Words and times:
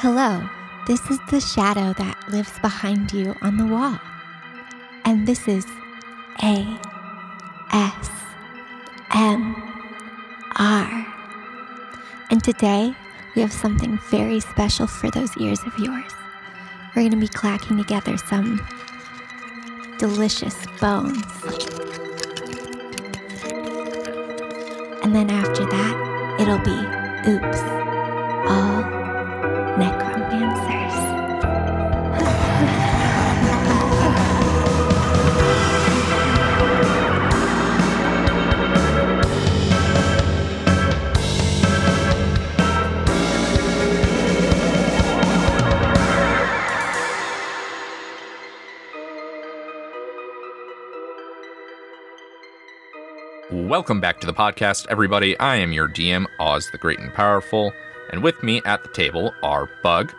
Hello, 0.00 0.46
this 0.86 1.10
is 1.10 1.18
the 1.30 1.40
shadow 1.40 1.94
that 1.94 2.28
lives 2.28 2.58
behind 2.58 3.14
you 3.14 3.34
on 3.40 3.56
the 3.56 3.64
wall. 3.64 3.98
And 5.06 5.26
this 5.26 5.48
is 5.48 5.64
A 6.42 6.78
S 7.72 8.10
M 9.14 9.56
R. 10.58 11.06
And 12.30 12.44
today 12.44 12.94
we 13.34 13.40
have 13.40 13.54
something 13.54 13.98
very 14.10 14.38
special 14.38 14.86
for 14.86 15.10
those 15.10 15.34
ears 15.38 15.60
of 15.64 15.72
yours. 15.78 16.12
We're 16.94 17.08
going 17.08 17.12
to 17.12 17.16
be 17.16 17.28
clacking 17.28 17.78
together 17.78 18.18
some 18.18 18.60
delicious 19.96 20.66
bones. 20.78 21.24
And 25.02 25.16
then 25.16 25.30
after 25.30 25.64
that, 25.64 26.36
it'll 26.38 26.58
be 26.58 27.30
oops, 27.30 27.62
all. 28.46 29.05
Welcome 53.52 54.00
back 54.00 54.20
to 54.20 54.26
the 54.26 54.32
podcast, 54.32 54.86
everybody. 54.88 55.38
I 55.38 55.56
am 55.56 55.72
your 55.72 55.86
DM, 55.86 56.24
Oz 56.40 56.70
the 56.70 56.78
Great 56.78 56.98
and 56.98 57.12
Powerful, 57.12 57.74
and 58.10 58.22
with 58.22 58.42
me 58.42 58.62
at 58.64 58.82
the 58.82 58.88
table 58.90 59.34
are 59.42 59.68
Bug, 59.82 60.12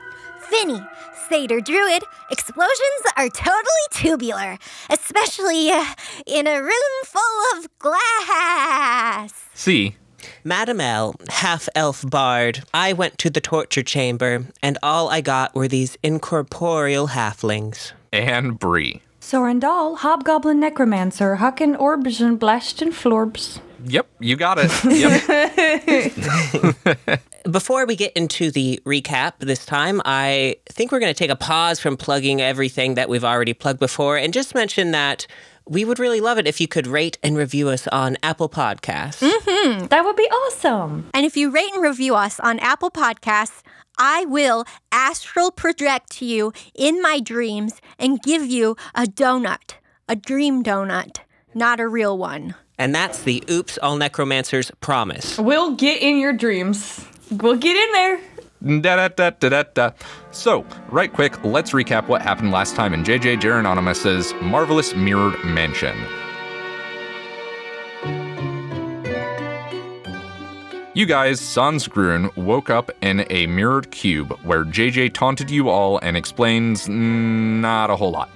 Finny, 0.50 0.81
Satyr 1.28 1.59
Druid, 1.59 2.03
explosions 2.31 3.03
are 3.17 3.30
totally 3.30 3.88
tubular, 3.92 4.58
especially 4.89 5.70
uh, 5.70 5.86
in 6.25 6.47
a 6.47 6.62
room 6.62 7.03
full 7.03 7.58
of 7.58 7.67
glass. 7.80 9.34
See, 9.53 9.97
Madam 10.44 10.80
L, 10.80 11.16
half 11.30 11.67
elf 11.75 12.09
bard, 12.09 12.64
I 12.73 12.94
went 12.94 13.17
to 13.20 13.30
the 13.30 13.42
torture 13.42 13.84
chamber, 13.84 14.45
and 14.64 14.78
all 14.81 15.09
I 15.09 15.22
got 15.22 15.53
were 15.53 15.67
these 15.67 15.97
incorporeal 16.02 17.09
halflings. 17.09 17.92
and 18.14 18.58
Bree. 18.58 19.02
Sorendal, 19.19 19.97
Hobgoblin 19.97 20.59
Necromancer, 20.62 21.36
Hucken 21.36 21.75
Orbs 21.78 22.22
and 22.22 22.40
Blast 22.40 22.81
and 22.81 22.94
Florbs. 22.94 23.59
Yep, 23.90 24.08
you 24.20 24.36
got 24.36 24.58
it. 24.60 24.72
Yep. 24.84 27.22
Before 27.52 27.86
we 27.86 27.96
get 27.96 28.12
into 28.14 28.52
the 28.52 28.82
recap 28.86 29.34
this 29.40 29.66
time, 29.66 30.02
I 30.04 30.58
think 30.68 30.92
we're 30.92 31.00
going 31.00 31.14
to 31.14 31.18
take 31.18 31.30
a 31.30 31.36
pause 31.36 31.80
from 31.80 31.96
plugging 31.96 32.42
everything 32.42 32.96
that 32.96 33.08
we've 33.08 33.24
already 33.24 33.54
plugged 33.54 33.80
before 33.80 34.18
and 34.18 34.34
just 34.34 34.54
mention 34.54 34.92
that 34.92 35.28
we 35.66 35.86
would 35.86 36.00
really 36.00 36.22
love 36.22 36.38
it 36.38 36.48
if 36.48 36.60
you 36.60 36.68
could 36.68 36.88
rate 36.88 37.18
and 37.24 37.38
review 37.38 37.70
us 37.70 37.88
on 37.88 38.18
Apple 38.24 38.50
Podcasts. 38.50 39.22
Mm-hmm. 39.22 39.88
That 39.88 40.04
would 40.04 40.16
be 40.16 40.24
awesome. 40.24 41.10
And 41.14 41.26
if 41.26 41.38
you 41.38 41.50
rate 41.50 41.74
and 41.74 41.84
review 41.84 42.16
us 42.16 42.40
on 42.40 42.60
Apple 42.60 42.92
Podcasts, 42.92 43.62
I 43.98 44.26
will 44.26 44.66
astral 44.92 45.52
project 45.52 46.12
to 46.18 46.26
you 46.26 46.54
in 46.76 47.02
my 47.02 47.20
dreams 47.20 47.82
and 47.98 48.22
give 48.22 48.46
you 48.46 48.76
a 48.94 49.04
donut, 49.04 49.74
a 50.08 50.16
dream 50.16 50.64
donut, 50.64 51.20
not 51.54 51.80
a 51.80 51.88
real 51.88 52.18
one. 52.18 52.56
And 52.78 52.94
that's 52.94 53.23
the 53.23 53.44
Oops 53.50 53.78
All 53.80 53.97
Necromancers 53.97 54.72
promise. 54.81 55.38
We'll 55.38 55.75
get 55.75 56.02
in 56.02 56.17
your 56.20 56.33
dreams. 56.33 57.03
We'll 57.31 57.58
get 57.58 57.75
in 57.75 57.92
there. 57.92 58.81
da, 58.81 58.95
da, 58.95 59.08
da, 59.08 59.30
da, 59.31 59.50
da, 59.50 59.64
da. 59.73 59.92
So, 60.31 60.66
right 60.89 61.11
quick, 61.11 61.44
let's 61.44 61.72
recap 61.72 62.08
what 62.08 62.22
happened 62.22 62.52
last 62.52 62.75
time 62.75 62.94
in 62.94 63.03
JJ 63.03 63.42
Gerononymous's 63.42 64.34
Marvelous 64.42 64.96
Mirrored 64.96 65.44
Mansion. 65.44 65.97
You 70.94 71.06
guys, 71.06 71.40
Sans 71.40 71.88
Grun, 71.88 72.31
woke 72.35 72.72
up 72.72 72.90
in 73.02 73.25
a 73.29 73.46
mirrored 73.46 73.91
cube 73.91 74.31
where 74.44 74.66
JJ 74.66 75.13
taunted 75.13 75.52
you 75.52 75.69
all 75.69 76.00
and 76.00 76.18
explains 76.18 76.88
mm, 76.88 77.59
not 77.59 77.91
a 77.91 77.96
whole 77.96 78.09
lot. 78.09 78.29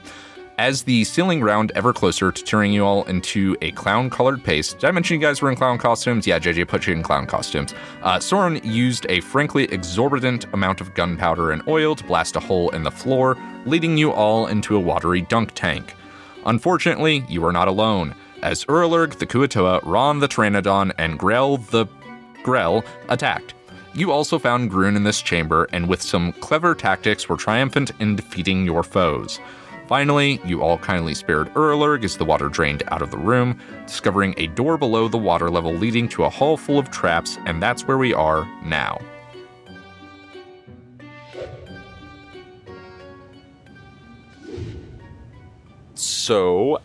As 0.61 0.83
the 0.83 1.03
ceiling 1.05 1.41
round 1.41 1.72
ever 1.73 1.91
closer 1.91 2.31
to 2.31 2.44
turning 2.44 2.72
you 2.72 2.85
all 2.85 3.03
into 3.05 3.57
a 3.63 3.72
clown 3.72 4.11
colored 4.11 4.44
paste, 4.44 4.77
did 4.77 4.88
I 4.88 4.91
mention 4.91 5.19
you 5.19 5.25
guys 5.25 5.41
were 5.41 5.49
in 5.49 5.55
clown 5.55 5.79
costumes? 5.79 6.27
Yeah, 6.27 6.38
JJ 6.38 6.67
put 6.67 6.85
you 6.85 6.94
in 6.94 7.01
clown 7.01 7.25
costumes. 7.25 7.73
Uh, 8.03 8.19
Soren 8.19 8.61
used 8.63 9.07
a 9.09 9.22
frankly 9.22 9.63
exorbitant 9.63 10.45
amount 10.53 10.79
of 10.79 10.94
gunpowder 10.94 11.49
and 11.49 11.67
oil 11.67 11.95
to 11.95 12.03
blast 12.03 12.35
a 12.35 12.39
hole 12.39 12.69
in 12.75 12.83
the 12.83 12.91
floor, 12.91 13.39
leading 13.66 13.97
you 13.97 14.11
all 14.11 14.45
into 14.45 14.75
a 14.75 14.79
watery 14.79 15.22
dunk 15.22 15.53
tank. 15.55 15.95
Unfortunately, 16.45 17.25
you 17.28 17.43
are 17.43 17.51
not 17.51 17.67
alone, 17.67 18.13
as 18.43 18.63
Urlurg 18.66 19.16
the 19.16 19.25
Kuo-toa, 19.25 19.79
Ron 19.81 20.19
the 20.19 20.28
Pteranodon, 20.28 20.91
and 20.99 21.17
Grell 21.17 21.57
the 21.57 21.88
Grell 22.43 22.85
attacked. 23.09 23.55
You 23.95 24.11
also 24.11 24.38
found 24.38 24.69
Grun 24.69 24.95
in 24.95 25.05
this 25.05 25.23
chamber, 25.23 25.67
and 25.73 25.89
with 25.89 26.03
some 26.03 26.33
clever 26.33 26.75
tactics, 26.75 27.28
were 27.28 27.35
triumphant 27.35 27.93
in 27.99 28.16
defeating 28.16 28.63
your 28.63 28.83
foes. 28.83 29.39
Finally, 29.91 30.40
you 30.46 30.63
all 30.63 30.78
kindly 30.78 31.13
spared 31.13 31.53
Urlurg 31.53 32.06
as 32.06 32.16
the 32.16 32.24
water 32.24 32.47
drained 32.47 32.81
out 32.88 33.02
of 33.02 33.12
the 33.12 33.18
room, 33.18 33.59
discovering 33.85 34.34
a 34.38 34.47
door 34.47 34.78
below 34.78 35.09
the 35.09 35.18
water 35.18 35.50
level 35.50 35.74
leading 35.74 36.07
to 36.07 36.24
a 36.24 36.29
hall 36.29 36.56
full 36.56 36.79
of 36.79 36.90
traps, 36.91 37.38
and 37.46 37.62
that's 37.62 37.85
where 37.85 37.97
we 37.97 38.13
are 38.13 38.50
now. 38.63 39.02
So, 45.96 46.79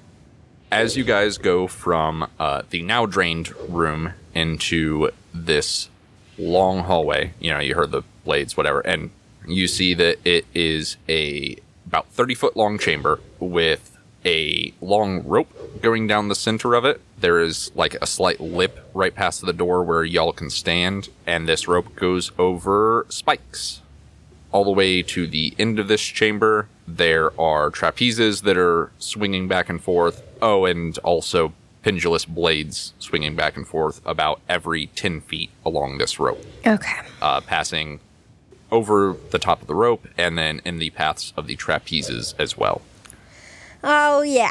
as 0.73 0.97
you 0.97 1.05
guys 1.05 1.39
go 1.39 1.69
from 1.69 2.29
uh, 2.41 2.63
the 2.71 2.83
now 2.83 3.07
drained 3.07 3.55
room 3.69 4.15
into 4.35 5.11
this 5.33 5.91
long 6.37 6.81
hallway, 6.81 7.35
you 7.39 7.53
know, 7.53 7.61
you 7.61 7.77
heard 7.77 7.93
the 7.93 8.03
blades, 8.25 8.57
whatever, 8.57 8.81
and 8.81 9.11
you 9.47 9.69
see 9.69 9.95
that 9.95 10.19
it 10.25 10.45
is 10.53 10.97
a 11.09 11.57
about 11.87 12.09
30 12.09 12.35
foot 12.35 12.57
long 12.57 12.79
chamber 12.79 13.21
with 13.41 13.97
a 14.25 14.75
long 14.81 15.23
rope 15.25 15.81
going 15.81 16.07
down 16.07 16.29
the 16.29 16.35
center 16.35 16.75
of 16.75 16.85
it. 16.85 17.01
There 17.19 17.41
is 17.41 17.71
like 17.75 17.95
a 17.95 18.07
slight 18.07 18.41
lip 18.41 18.79
right 18.93 19.15
past 19.15 19.41
the 19.45 19.53
door 19.53 19.83
where 19.85 20.05
y'all 20.05 20.33
can 20.33 20.51
stand, 20.51 21.09
and 21.27 21.49
this 21.49 21.69
rope 21.69 21.95
goes 21.95 22.33
over 22.39 23.07
spikes 23.09 23.83
all 24.53 24.65
the 24.65 24.71
way 24.71 25.03
to 25.03 25.27
the 25.27 25.55
end 25.59 25.79
of 25.79 25.87
this 25.89 26.01
chamber. 26.03 26.69
There 26.89 27.39
are 27.41 27.71
trapezes 27.71 28.43
that 28.43 28.57
are 28.57 28.91
swinging 28.99 29.49
back 29.49 29.69
and 29.69 29.83
forth. 29.83 30.23
Oh, 30.43 30.65
and 30.65 30.97
also 30.99 31.53
pendulous 31.83 32.25
blades 32.25 32.93
swinging 32.99 33.37
back 33.37 33.57
and 33.57 33.67
forth 33.67 34.01
about 34.05 34.41
every 34.49 34.87
10 34.89 35.21
feet 35.21 35.51
along 35.65 35.99
this 35.99 36.19
rope, 36.19 36.45
Okay. 36.67 37.01
uh, 37.23 37.41
passing 37.43 38.01
over 38.71 39.17
the 39.31 39.39
top 39.39 39.61
of 39.61 39.69
the 39.69 39.75
rope 39.75 40.07
and 40.17 40.37
then 40.37 40.61
in 40.65 40.79
the 40.79 40.91
paths 40.91 41.33
of 41.37 41.47
the 41.47 41.57
trapezes 41.57 42.35
as 42.39 42.57
well. 42.57 42.83
Oh, 43.85 44.23
yeah. 44.23 44.51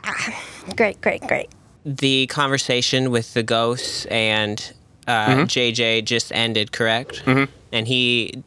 Great, 0.76 1.02
great, 1.02 1.22
great. 1.22 1.50
The 1.84 2.28
conversation 2.28 3.12
with 3.12 3.34
the 3.34 3.44
ghosts 3.44 4.06
and 4.06 4.74
uh, 5.08 5.36
JJ 5.46 6.06
just 6.06 6.32
ended, 6.32 6.72
correct? 6.72 7.24
Mm-hmm. 7.26 7.52
And 7.72 7.88
he, 7.88 8.44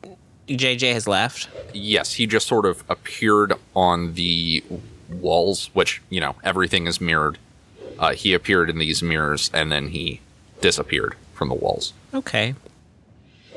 JJ 0.49 0.95
has 0.95 1.07
left. 1.07 1.49
Yes, 1.73 2.15
he 2.15 2.27
just 2.27 2.47
sort 2.47 2.65
of 2.65 2.83
appeared 2.89 3.53
on 3.77 4.15
the 4.15 4.65
walls, 5.09 5.71
which, 5.75 6.01
you 6.09 6.21
know, 6.21 6.37
everything 6.43 6.87
is 6.87 7.01
mirrored. 7.01 7.39
Uh, 7.99 8.15
he 8.15 8.33
appeared 8.33 8.71
in 8.71 8.79
these 8.79 9.03
mirrors 9.03 9.51
and 9.53 9.71
then 9.71 9.89
he 9.89 10.21
disappeared 10.61 11.15
from 11.35 11.49
the 11.49 11.55
walls. 11.55 11.93
Okay. 12.15 12.55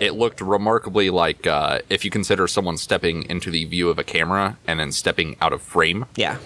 It 0.01 0.15
looked 0.15 0.41
remarkably 0.41 1.09
like 1.09 1.45
uh, 1.47 1.79
if 1.89 2.03
you 2.03 2.11
consider 2.11 2.47
someone 2.47 2.75
stepping 2.77 3.23
into 3.29 3.49
the 3.51 3.63
view 3.65 3.87
of 3.89 3.97
a 3.99 4.03
camera 4.03 4.57
and 4.67 4.79
then 4.79 4.91
stepping 4.91 5.35
out 5.39 5.53
of 5.53 5.61
frame, 5.61 6.05
Yeah. 6.17 6.37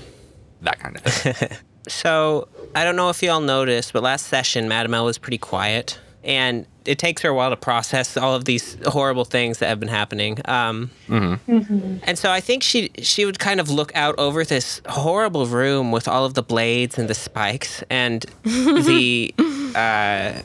that 0.61 0.77
kind 0.79 0.95
of 0.97 1.01
thing. 1.03 1.57
So 1.87 2.47
I 2.73 2.83
don't 2.83 2.95
know 2.95 3.09
if 3.11 3.21
y'all 3.21 3.39
noticed, 3.41 3.93
but 3.93 4.01
last 4.01 4.25
session, 4.25 4.67
Madam 4.67 4.95
L 4.95 5.05
was 5.05 5.19
pretty 5.19 5.37
quiet, 5.37 5.99
and 6.23 6.65
it 6.83 6.97
takes 6.97 7.21
her 7.21 7.29
a 7.29 7.33
while 7.35 7.51
to 7.51 7.55
process 7.55 8.17
all 8.17 8.33
of 8.33 8.45
these 8.45 8.75
horrible 8.87 9.23
things 9.23 9.59
that 9.59 9.67
have 9.69 9.79
been 9.79 9.89
happening. 9.89 10.39
Um, 10.45 10.89
And 11.07 12.17
so 12.17 12.31
I 12.31 12.41
think 12.41 12.63
she 12.63 12.89
she 13.03 13.23
would 13.25 13.37
kind 13.37 13.59
of 13.59 13.69
look 13.69 13.91
out 13.95 14.15
over 14.17 14.43
this 14.43 14.81
horrible 14.87 15.45
room 15.45 15.91
with 15.91 16.07
all 16.07 16.25
of 16.25 16.33
the 16.33 16.41
blades 16.41 16.97
and 16.97 17.07
the 17.07 17.13
spikes, 17.13 17.83
and 17.91 18.25
the 18.43 19.31
uh, 19.75 20.41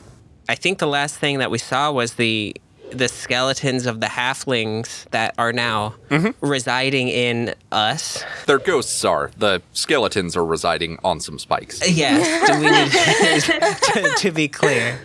I 0.47 0.55
think 0.55 0.77
the 0.77 0.87
last 0.87 1.17
thing 1.17 1.39
that 1.39 1.49
we 1.49 1.57
saw 1.57 1.91
was 1.91 2.13
the 2.15 2.55
the 2.91 3.07
skeletons 3.07 3.85
of 3.85 3.99
the 3.99 4.07
halflings 4.07 5.09
that 5.11 5.33
are 5.37 5.53
now 5.53 5.95
mm-hmm. 6.09 6.45
residing 6.45 7.07
in 7.09 7.55
us. 7.71 8.23
Their 8.45 8.59
ghosts 8.59 9.03
are. 9.05 9.31
The 9.37 9.61
skeletons 9.73 10.35
are 10.35 10.45
residing 10.45 10.99
on 11.03 11.19
some 11.19 11.39
spikes. 11.39 11.81
Uh, 11.81 11.85
yes, 11.89 12.47
do 12.47 12.59
we 12.59 12.69
need 12.69 14.09
to, 14.09 14.15
to 14.17 14.31
be 14.31 14.47
clear. 14.47 14.99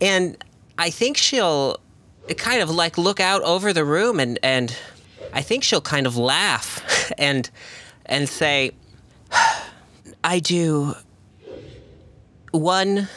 And 0.00 0.42
I 0.78 0.90
think 0.90 1.16
she'll 1.16 1.78
kind 2.36 2.62
of 2.62 2.70
like 2.70 2.96
look 2.96 3.20
out 3.20 3.42
over 3.42 3.72
the 3.72 3.84
room 3.84 4.18
and 4.18 4.38
and 4.42 4.76
I 5.32 5.42
think 5.42 5.64
she'll 5.64 5.80
kind 5.80 6.06
of 6.06 6.16
laugh 6.16 7.12
and 7.18 7.50
and 8.06 8.28
say, 8.28 8.72
"I 10.22 10.38
do 10.38 10.94
one 12.52 13.08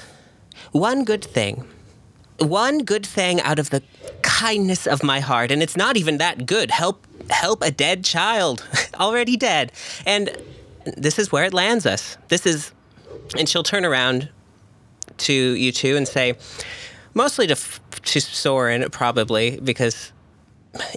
one 0.71 1.03
good 1.03 1.23
thing. 1.23 1.67
One 2.39 2.79
good 2.79 3.05
thing 3.05 3.41
out 3.41 3.59
of 3.59 3.69
the 3.71 3.81
kindness 4.21 4.85
of 4.85 5.03
my 5.03 5.19
heart, 5.19 5.51
and 5.51 5.63
it's 5.63 5.75
not 5.75 5.97
even 5.97 6.17
that 6.19 6.45
good. 6.45 6.71
Help 6.71 7.05
help 7.29 7.61
a 7.61 7.71
dead 7.71 8.03
child, 8.05 8.65
already 8.99 9.35
dead. 9.35 9.71
And 10.05 10.35
this 10.95 11.19
is 11.19 11.31
where 11.31 11.45
it 11.45 11.53
lands 11.53 11.85
us. 11.85 12.17
This 12.27 12.45
is 12.45 12.71
and 13.37 13.49
she'll 13.49 13.63
turn 13.63 13.85
around 13.85 14.29
to 15.17 15.33
you 15.33 15.71
two 15.71 15.95
and 15.97 16.07
say, 16.07 16.35
mostly 17.13 17.47
to 17.47 17.55
to 17.55 18.21
Soren 18.21 18.89
probably 18.89 19.59
because 19.59 20.11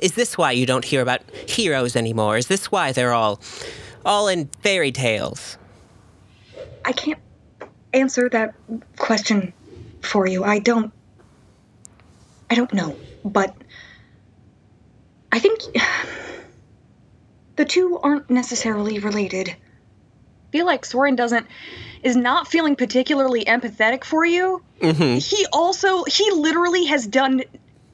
is 0.03 0.13
this 0.13 0.37
why 0.37 0.53
you 0.53 0.67
don't 0.67 0.85
hear 0.85 1.01
about 1.01 1.23
heroes 1.49 1.97
anymore? 1.97 2.37
Is 2.37 2.47
this 2.47 2.71
why 2.71 2.93
they're 2.93 3.13
all 3.13 3.41
all 4.05 4.29
in 4.29 4.49
fairy 4.63 4.93
tales? 4.93 5.57
I 6.85 6.93
can't 6.93 7.19
answer 7.93 8.29
that 8.31 8.55
question 8.97 9.53
for 10.03 10.27
you. 10.27 10.45
I 10.45 10.59
don't. 10.59 10.93
I 12.51 12.55
don't 12.57 12.73
know, 12.75 12.99
but 13.25 13.55
I 15.31 15.39
think 15.39 15.61
the 17.57 17.65
two 17.65 17.99
aren't 18.03 18.29
necessarily 18.29 18.99
related. 18.99 19.49
I 19.51 19.57
feel 20.53 20.67
like 20.67 20.85
Soren 20.85 21.15
doesn't 21.15 21.47
is 22.03 22.17
not 22.17 22.49
feeling 22.49 22.75
particularly 22.75 23.45
empathetic 23.45 24.03
for 24.05 24.25
you. 24.25 24.63
He 24.83 25.47
also 25.53 26.05
he 26.05 26.31
literally 26.33 26.87
has 26.87 27.07
done 27.07 27.43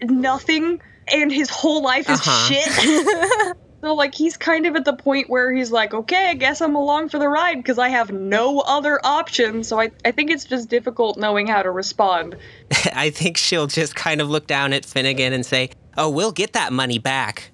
nothing 0.03 0.79
and 1.13 1.31
his 1.31 1.51
whole 1.51 1.83
life 1.83 2.09
is 2.09 2.19
Uh-huh. 2.21 2.53
shit. 2.55 3.53
so 3.87 3.95
like 3.95 4.17
he's 4.17 4.37
kind 4.37 4.67
of 4.67 4.75
at 4.75 4.85
the 4.85 4.93
point 4.93 5.31
where 5.31 5.53
he's 5.53 5.71
like, 5.71 5.95
okay, 5.95 6.31
I 6.31 6.35
guess 6.35 6.61
I'm 6.61 6.75
along 6.75 7.11
for 7.11 7.21
the 7.21 7.29
ride 7.29 7.59
because 7.59 7.79
I 7.79 7.89
have 7.91 8.11
no 8.11 8.59
other 8.59 8.99
option. 9.05 9.63
So 9.63 9.79
I, 9.79 9.93
I 10.05 10.11
think 10.11 10.33
it's 10.33 10.45
just 10.45 10.69
difficult 10.69 11.17
knowing 11.17 11.47
how 11.47 11.63
to 11.63 11.71
respond. 11.71 12.37
I 12.93 13.11
think 13.11 13.37
she'll 13.37 13.69
just 13.69 13.95
kind 13.95 14.21
of 14.21 14.29
look 14.29 14.49
down 14.49 14.73
at 14.73 14.85
Finnegan 14.85 15.33
and 15.33 15.47
say, 15.47 15.71
"Oh, 15.97 16.11
we'll 16.11 16.33
get 16.33 16.53
that 16.55 16.73
money 16.73 16.99
back." 16.99 17.53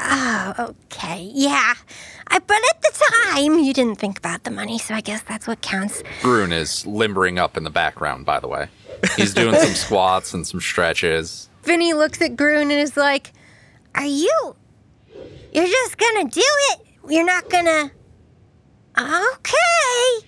Oh, 0.00 0.74
okay. 0.90 1.30
Yeah. 1.32 1.74
I, 2.26 2.40
but 2.40 2.56
at 2.70 2.82
the 2.82 3.04
time, 3.22 3.60
you 3.60 3.72
didn't 3.72 4.00
think 4.00 4.18
about 4.18 4.42
the 4.42 4.50
money, 4.50 4.78
so 4.78 4.94
I 4.94 5.00
guess 5.00 5.22
that's 5.22 5.46
what 5.46 5.60
counts. 5.60 6.02
Grun 6.22 6.50
is 6.50 6.84
limbering 6.88 7.38
up 7.38 7.56
in 7.56 7.62
the 7.62 7.70
background, 7.70 8.26
by 8.26 8.40
the 8.40 8.48
way. 8.48 8.66
He's 9.16 9.32
doing 9.32 9.54
some 9.54 9.74
squats 9.74 10.34
and 10.34 10.44
some 10.44 10.60
stretches. 10.60 11.48
Finny 11.62 11.92
looks 11.92 12.20
at 12.20 12.36
Groon 12.36 12.62
and 12.62 12.80
is 12.80 12.96
like, 12.96 13.32
Are 13.94 14.04
you. 14.04 14.56
You're 15.52 15.66
just 15.66 15.98
gonna 15.98 16.24
do 16.28 16.40
it? 16.42 16.80
You're 17.08 17.26
not 17.26 17.48
gonna. 17.50 17.90
Okay. 18.98 20.26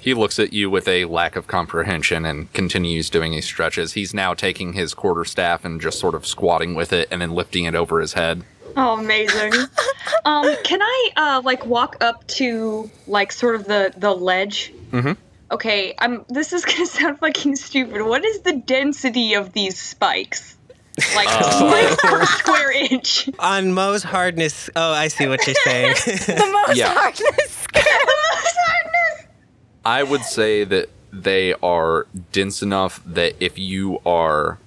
He 0.00 0.14
looks 0.14 0.38
at 0.38 0.52
you 0.52 0.70
with 0.70 0.88
a 0.88 1.04
lack 1.04 1.36
of 1.36 1.46
comprehension 1.46 2.24
and 2.24 2.52
continues 2.52 3.08
doing 3.08 3.32
his 3.32 3.44
stretches. 3.44 3.92
He's 3.92 4.12
now 4.12 4.34
taking 4.34 4.72
his 4.72 4.94
quarterstaff 4.94 5.64
and 5.64 5.80
just 5.80 6.00
sort 6.00 6.14
of 6.14 6.26
squatting 6.26 6.74
with 6.74 6.92
it 6.92 7.08
and 7.10 7.20
then 7.22 7.30
lifting 7.30 7.66
it 7.66 7.74
over 7.74 8.00
his 8.00 8.14
head. 8.14 8.42
Oh, 8.76 8.98
amazing. 8.98 9.52
um, 10.24 10.56
can 10.64 10.80
I 10.82 11.10
uh 11.16 11.42
like 11.44 11.66
walk 11.66 11.98
up 12.00 12.26
to 12.28 12.90
like 13.06 13.30
sort 13.30 13.54
of 13.56 13.66
the 13.66 13.92
the 13.96 14.12
ledge? 14.12 14.72
Mm-hmm. 14.90 15.12
Okay, 15.50 15.94
I'm. 15.98 16.24
This 16.30 16.54
is 16.54 16.64
gonna 16.64 16.86
sound 16.98 17.18
fucking 17.18 17.56
stupid. 17.56 18.02
What 18.02 18.24
is 18.24 18.40
the 18.40 18.56
density 18.56 19.34
of 19.34 19.52
these 19.52 19.78
spikes? 19.78 20.56
Like 21.14 21.28
uh. 21.28 21.50
spikes 21.50 21.96
per 22.02 22.24
square 22.26 22.72
inch. 22.72 23.28
On 23.38 23.66
Mohs 23.72 24.04
hardness. 24.04 24.68
Oh, 24.76 24.92
I 24.92 25.08
see 25.08 25.26
what 25.26 25.46
you're 25.46 25.56
saying. 25.64 25.94
The 26.04 26.64
most 26.66 26.76
Yeah. 26.78 26.92
hardness 26.94 27.66
I 29.84 30.02
would 30.02 30.22
say 30.22 30.64
that 30.64 30.88
they 31.12 31.54
are 31.54 32.06
dense 32.30 32.62
enough 32.62 33.02
that 33.04 33.34
if 33.40 33.58
you 33.58 34.00
are, 34.06 34.58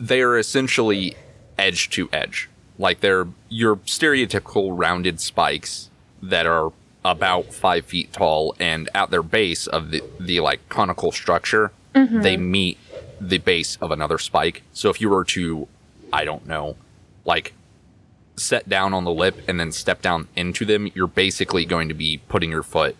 they 0.00 0.20
are 0.22 0.36
essentially 0.36 1.16
edge 1.56 1.88
to 1.90 2.08
edge. 2.12 2.48
Like 2.78 3.00
they're 3.00 3.28
your 3.48 3.76
stereotypical 3.76 4.70
rounded 4.76 5.20
spikes 5.20 5.88
that 6.22 6.46
are 6.46 6.72
about 7.04 7.54
five 7.54 7.86
feet 7.86 8.12
tall, 8.12 8.56
and 8.58 8.88
at 8.92 9.10
their 9.10 9.22
base 9.22 9.66
of 9.68 9.90
the, 9.92 10.02
the 10.18 10.40
like 10.40 10.68
conical 10.68 11.12
structure, 11.12 11.70
mm-hmm. 11.94 12.20
they 12.22 12.36
meet 12.36 12.78
the 13.20 13.38
base 13.38 13.76
of 13.80 13.90
another 13.90 14.18
spike. 14.18 14.62
So 14.72 14.90
if 14.90 15.00
you 15.00 15.08
were 15.08 15.24
to, 15.24 15.68
I 16.12 16.24
don't 16.24 16.46
know, 16.46 16.76
like 17.24 17.52
set 18.36 18.68
down 18.68 18.92
on 18.94 19.04
the 19.04 19.12
lip 19.12 19.36
and 19.48 19.58
then 19.58 19.72
step 19.72 20.02
down 20.02 20.28
into 20.36 20.64
them, 20.64 20.90
you're 20.94 21.06
basically 21.06 21.64
going 21.64 21.88
to 21.88 21.94
be 21.94 22.18
putting 22.28 22.50
your 22.50 22.62
foot 22.62 22.96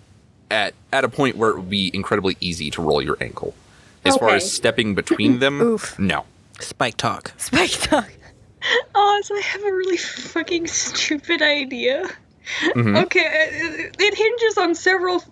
at 0.51 0.75
at 0.93 1.05
a 1.05 1.09
point 1.09 1.37
where 1.37 1.51
it 1.51 1.57
would 1.57 1.71
be 1.71 1.91
incredibly 1.93 2.37
easy 2.41 2.71
to 2.71 2.83
roll 2.83 3.03
your 3.03 3.17
ankle. 3.21 3.55
As 4.05 4.17
far 4.17 4.31
as 4.31 4.51
stepping 4.51 4.95
between 4.95 5.39
them, 5.41 5.61
Oof. 5.61 5.99
no. 5.99 6.25
Spike 6.61 6.97
talk. 6.97 7.33
Spike 7.37 7.73
talk. 7.73 8.11
Oh, 8.95 9.21
so 9.25 9.37
I 9.37 9.41
have 9.41 9.63
a 9.63 9.73
really 9.73 9.97
fucking 9.97 10.67
stupid 10.69 11.43
idea. 11.43 12.09
Mm-hmm. 12.61 12.97
Okay, 12.97 13.27
uh, 13.27 13.83
it, 13.83 13.97
it 13.99 14.15
hinges 14.15 14.59
on 14.59 14.75
several 14.75 15.23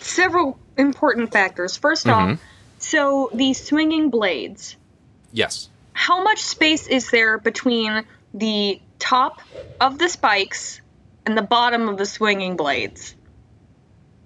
several 0.00 0.58
important 0.76 1.32
factors. 1.32 1.78
1st 1.78 2.12
off, 2.12 2.30
mm-hmm. 2.30 2.42
So 2.78 3.30
the 3.32 3.54
swinging 3.54 4.10
blades. 4.10 4.76
Yes. 5.32 5.68
How 5.92 6.22
much 6.22 6.40
space 6.40 6.86
is 6.86 7.10
there 7.10 7.38
between 7.38 8.04
the 8.34 8.80
top 8.98 9.40
of 9.80 9.98
the 9.98 10.08
spikes 10.08 10.80
and 11.26 11.36
the 11.36 11.42
bottom 11.42 11.88
of 11.88 11.98
the 11.98 12.06
swinging 12.06 12.56
blades? 12.56 13.14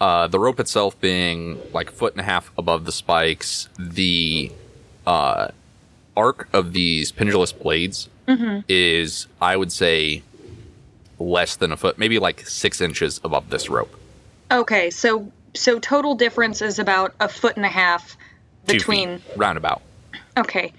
Uh, 0.00 0.26
the 0.26 0.38
rope 0.38 0.58
itself 0.58 1.00
being 1.00 1.60
like 1.72 1.90
a 1.90 1.92
foot 1.92 2.12
and 2.12 2.20
a 2.20 2.24
half 2.24 2.50
above 2.58 2.84
the 2.84 2.92
spikes, 2.92 3.68
the 3.78 4.50
uh, 5.06 5.48
arc 6.16 6.48
of 6.52 6.72
these 6.72 7.12
pendulous 7.12 7.52
blades 7.52 8.08
is, 8.68 9.26
I 9.40 9.56
would 9.56 9.72
say, 9.72 10.22
less 11.18 11.56
than 11.56 11.72
a 11.72 11.76
foot, 11.76 11.98
maybe 11.98 12.18
like 12.18 12.46
six 12.46 12.80
inches 12.80 13.20
above 13.22 13.50
this 13.50 13.68
rope. 13.68 13.94
Okay, 14.50 14.90
so 14.90 15.30
so 15.54 15.78
total 15.78 16.14
difference 16.14 16.62
is 16.62 16.78
about 16.78 17.14
a 17.20 17.28
foot 17.28 17.56
and 17.56 17.66
a 17.66 17.68
half 17.68 18.16
between 18.66 19.18
feet, 19.18 19.36
roundabout. 19.36 19.82
Okay. 20.36 20.72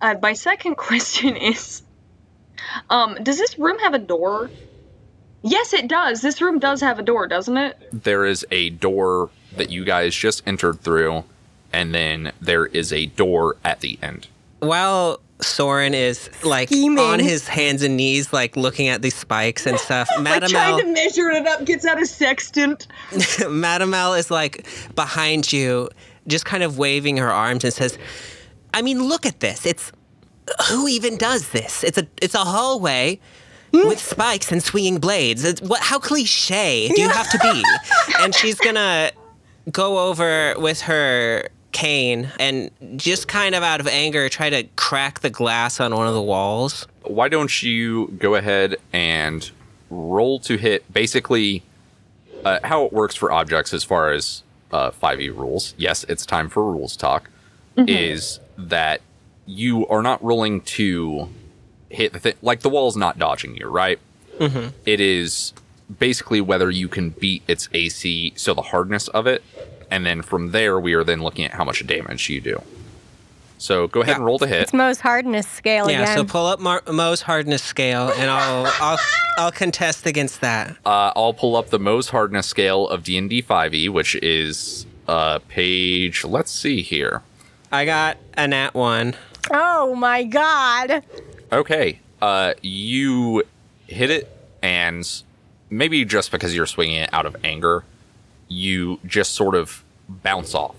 Uh, 0.00 0.14
my 0.22 0.32
second 0.32 0.74
question 0.76 1.36
is 1.36 1.82
um, 2.88 3.16
does 3.22 3.38
this 3.38 3.58
room 3.58 3.78
have 3.80 3.94
a 3.94 3.98
door? 3.98 4.50
Yes, 5.42 5.72
it 5.72 5.88
does. 5.88 6.20
This 6.20 6.42
room 6.42 6.58
does 6.58 6.80
have 6.82 6.98
a 6.98 7.02
door, 7.02 7.26
doesn't 7.26 7.56
it? 7.56 7.76
there 7.92 8.26
is 8.26 8.46
a 8.50 8.70
door 8.70 9.30
that 9.56 9.70
you 9.70 9.84
guys 9.84 10.14
just 10.14 10.42
entered 10.46 10.80
through, 10.80 11.24
and 11.72 11.94
then 11.94 12.32
there 12.40 12.66
is 12.66 12.92
a 12.92 13.06
door 13.06 13.56
at 13.64 13.80
the 13.80 13.98
end. 14.02 14.28
While 14.60 15.20
Soren 15.40 15.94
is 15.94 16.28
like 16.44 16.68
Scheming. 16.68 16.98
on 17.02 17.18
his 17.18 17.48
hands 17.48 17.82
and 17.82 17.96
knees, 17.96 18.32
like 18.34 18.54
looking 18.54 18.88
at 18.88 19.00
these 19.00 19.14
spikes 19.14 19.64
and 19.66 19.78
stuff, 19.78 20.08
Like 20.16 20.22
Madame 20.22 20.50
trying 20.50 20.72
L, 20.72 20.78
to 20.80 20.86
measure 20.92 21.30
it 21.30 21.46
up, 21.46 21.64
gets 21.64 21.86
out 21.86 22.00
a 22.00 22.04
sextant. 22.06 22.86
Madame 23.48 23.94
L 23.94 24.12
is 24.12 24.30
like 24.30 24.66
behind 24.94 25.50
you, 25.50 25.88
just 26.30 26.44
kind 26.44 26.62
of 26.62 26.78
waving 26.78 27.16
her 27.18 27.30
arms 27.30 27.64
and 27.64 27.72
says, 27.72 27.98
"I 28.72 28.82
mean, 28.82 29.02
look 29.02 29.26
at 29.26 29.40
this. 29.40 29.66
It's 29.66 29.92
who 30.68 30.88
even 30.88 31.16
does 31.16 31.50
this? 31.50 31.84
It's 31.84 31.98
a 31.98 32.06
it's 32.22 32.34
a 32.34 32.44
hallway." 32.44 33.20
With 33.72 34.00
spikes 34.00 34.50
and 34.50 34.60
swinging 34.60 34.98
blades. 34.98 35.44
It's, 35.44 35.62
what? 35.62 35.80
How 35.80 36.00
cliche 36.00 36.88
do 36.88 37.00
you 37.00 37.08
have 37.08 37.30
to 37.30 37.38
be? 37.38 37.62
and 38.18 38.34
she's 38.34 38.56
gonna 38.56 39.12
go 39.70 40.08
over 40.08 40.54
with 40.58 40.80
her 40.80 41.48
cane 41.72 42.28
and 42.38 42.70
just 42.96 43.28
kind 43.28 43.54
of 43.54 43.62
out 43.62 43.80
of 43.80 43.86
anger 43.86 44.28
try 44.28 44.50
to 44.50 44.64
crack 44.76 45.20
the 45.20 45.30
glass 45.30 45.80
on 45.80 45.94
one 45.94 46.06
of 46.06 46.14
the 46.14 46.22
walls. 46.22 46.86
Why 47.02 47.28
don't 47.28 47.62
you 47.62 48.08
go 48.18 48.34
ahead 48.34 48.76
and 48.92 49.48
roll 49.88 50.40
to 50.40 50.56
hit? 50.56 50.90
Basically, 50.92 51.62
uh, 52.44 52.58
how 52.64 52.84
it 52.84 52.92
works 52.92 53.14
for 53.14 53.30
objects 53.30 53.72
as 53.72 53.84
far 53.84 54.12
as 54.12 54.42
uh, 54.72 54.90
5e 54.90 55.36
rules. 55.36 55.74
Yes, 55.76 56.04
it's 56.08 56.24
time 56.26 56.48
for 56.48 56.64
rules 56.64 56.96
talk. 56.96 57.28
Is 57.76 58.40
that 58.58 59.00
you 59.46 59.86
are 59.88 60.02
not 60.02 60.22
rolling 60.22 60.60
to 60.62 61.28
hit 61.88 62.12
the 62.12 62.18
thing. 62.18 62.34
Like 62.42 62.60
the 62.60 62.68
wall's 62.68 62.96
not 62.96 63.18
dodging 63.18 63.56
you, 63.56 63.68
right? 63.68 63.98
It 64.86 65.00
is 65.00 65.52
basically 65.98 66.40
whether 66.40 66.70
you 66.70 66.88
can 66.88 67.10
beat 67.10 67.42
its 67.48 67.68
AC, 67.72 68.32
so 68.36 68.54
the 68.54 68.62
hardness 68.62 69.08
of 69.08 69.26
it, 69.26 69.42
and 69.90 70.04
then 70.06 70.22
from 70.22 70.52
there 70.52 70.78
we 70.78 70.94
are 70.94 71.04
then 71.04 71.22
looking 71.22 71.44
at 71.44 71.52
how 71.52 71.64
much 71.64 71.84
damage 71.86 72.28
you 72.28 72.40
do. 72.40 72.62
So 73.60 73.88
go 73.88 74.00
ahead 74.00 74.16
and 74.16 74.24
roll 74.24 74.38
the 74.38 74.46
hit. 74.46 74.62
It's 74.62 74.72
Mohs 74.72 75.00
hardness 75.00 75.46
scale 75.46 75.90
Yeah, 75.90 76.02
again. 76.02 76.16
so 76.16 76.24
pull 76.24 76.46
up 76.46 76.60
Mar- 76.60 76.80
Mohs 76.86 77.20
hardness 77.20 77.62
scale, 77.62 78.10
and 78.16 78.30
I'll 78.30 78.66
I'll 78.80 78.98
I'll 79.36 79.52
contest 79.52 80.06
against 80.06 80.40
that. 80.40 80.70
Uh, 80.86 81.12
I'll 81.14 81.34
pull 81.34 81.56
up 81.56 81.68
the 81.68 81.78
Mohs 81.78 82.08
hardness 82.08 82.46
scale 82.46 82.88
of 82.88 83.04
D 83.04 83.18
and 83.18 83.28
D 83.28 83.42
5e, 83.42 83.90
which 83.90 84.14
is 84.16 84.86
uh, 85.06 85.40
page. 85.48 86.24
Let's 86.24 86.50
see 86.50 86.80
here. 86.80 87.20
I 87.70 87.84
got 87.84 88.16
a 88.36 88.48
nat 88.48 88.72
one. 88.72 89.14
oh 89.50 89.94
my 89.94 90.24
god. 90.24 91.04
Okay, 91.52 92.00
uh, 92.22 92.54
you 92.62 93.42
hit 93.88 94.08
it, 94.10 94.34
and 94.62 95.06
maybe 95.68 96.04
just 96.06 96.30
because 96.30 96.54
you're 96.56 96.64
swinging 96.66 96.96
it 97.02 97.10
out 97.12 97.26
of 97.26 97.36
anger, 97.44 97.84
you 98.48 99.00
just 99.04 99.32
sort 99.34 99.54
of 99.54 99.84
bounce 100.08 100.54
off. 100.54 100.76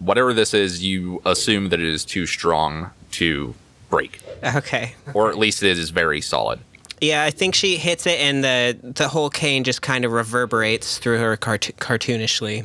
Whatever 0.00 0.32
this 0.34 0.52
is, 0.54 0.82
you 0.82 1.22
assume 1.24 1.68
that 1.68 1.78
it 1.80 1.86
is 1.86 2.04
too 2.04 2.26
strong 2.26 2.90
to 3.12 3.54
break, 3.90 4.20
Okay. 4.44 4.94
or 5.14 5.28
at 5.30 5.38
least 5.38 5.62
it 5.62 5.78
is 5.78 5.90
very 5.90 6.20
solid. 6.20 6.58
Yeah, 7.00 7.22
I 7.24 7.30
think 7.30 7.54
she 7.54 7.76
hits 7.76 8.06
it, 8.06 8.18
and 8.20 8.42
the 8.44 8.76
the 8.82 9.08
whole 9.08 9.30
cane 9.30 9.64
just 9.64 9.80
kind 9.82 10.04
of 10.04 10.12
reverberates 10.12 10.98
through 10.98 11.18
her 11.18 11.36
cart- 11.36 11.70
cartoonishly. 11.78 12.64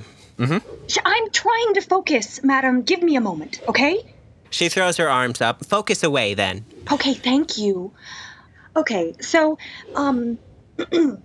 Sh- 0.88 0.98
I'm 1.06 1.30
trying 1.32 1.74
to 1.76 1.82
focus, 1.82 2.44
madam. 2.44 2.82
Give 2.82 3.02
me 3.02 3.16
a 3.16 3.22
moment, 3.22 3.62
okay? 3.70 4.00
She 4.50 4.68
throws 4.68 4.98
her 4.98 5.10
arms 5.10 5.40
up. 5.42 5.64
Focus 5.66 6.04
away, 6.04 6.34
then. 6.34 6.66
Okay, 6.92 7.14
thank 7.14 7.58
you. 7.58 7.94
Okay, 8.76 9.14
so, 9.22 9.58
um, 9.96 10.38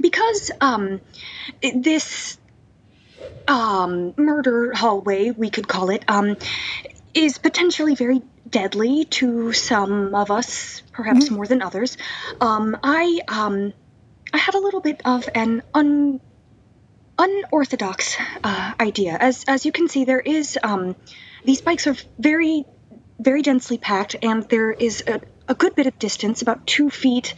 because, 0.00 0.50
um, 0.60 1.00
this, 1.74 2.36
um, 3.48 4.14
murder 4.16 4.72
hallway, 4.72 5.30
we 5.30 5.50
could 5.50 5.68
call 5.68 5.90
it, 5.90 6.04
um, 6.08 6.36
is 7.12 7.38
potentially 7.38 7.94
very 7.94 8.22
deadly 8.48 9.04
to 9.04 9.52
some 9.52 10.14
of 10.14 10.30
us, 10.30 10.82
perhaps 10.92 11.30
more 11.30 11.46
than 11.46 11.62
others. 11.62 11.96
Um, 12.40 12.76
I, 12.82 13.20
um, 13.28 13.72
I 14.32 14.38
had 14.38 14.54
a 14.54 14.58
little 14.58 14.80
bit 14.80 15.00
of 15.04 15.28
an 15.34 15.62
un, 15.72 16.20
unorthodox 17.18 18.16
uh, 18.42 18.72
idea. 18.80 19.16
As 19.18 19.44
as 19.46 19.64
you 19.64 19.72
can 19.72 19.88
see, 19.88 20.04
there 20.04 20.20
is 20.20 20.58
um, 20.62 20.96
these 21.44 21.60
bikes 21.60 21.86
are 21.86 21.96
very 22.18 22.64
very 23.18 23.42
densely 23.42 23.78
packed, 23.78 24.16
and 24.22 24.48
there 24.48 24.72
is 24.72 25.04
a, 25.06 25.20
a 25.48 25.54
good 25.54 25.74
bit 25.74 25.86
of 25.86 25.98
distance, 25.98 26.42
about 26.42 26.66
two 26.66 26.90
feet, 26.90 27.34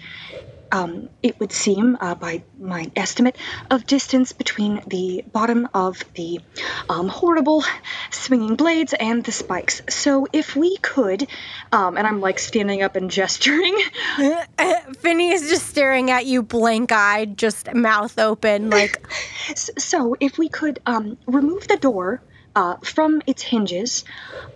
um, 0.73 1.08
it 1.23 1.38
would 1.40 1.52
seem, 1.52 1.96
uh, 2.00 2.14
by 2.14 2.42
my 2.58 2.90
estimate, 2.96 3.37
of 3.70 3.87
distance 3.87 4.32
between 4.32 4.82
the 4.87 5.25
bottom 5.32 5.68
of 5.75 6.02
the 6.14 6.40
um, 6.88 7.08
horrible 7.08 7.64
swinging 8.11 8.56
blades 8.56 8.94
and 8.99 9.25
the 9.25 9.32
spikes. 9.32 9.82
So 9.88 10.26
if 10.32 10.56
we 10.56 10.76
could, 10.78 11.26
um, 11.73 11.96
and 11.96 12.06
I'm 12.06 12.20
like 12.20 12.38
standing 12.38 12.82
up 12.82 12.96
and 12.96 13.11
gesturing, 13.11 13.76
Finny 14.99 15.30
is 15.30 15.49
just 15.49 15.66
staring 15.66 16.11
at 16.11 16.26
you 16.26 16.42
blank 16.42 16.92
eyed, 16.92 17.37
just 17.37 17.73
mouth 17.75 18.18
open, 18.18 18.70
like, 18.70 19.06
So, 19.54 20.16
if 20.18 20.38
we 20.38 20.49
could 20.49 20.80
um, 20.87 21.18
remove 21.26 21.68
the 21.68 21.76
door 21.76 22.20
uh, 22.54 22.76
from 22.78 23.23
its 23.26 23.42
hinges, 23.42 24.04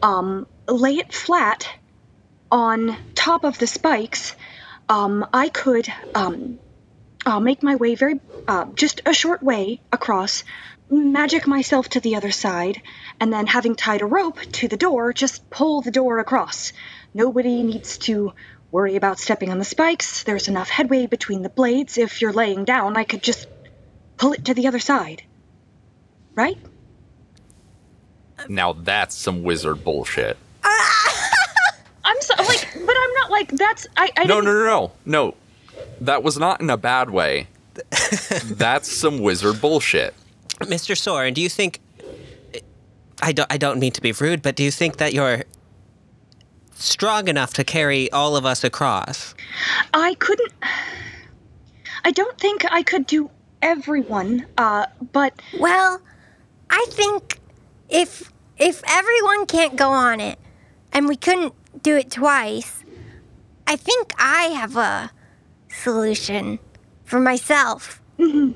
um, 0.02 0.46
lay 0.66 0.94
it 0.94 1.12
flat 1.12 1.68
on 2.50 2.96
top 3.14 3.44
of 3.44 3.58
the 3.58 3.66
spikes, 3.66 4.34
um, 4.90 5.24
I 5.32 5.48
could 5.48 5.88
um, 6.16 6.58
uh, 7.24 7.38
make 7.38 7.62
my 7.62 7.76
way 7.76 7.94
very, 7.94 8.20
uh, 8.48 8.66
just 8.74 9.02
a 9.06 9.14
short 9.14 9.40
way 9.40 9.80
across, 9.92 10.42
magic 10.90 11.46
myself 11.46 11.88
to 11.90 12.00
the 12.00 12.16
other 12.16 12.32
side, 12.32 12.82
and 13.20 13.32
then 13.32 13.46
having 13.46 13.76
tied 13.76 14.02
a 14.02 14.06
rope 14.06 14.40
to 14.40 14.66
the 14.66 14.76
door, 14.76 15.12
just 15.12 15.48
pull 15.48 15.80
the 15.80 15.92
door 15.92 16.18
across. 16.18 16.72
Nobody 17.14 17.62
needs 17.62 17.98
to 17.98 18.32
worry 18.72 18.96
about 18.96 19.20
stepping 19.20 19.52
on 19.52 19.58
the 19.58 19.64
spikes. 19.64 20.24
There's 20.24 20.48
enough 20.48 20.68
headway 20.68 21.06
between 21.06 21.42
the 21.42 21.48
blades. 21.48 21.96
If 21.96 22.20
you're 22.20 22.32
laying 22.32 22.64
down, 22.64 22.96
I 22.96 23.04
could 23.04 23.22
just 23.22 23.46
pull 24.16 24.32
it 24.32 24.46
to 24.46 24.54
the 24.54 24.66
other 24.66 24.80
side. 24.80 25.22
Right? 26.34 26.58
Now 28.48 28.72
that's 28.72 29.14
some 29.14 29.44
wizard 29.44 29.84
bullshit. 29.84 30.36
I'm 30.64 32.20
so 32.22 32.34
like, 32.38 32.39
but 33.30 33.38
like 33.38 33.48
that's 33.58 33.86
I. 33.96 34.10
I 34.16 34.24
No, 34.24 34.40
didn't- 34.40 34.44
no, 34.44 34.52
no, 34.52 34.64
no, 34.64 34.92
no. 35.06 35.34
That 36.00 36.22
was 36.22 36.36
not 36.38 36.60
in 36.60 36.68
a 36.70 36.76
bad 36.76 37.10
way. 37.10 37.46
That's 38.44 38.90
some 38.92 39.20
wizard 39.20 39.60
bullshit. 39.60 40.12
Mr. 40.60 40.96
Soren, 40.96 41.32
do 41.32 41.40
you 41.40 41.48
think 41.48 41.80
I 43.22 43.32
don't 43.32 43.50
I 43.50 43.56
don't 43.56 43.78
mean 43.78 43.92
to 43.92 44.00
be 44.02 44.12
rude, 44.12 44.42
but 44.42 44.56
do 44.56 44.62
you 44.62 44.70
think 44.70 44.98
that 44.98 45.14
you're 45.14 45.44
strong 46.74 47.28
enough 47.28 47.54
to 47.54 47.64
carry 47.64 48.10
all 48.12 48.36
of 48.36 48.44
us 48.44 48.64
across? 48.64 49.34
I 49.94 50.14
couldn't. 50.14 50.52
I 52.04 52.10
don't 52.10 52.36
think 52.38 52.64
I 52.70 52.82
could 52.82 53.06
do 53.06 53.30
everyone. 53.62 54.46
Uh, 54.58 54.86
but 55.12 55.40
well, 55.58 56.00
I 56.68 56.84
think 56.90 57.38
if 57.88 58.30
if 58.58 58.82
everyone 58.88 59.46
can't 59.46 59.76
go 59.76 59.90
on 59.90 60.20
it 60.20 60.38
and 60.92 61.08
we 61.08 61.16
couldn't 61.16 61.54
do 61.82 61.96
it 61.96 62.10
twice, 62.10 62.79
I 63.70 63.76
think 63.76 64.12
I 64.18 64.46
have 64.46 64.76
a 64.76 65.12
solution 65.68 66.58
for 67.04 67.20
myself. 67.20 68.02
uh, 68.18 68.52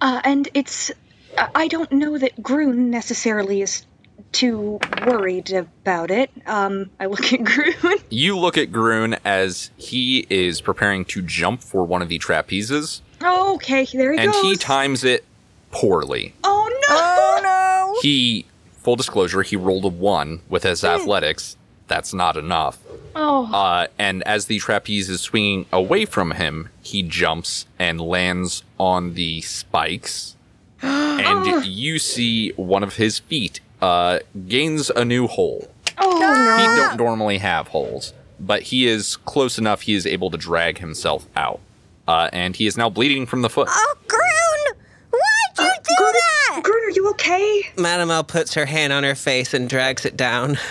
and 0.00 0.48
it's. 0.54 0.90
I 1.36 1.48
I 1.54 1.68
don't 1.68 1.92
know 1.92 2.16
that 2.16 2.42
Groon 2.42 2.90
necessarily 2.90 3.60
is 3.60 3.84
too 4.32 4.80
worried 5.06 5.52
about 5.52 6.10
it. 6.10 6.30
Um, 6.46 6.88
I 6.98 7.04
look 7.04 7.30
at 7.34 7.44
Groon. 7.44 7.98
You 8.08 8.38
look 8.38 8.56
at 8.56 8.72
Groon 8.72 9.18
as 9.26 9.70
he 9.76 10.26
is 10.30 10.62
preparing 10.62 11.04
to 11.06 11.20
jump 11.20 11.62
for 11.62 11.84
one 11.84 12.00
of 12.00 12.08
the 12.08 12.18
trapezes, 12.18 13.02
Oh, 13.20 13.56
okay, 13.56 13.84
there 13.92 14.12
he 14.14 14.18
and 14.18 14.32
goes. 14.32 14.40
And 14.42 14.50
he 14.52 14.56
times 14.56 15.04
it 15.04 15.22
poorly. 15.70 16.32
oh 16.44 16.66
no! 16.88 16.96
Oh 16.96 17.40
no! 17.42 18.00
He, 18.00 18.46
full 18.78 18.96
disclosure, 18.96 19.42
he 19.42 19.56
rolled 19.56 19.84
a 19.84 19.88
one 19.88 20.40
with 20.48 20.62
his 20.62 20.82
athletics. 20.82 21.58
That's 21.88 22.12
not 22.12 22.36
enough. 22.36 22.78
Oh, 23.14 23.48
Uh, 23.52 23.86
and 23.98 24.22
as 24.24 24.46
the 24.46 24.58
trapeze 24.58 25.08
is 25.08 25.20
swinging 25.20 25.66
away 25.72 26.04
from 26.04 26.32
him, 26.32 26.68
he 26.82 27.02
jumps 27.02 27.66
and 27.78 28.00
lands 28.00 28.62
on 28.78 29.14
the 29.14 29.40
spikes. 29.42 30.36
and 30.82 31.64
you 31.64 31.98
see 31.98 32.50
one 32.56 32.82
of 32.82 32.96
his 32.96 33.18
feet 33.20 33.60
uh, 33.80 34.18
gains 34.48 34.90
a 34.90 35.04
new 35.04 35.26
hole. 35.26 35.70
oh 35.98 36.18
no! 36.20 36.56
Feet 36.56 36.76
don't 36.76 36.98
normally 36.98 37.38
have 37.38 37.68
holes, 37.68 38.12
but 38.40 38.62
he 38.62 38.86
is 38.86 39.16
close 39.16 39.56
enough 39.58 39.82
he 39.82 39.94
is 39.94 40.06
able 40.06 40.30
to 40.30 40.36
drag 40.36 40.78
himself 40.78 41.26
out. 41.36 41.60
Uh, 42.08 42.28
and 42.32 42.56
he 42.56 42.66
is 42.66 42.76
now 42.76 42.88
bleeding 42.90 43.26
from 43.26 43.42
the 43.42 43.48
foot. 43.50 43.68
Oh, 43.70 43.94
Groon! 44.06 44.76
Why'd 45.10 45.20
you 45.58 45.66
do 45.88 45.94
Groon, 45.98 46.12
that? 46.12 46.60
Groon, 46.62 46.84
are 46.84 46.90
you 46.90 47.10
okay? 47.10 47.62
Madame 47.78 48.10
L 48.10 48.22
puts 48.24 48.54
her 48.54 48.66
hand 48.66 48.92
on 48.92 49.02
her 49.04 49.14
face 49.14 49.54
and 49.54 49.68
drags 49.68 50.04
it 50.04 50.16
down. 50.16 50.58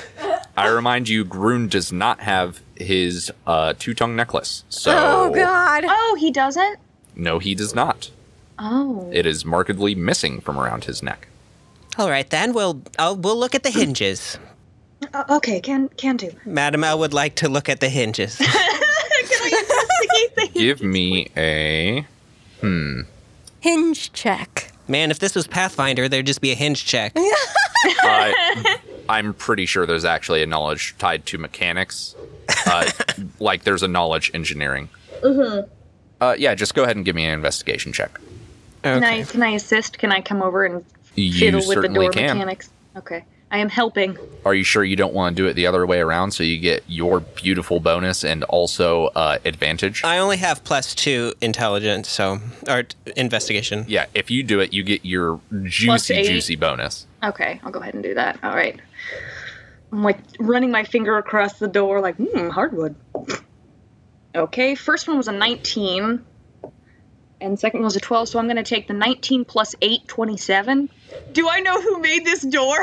I 0.58 0.68
remind 0.68 1.10
you, 1.10 1.26
Groon 1.26 1.68
does 1.70 1.92
not 1.92 2.22
have 2.22 2.62
his 2.76 3.32
uh, 3.46 3.74
two 3.78 3.94
tongue 3.94 4.16
necklace. 4.16 4.64
So, 4.70 4.92
Oh 4.96 5.30
God! 5.34 5.84
Oh, 5.88 6.18
he 6.20 6.32
doesn't. 6.32 6.80
no, 7.16 7.40
he 7.40 7.56
does 7.56 7.76
not. 7.76 8.10
Oh. 8.58 9.10
It 9.14 9.26
is 9.26 9.44
markedly 9.46 9.96
missing 9.96 10.40
from 10.40 10.58
around 10.58 10.86
his 10.86 11.04
neck. 11.04 11.28
All 11.98 12.10
right, 12.10 12.30
then 12.30 12.54
we'll 12.54 12.82
I'll, 12.98 13.16
we'll 13.18 13.38
look 13.38 13.54
at 13.56 13.64
the 13.64 13.70
hinges. 13.72 14.38
Uh, 15.14 15.24
okay, 15.30 15.60
can 15.60 15.88
can 15.90 16.16
do. 16.18 16.32
Madame 16.46 16.84
L 16.86 16.98
would 16.98 17.14
like 17.14 17.36
to 17.36 17.50
look 17.50 17.68
at 17.70 17.80
the 17.82 17.90
hinges. 17.90 18.38
Can 18.38 18.48
I 18.50 19.62
investigate 19.62 20.36
the 20.54 20.60
Give 20.60 20.82
me 20.82 21.28
a. 21.38 22.08
Hinge 23.60 24.14
check. 24.14 24.72
Man, 24.88 25.12
if 25.12 25.20
this 25.20 25.36
was 25.36 25.48
Pathfinder, 25.48 26.08
there'd 26.08 26.26
just 26.26 26.42
be 26.42 26.52
a 26.52 26.56
hinge 26.56 26.86
check. 26.86 27.14
Uh, 27.16 28.32
I'm 29.10 29.34
pretty 29.34 29.66
sure 29.66 29.86
there's 29.86 30.06
actually 30.06 30.42
a 30.42 30.46
knowledge 30.46 30.96
tied 30.98 31.26
to 31.28 31.38
mechanics. 31.38 32.16
Uh, 32.66 32.90
like 33.40 33.64
there's 33.64 33.84
a 33.84 33.88
knowledge 33.88 34.32
engineering. 34.34 34.90
Mm-hmm. 35.22 35.70
Uh, 36.22 36.36
yeah, 36.38 36.56
just 36.56 36.74
go 36.76 36.84
ahead 36.84 36.96
and 36.96 37.06
give 37.06 37.16
me 37.16 37.26
an 37.26 37.34
investigation 37.34 37.92
check. 37.94 38.20
Can 38.84 39.04
I 39.04 39.24
can 39.24 39.42
I 39.44 39.50
assist? 39.52 39.98
Can 39.98 40.12
I 40.12 40.22
come 40.22 40.42
over 40.42 40.64
and 40.66 40.86
You 41.16 41.34
fiddle 41.34 41.68
with 41.68 41.82
the 41.82 41.90
door 41.90 42.12
can. 42.12 42.38
mechanics? 42.38 42.70
Okay, 42.96 43.26
I 43.52 43.58
am 43.58 43.68
helping. 43.70 44.16
Are 44.46 44.54
you 44.54 44.64
sure 44.64 44.84
you 44.84 44.96
don't 44.96 45.14
want 45.14 45.36
to 45.36 45.42
do 45.44 45.48
it 45.48 45.54
the 45.56 45.66
other 45.66 45.86
way 45.88 46.00
around 46.00 46.32
so 46.32 46.44
you 46.44 46.60
get 46.60 46.84
your 46.88 47.20
beautiful 47.20 47.80
bonus 47.80 48.24
and 48.24 48.44
also 48.46 49.08
uh, 49.08 49.40
advantage? 49.44 50.04
I 50.04 50.20
only 50.20 50.38
have 50.38 50.64
plus 50.64 50.94
two 50.94 51.34
intelligence, 51.42 52.10
so 52.10 52.40
or 52.70 52.84
t- 52.84 52.96
investigation. 53.18 53.86
yeah, 53.88 54.06
if 54.14 54.30
you 54.30 54.44
do 54.44 54.60
it, 54.60 54.72
you 54.72 54.84
get 54.84 55.04
your 55.04 55.40
juicy, 55.64 56.22
juicy 56.24 56.56
bonus. 56.56 57.08
Okay, 57.24 57.60
I'll 57.64 57.72
go 57.72 57.80
ahead 57.80 57.96
and 57.96 58.04
do 58.04 58.14
that. 58.14 58.38
All 58.44 58.56
right. 58.56 58.80
I'm 59.96 60.04
like 60.04 60.18
running 60.40 60.72
my 60.72 60.84
finger 60.84 61.18
across 61.18 61.58
the 61.58 61.70
door, 61.70 62.02
like, 62.02 62.18
hmm, 62.18 62.50
hardwood. 62.50 62.96
Okay, 64.36 64.76
first 64.76 65.08
one 65.08 65.16
was 65.16 65.30
a 65.30 65.32
19, 65.32 66.22
and 67.40 67.58
second 67.58 67.80
one 67.80 67.86
was 67.86 67.96
a 67.96 68.02
12, 68.02 68.28
so 68.28 68.38
I'm 68.38 68.46
going 68.46 68.58
to 68.58 68.64
take 68.64 68.90
the 68.90 68.94
19 68.94 69.46
plus 69.46 69.74
8, 69.82 70.06
27. 70.06 70.90
Do 71.32 71.48
I 71.48 71.62
know 71.62 71.80
who 71.80 72.00
made 72.00 72.26
this 72.26 72.42
door? 72.42 72.76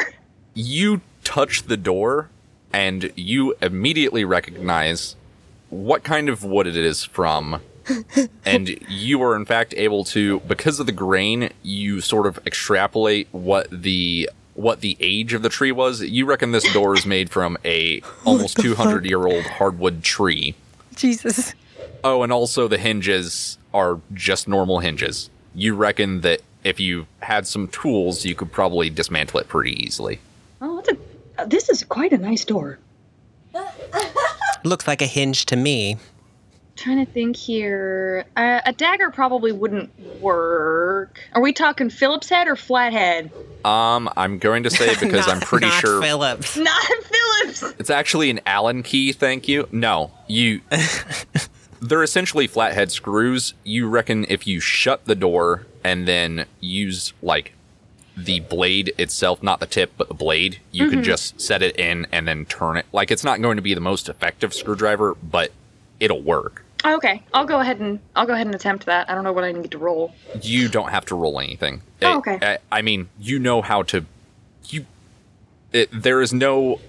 You 0.54 1.02
touch 1.22 1.64
the 1.64 1.76
door, 1.76 2.30
and 2.72 3.12
you 3.14 3.56
immediately 3.60 4.24
recognize 4.24 5.14
what 5.68 6.04
kind 6.04 6.30
of 6.30 6.42
wood 6.42 6.66
it 6.66 6.76
is 6.76 7.04
from. 7.04 7.60
and 8.46 8.78
you 8.88 9.22
are 9.22 9.36
in 9.36 9.44
fact 9.44 9.74
able 9.76 10.04
to 10.04 10.38
because 10.40 10.78
of 10.78 10.86
the 10.86 10.92
grain 10.92 11.50
you 11.64 12.00
sort 12.00 12.28
of 12.28 12.38
extrapolate 12.46 13.26
what 13.32 13.66
the 13.70 14.30
what 14.62 14.80
the 14.80 14.96
age 15.00 15.34
of 15.34 15.42
the 15.42 15.48
tree 15.48 15.72
was 15.72 16.00
you 16.02 16.24
reckon 16.24 16.52
this 16.52 16.72
door 16.72 16.94
is 16.94 17.04
made 17.04 17.28
from 17.28 17.58
a 17.64 18.00
almost 18.24 18.56
200 18.58 19.04
year 19.04 19.26
old 19.26 19.44
hardwood 19.44 20.02
tree 20.02 20.54
Jesus. 20.96 21.54
Oh, 22.04 22.22
and 22.22 22.32
also 22.32 22.68
the 22.68 22.78
hinges 22.78 23.58
are 23.72 24.00
just 24.12 24.48
normal 24.48 24.80
hinges. 24.80 25.30
You 25.54 25.74
reckon 25.74 26.20
that 26.22 26.40
if 26.64 26.80
you 26.80 27.06
had 27.20 27.46
some 27.46 27.68
tools, 27.68 28.24
you 28.24 28.34
could 28.34 28.52
probably 28.52 28.90
dismantle 28.90 29.40
it 29.40 29.48
pretty 29.48 29.82
easily. 29.84 30.20
Oh, 30.60 30.76
that's 30.76 30.88
a. 30.90 31.42
Uh, 31.42 31.46
this 31.46 31.68
is 31.68 31.82
quite 31.82 32.12
a 32.12 32.18
nice 32.18 32.44
door. 32.44 32.78
Looks 34.64 34.86
like 34.86 35.02
a 35.02 35.06
hinge 35.06 35.46
to 35.46 35.56
me. 35.56 35.96
Trying 36.82 37.06
to 37.06 37.12
think 37.12 37.36
here. 37.36 38.24
Uh, 38.36 38.60
a 38.66 38.72
dagger 38.72 39.10
probably 39.10 39.52
wouldn't 39.52 39.90
work. 40.20 41.20
Are 41.32 41.40
we 41.40 41.52
talking 41.52 41.90
Phillips 41.90 42.28
head 42.28 42.48
or 42.48 42.56
flathead? 42.56 43.30
Um, 43.64 44.10
I'm 44.16 44.38
going 44.38 44.64
to 44.64 44.70
say 44.70 44.94
because 45.00 45.28
I'm 45.28 45.38
Not- 45.38 45.46
pretty 45.46 45.66
not 45.66 45.80
sure 45.80 46.02
Phillips. 46.02 46.56
Not 46.58 46.82
Phillips. 46.82 47.62
it's 47.78 47.90
actually 47.90 48.30
an 48.30 48.40
Allen 48.46 48.82
key. 48.82 49.12
Thank 49.12 49.46
you. 49.46 49.68
No, 49.70 50.10
you. 50.26 50.60
they're 51.80 52.02
essentially 52.02 52.46
flathead 52.48 52.90
screws. 52.90 53.54
You 53.62 53.88
reckon 53.88 54.26
if 54.28 54.46
you 54.46 54.58
shut 54.58 55.04
the 55.04 55.14
door 55.14 55.66
and 55.84 56.08
then 56.08 56.46
use 56.60 57.12
like 57.22 57.52
the 58.16 58.40
blade 58.40 58.92
itself, 58.98 59.40
not 59.42 59.60
the 59.60 59.66
tip, 59.66 59.92
but 59.96 60.08
the 60.08 60.14
blade, 60.14 60.58
you 60.72 60.86
Mm-hmm. 60.86 60.94
could 60.96 61.04
just 61.04 61.40
set 61.40 61.62
it 61.62 61.78
in 61.78 62.06
and 62.10 62.26
then 62.26 62.44
turn 62.44 62.76
it. 62.76 62.86
Like 62.92 63.12
it's 63.12 63.22
not 63.24 63.40
going 63.40 63.54
to 63.56 63.62
be 63.62 63.72
the 63.74 63.80
most 63.80 64.08
effective 64.08 64.52
screwdriver, 64.52 65.14
but 65.22 65.52
it'll 66.00 66.20
work. 66.20 66.64
Okay, 66.84 67.22
I'll 67.32 67.44
go 67.44 67.60
ahead 67.60 67.80
and 67.80 68.00
I'll 68.16 68.26
go 68.26 68.32
ahead 68.32 68.46
and 68.46 68.54
attempt 68.54 68.86
that. 68.86 69.08
I 69.08 69.14
don't 69.14 69.24
know 69.24 69.32
what 69.32 69.44
I 69.44 69.52
need 69.52 69.70
to 69.70 69.78
roll. 69.78 70.12
You 70.40 70.68
don't 70.68 70.90
have 70.90 71.04
to 71.06 71.14
roll 71.14 71.38
anything. 71.38 71.82
Oh, 72.02 72.18
okay. 72.18 72.38
I, 72.42 72.58
I 72.70 72.82
mean, 72.82 73.08
you 73.18 73.38
know 73.38 73.62
how 73.62 73.82
to. 73.84 74.04
You. 74.68 74.86
It, 75.72 75.88
there 75.92 76.20
is 76.20 76.32
no 76.32 76.80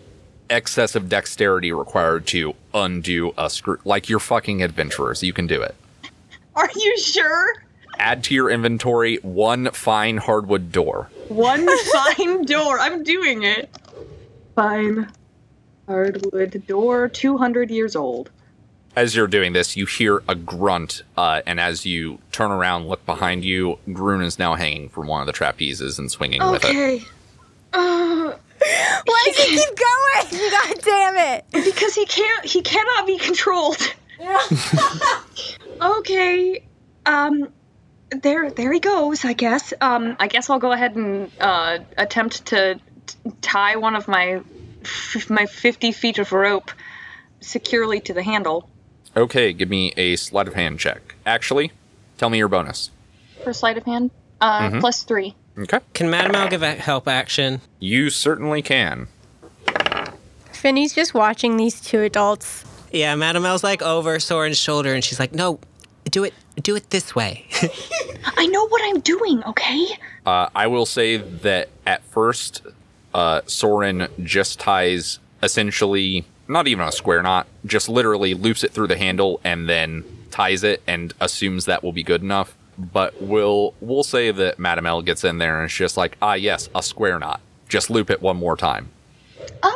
excess 0.49 0.95
of 0.95 1.09
dexterity 1.09 1.71
required 1.71 2.27
to 2.27 2.53
undo 2.73 3.33
a 3.37 3.49
screw. 3.49 3.77
Like 3.85 4.09
you're 4.09 4.19
fucking 4.19 4.61
adventurers, 4.63 5.23
you 5.23 5.33
can 5.33 5.47
do 5.47 5.61
it. 5.61 5.75
Are 6.55 6.69
you 6.75 6.97
sure? 6.97 7.53
Add 7.97 8.23
to 8.25 8.35
your 8.35 8.49
inventory 8.49 9.17
one 9.17 9.71
fine 9.71 10.17
hardwood 10.17 10.71
door. 10.71 11.09
One 11.29 11.67
fine 11.93 12.45
door. 12.45 12.79
I'm 12.79 13.03
doing 13.03 13.43
it. 13.43 13.69
Fine 14.55 15.11
hardwood 15.87 16.65
door, 16.67 17.07
200 17.07 17.71
years 17.71 17.95
old. 17.95 18.29
As 18.95 19.15
you're 19.15 19.27
doing 19.27 19.53
this, 19.53 19.75
you 19.75 19.85
hear 19.87 20.21
a 20.27 20.35
grunt, 20.35 21.01
uh, 21.17 21.41
and 21.47 21.59
as 21.59 21.83
you 21.85 22.19
turn 22.31 22.51
around, 22.51 22.87
look 22.87 23.03
behind 23.07 23.43
you, 23.43 23.79
Groon 23.91 24.21
is 24.21 24.37
now 24.37 24.53
hanging 24.53 24.87
from 24.89 25.07
one 25.07 25.21
of 25.21 25.25
the 25.27 25.33
trapezes 25.33 25.97
and 25.97 26.11
swinging 26.11 26.41
with 26.51 26.63
it. 26.63 26.69
Okay. 26.69 27.01
Uh, 27.73 28.33
Why 29.05 29.23
does 29.25 29.37
he 29.37 29.57
keep 29.57 29.69
going? 29.75 30.51
God 30.51 30.81
damn 30.83 31.17
it. 31.37 31.45
because 31.51 31.95
he 31.95 32.05
can't 32.05 32.45
he 32.45 32.61
cannot 32.61 33.07
be 33.07 33.17
controlled. 33.17 33.77
okay. 35.81 36.63
Um 37.05 37.49
there 38.11 38.51
there 38.51 38.71
he 38.71 38.79
goes, 38.79 39.25
I 39.25 39.33
guess. 39.33 39.73
Um 39.81 40.15
I 40.19 40.27
guess 40.27 40.49
I'll 40.49 40.59
go 40.59 40.71
ahead 40.71 40.95
and 40.95 41.31
uh 41.39 41.79
attempt 41.97 42.45
to 42.47 42.79
t- 43.07 43.31
tie 43.41 43.75
one 43.75 43.95
of 43.95 44.07
my 44.07 44.41
f- 44.83 45.29
my 45.29 45.45
50 45.45 45.91
feet 45.91 46.19
of 46.19 46.31
rope 46.31 46.71
securely 47.41 47.99
to 48.01 48.13
the 48.13 48.23
handle. 48.23 48.69
Okay, 49.15 49.53
give 49.53 49.69
me 49.69 49.93
a 49.95 50.15
sleight 50.15 50.47
of 50.47 50.55
hand 50.55 50.79
check. 50.79 51.15
Actually, 51.25 51.71
tell 52.17 52.29
me 52.29 52.37
your 52.39 52.47
bonus. 52.47 52.89
For 53.43 53.53
sleight 53.53 53.77
of 53.77 53.83
hand, 53.83 54.11
uh 54.41 54.79
plus 54.79 55.03
3. 55.03 55.35
Okay. 55.59 55.79
Can 55.93 56.09
Madam 56.09 56.33
L 56.35 56.47
give 56.49 56.63
a 56.63 56.71
help 56.71 57.07
action? 57.07 57.61
You 57.79 58.09
certainly 58.09 58.61
can. 58.63 59.07
Finny's 60.51 60.93
just 60.95 61.13
watching 61.13 61.57
these 61.57 61.79
two 61.79 62.01
adults. 62.01 62.63
Yeah, 62.91 63.13
Madam 63.15 63.45
L's 63.45 63.63
like 63.63 63.81
over 63.81 64.19
Soren's 64.19 64.57
shoulder, 64.57 64.93
and 64.93 65.03
she's 65.03 65.19
like, 65.19 65.33
"No, 65.33 65.59
do 66.05 66.23
it, 66.23 66.33
do 66.61 66.75
it 66.75 66.89
this 66.89 67.13
way." 67.13 67.45
I 68.37 68.47
know 68.47 68.67
what 68.67 68.81
I'm 68.85 68.99
doing, 69.01 69.43
okay? 69.43 69.85
Uh, 70.25 70.49
I 70.55 70.67
will 70.67 70.85
say 70.85 71.17
that 71.17 71.69
at 71.85 72.03
first, 72.05 72.61
uh, 73.13 73.41
Soren 73.45 74.07
just 74.23 74.59
ties 74.59 75.19
essentially 75.43 76.25
not 76.47 76.67
even 76.67 76.87
a 76.87 76.91
square 76.91 77.21
knot, 77.23 77.47
just 77.65 77.87
literally 77.89 78.33
loops 78.33 78.63
it 78.63 78.71
through 78.71 78.87
the 78.87 78.97
handle 78.97 79.39
and 79.43 79.69
then 79.69 80.03
ties 80.31 80.63
it 80.63 80.81
and 80.87 81.13
assumes 81.21 81.65
that 81.65 81.83
will 81.83 81.93
be 81.93 82.03
good 82.03 82.21
enough. 82.21 82.55
But 82.77 83.21
we'll 83.21 83.73
we'll 83.81 84.03
say 84.03 84.31
that 84.31 84.57
Madame 84.57 84.85
L 84.87 85.01
gets 85.03 85.23
in 85.23 85.37
there 85.37 85.57
and 85.57 85.65
it's 85.65 85.75
just 85.75 85.95
like, 85.95 86.17
ah, 86.21 86.33
yes, 86.33 86.69
a 86.73 86.81
square 86.81 87.19
knot. 87.19 87.39
Just 87.69 87.89
loop 87.89 88.09
it 88.09 88.21
one 88.21 88.37
more 88.37 88.55
time, 88.57 88.89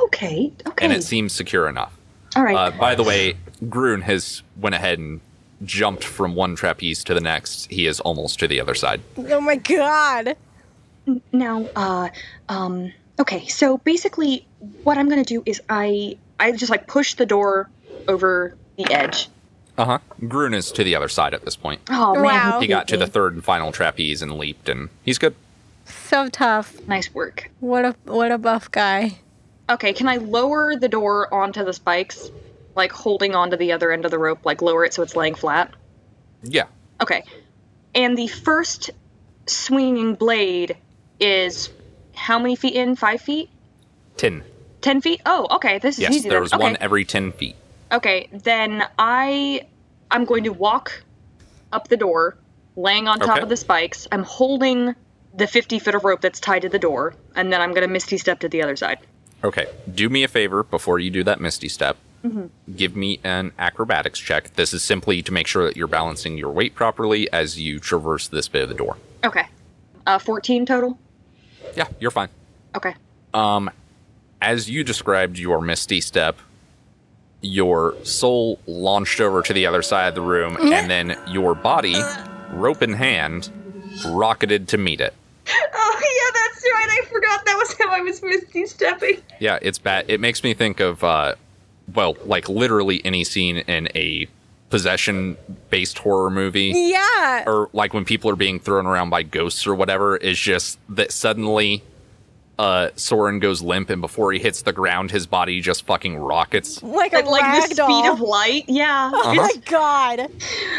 Okay. 0.06 0.52
Okay. 0.68 0.86
and 0.86 0.94
it 0.94 1.04
seems 1.04 1.34
secure 1.34 1.68
enough. 1.68 1.96
All 2.36 2.44
right. 2.44 2.56
Uh, 2.56 2.72
by 2.72 2.96
the 2.96 3.04
way, 3.04 3.36
Grun 3.70 4.02
has 4.02 4.44
went 4.60 4.76
ahead 4.76 5.00
and 5.00 5.22
jumped 5.64 6.04
from 6.04 6.36
one 6.36 6.56
trapeze 6.56 7.04
to 7.06 7.14
the 7.14 7.22
next. 7.22 7.72
He 7.72 7.88
is 7.88 8.00
almost 8.02 8.40
to 8.40 8.48
the 8.48 8.60
other 8.60 8.76
side. 8.76 9.02
Oh 9.18 9.42
my 9.42 9.56
god. 9.56 10.36
Now, 11.32 11.66
uh, 11.76 12.10
um, 12.50 12.92
okay, 13.20 13.48
so 13.48 13.78
basically, 13.80 14.46
what 14.84 14.98
I'm 14.98 15.08
gonna 15.10 15.24
do 15.24 15.42
is 15.46 15.62
I, 15.70 16.18
I 16.40 16.52
just 16.52 16.70
like 16.70 16.88
push 16.88 17.16
the 17.16 17.26
door 17.26 17.70
over 18.08 18.56
the 18.78 18.92
edge. 18.94 19.30
Uh 19.78 19.86
huh. 19.86 20.00
Grun 20.28 20.54
is 20.54 20.72
to 20.74 20.84
the 20.84 20.96
other 20.96 21.08
side 21.08 21.34
at 21.34 21.46
this 21.46 21.56
point. 21.56 21.82
Oh 21.90 22.14
man, 22.16 22.24
Wow. 22.24 22.60
He 22.60 22.68
got 22.68 22.88
to 22.90 22.98
the 22.98 23.08
third 23.08 23.34
and 23.34 23.44
final 23.44 23.72
trapeze 23.72 24.22
and 24.22 24.38
leaped, 24.38 24.70
and 24.70 24.90
he's 25.04 25.18
good. 25.18 25.36
So 25.86 26.30
tough. 26.30 26.76
nice 26.88 27.14
work. 27.14 27.50
What 27.60 27.86
a 27.86 27.96
what 28.06 28.32
a 28.32 28.38
buff 28.38 28.72
guy. 28.72 29.20
Okay, 29.70 29.94
can 29.94 30.08
I 30.08 30.18
lower 30.18 30.76
the 30.76 30.88
door 30.88 31.32
onto 31.34 31.64
the 31.64 31.74
spikes, 31.74 32.32
like 32.76 32.92
holding 32.92 33.36
onto 33.36 33.58
the 33.58 33.72
other 33.74 33.92
end 33.92 34.06
of 34.06 34.12
the 34.12 34.20
rope, 34.20 34.46
like 34.46 34.62
lower 34.62 34.86
it 34.86 34.94
so 34.94 35.04
it's 35.04 35.16
laying 35.16 35.36
flat? 35.36 35.74
Yeah. 36.44 36.66
Okay, 37.02 37.24
and 37.94 38.18
the 38.18 38.28
first 38.28 38.90
swinging 39.46 40.16
blade 40.16 40.78
is 41.20 41.70
how 42.16 42.40
many 42.40 42.56
feet 42.56 42.74
in? 42.74 42.96
Five 42.96 43.22
feet? 43.22 43.50
Ten. 44.18 44.44
Ten 44.88 45.02
feet? 45.02 45.22
Oh, 45.26 45.48
okay, 45.58 45.80
this 45.80 45.96
is 45.96 46.02
Yes, 46.04 46.14
easy. 46.14 46.30
there 46.30 46.40
was 46.40 46.54
okay. 46.54 46.64
one 46.64 46.78
every 46.80 47.04
ten 47.04 47.34
feet. 47.34 47.58
Okay, 47.92 48.30
then 48.32 48.86
I 48.98 49.68
I'm 50.10 50.24
going 50.24 50.46
to 50.46 50.54
walk 50.54 51.04
up 51.74 51.90
the 51.90 51.98
door, 51.98 52.38
laying 52.78 53.06
on 53.10 53.20
top 53.20 53.32
Okay. 53.32 53.42
of 53.42 53.50
the 53.50 53.58
spikes. 53.58 54.08
I'm 54.14 54.24
holding 54.24 54.96
the 55.34 55.46
50 55.46 55.80
foot 55.80 55.94
of 55.94 56.06
rope 56.06 56.22
that's 56.22 56.40
tied 56.40 56.62
to 56.62 56.70
the 56.70 56.80
door, 56.80 57.16
and 57.36 57.52
then 57.52 57.60
I'm 57.60 57.74
gonna 57.74 57.90
misty 57.90 58.18
step 58.18 58.40
to 58.40 58.48
the 58.48 58.62
other 58.64 58.78
side. 58.78 59.00
Okay. 59.44 59.66
Do 59.94 60.08
me 60.08 60.24
a 60.24 60.30
favor 60.30 60.64
before 60.64 61.00
you 61.00 61.10
do 61.10 61.22
that 61.26 61.42
misty 61.42 61.68
step. 61.68 61.98
Mm-hmm. 62.24 62.46
Give 62.78 62.96
me 62.96 63.20
an 63.26 63.52
acrobatics 63.60 64.20
check. 64.20 64.54
This 64.56 64.74
is 64.74 64.84
simply 64.86 65.22
to 65.22 65.34
make 65.34 65.48
sure 65.48 65.66
that 65.66 65.76
you're 65.76 65.88
balancing 65.88 66.38
your 66.38 66.52
weight 66.52 66.76
properly 66.76 67.30
as 67.34 67.60
you 67.60 67.80
traverse 67.82 68.30
this 68.30 68.48
bit 68.48 68.64
of 68.64 68.70
the 68.70 68.76
door. 68.76 68.96
Okay. 69.26 69.48
Uh, 70.06 70.18
14 70.18 70.66
total. 70.66 70.98
Yeah, 71.76 71.88
you're 72.00 72.10
fine. 72.12 72.30
Okay. 72.74 72.96
As 74.42 74.70
you 74.70 74.84
described 74.84 75.38
your 75.38 75.62
misty 75.62 76.00
step, 76.02 76.38
your 77.42 77.96
soul 78.04 78.60
launched 78.68 79.20
over 79.20 79.42
to 79.42 79.54
the 79.54 79.66
other 79.66 79.82
side 79.82 80.08
of 80.10 80.16
the 80.16 80.22
room, 80.22 80.58
and 80.58 80.90
then 80.90 81.18
your 81.28 81.56
body, 81.56 81.96
rope 82.52 82.82
in 82.82 82.94
hand, 82.94 83.50
rocketed 84.08 84.68
to 84.70 84.78
meet 84.78 85.02
it. 85.02 85.14
Oh 85.50 86.00
yeah, 86.02 86.42
that's 86.42 86.64
right. 86.64 87.02
I 87.02 87.06
forgot 87.06 87.46
that 87.46 87.56
was 87.58 87.76
how 87.78 87.90
I 87.90 88.02
was 88.02 88.22
misty 88.22 88.66
stepping. 88.66 89.22
Yeah, 89.40 89.60
it's 89.62 89.80
bad. 89.80 90.06
It 90.08 90.20
makes 90.20 90.44
me 90.44 90.54
think 90.54 90.80
of, 90.80 91.04
uh, 91.04 91.36
well, 91.94 92.18
like 92.26 92.50
literally 92.50 93.02
any 93.06 93.24
scene 93.24 93.58
in 93.58 93.88
a 93.96 94.28
possession 94.70 95.38
based 95.70 95.98
horror 96.00 96.30
movie. 96.30 96.74
Yeah. 96.76 97.44
Or 97.48 97.70
like 97.74 97.94
when 97.94 98.04
people 98.06 98.30
are 98.30 98.36
being 98.36 98.60
thrown 98.60 98.86
around 98.86 99.10
by 99.10 99.24
ghosts 99.24 99.66
or 99.66 99.74
whatever, 99.74 100.18
is 100.18 100.38
just 100.38 100.80
that 100.90 101.12
suddenly 101.12 101.84
uh, 102.60 102.90
Soren 102.96 103.40
goes 103.40 103.62
limp 103.62 103.90
and 103.90 104.02
before 104.02 104.32
he 104.32 104.40
hits 104.40 104.64
the 104.64 104.74
ground, 104.74 105.12
his 105.12 105.28
body 105.28 105.62
just 105.62 105.86
fucking 105.86 106.18
rockets. 106.18 106.82
Like 106.82 107.14
a 107.14 107.18
Like, 107.18 107.44
like 107.44 107.70
the 107.70 107.76
doll. 107.76 108.02
speed 108.02 108.10
of 108.12 108.20
light. 108.22 108.66
Yeah. 108.68 109.12
Oh 109.14 109.34
my 109.36 109.52
god. 109.66 110.30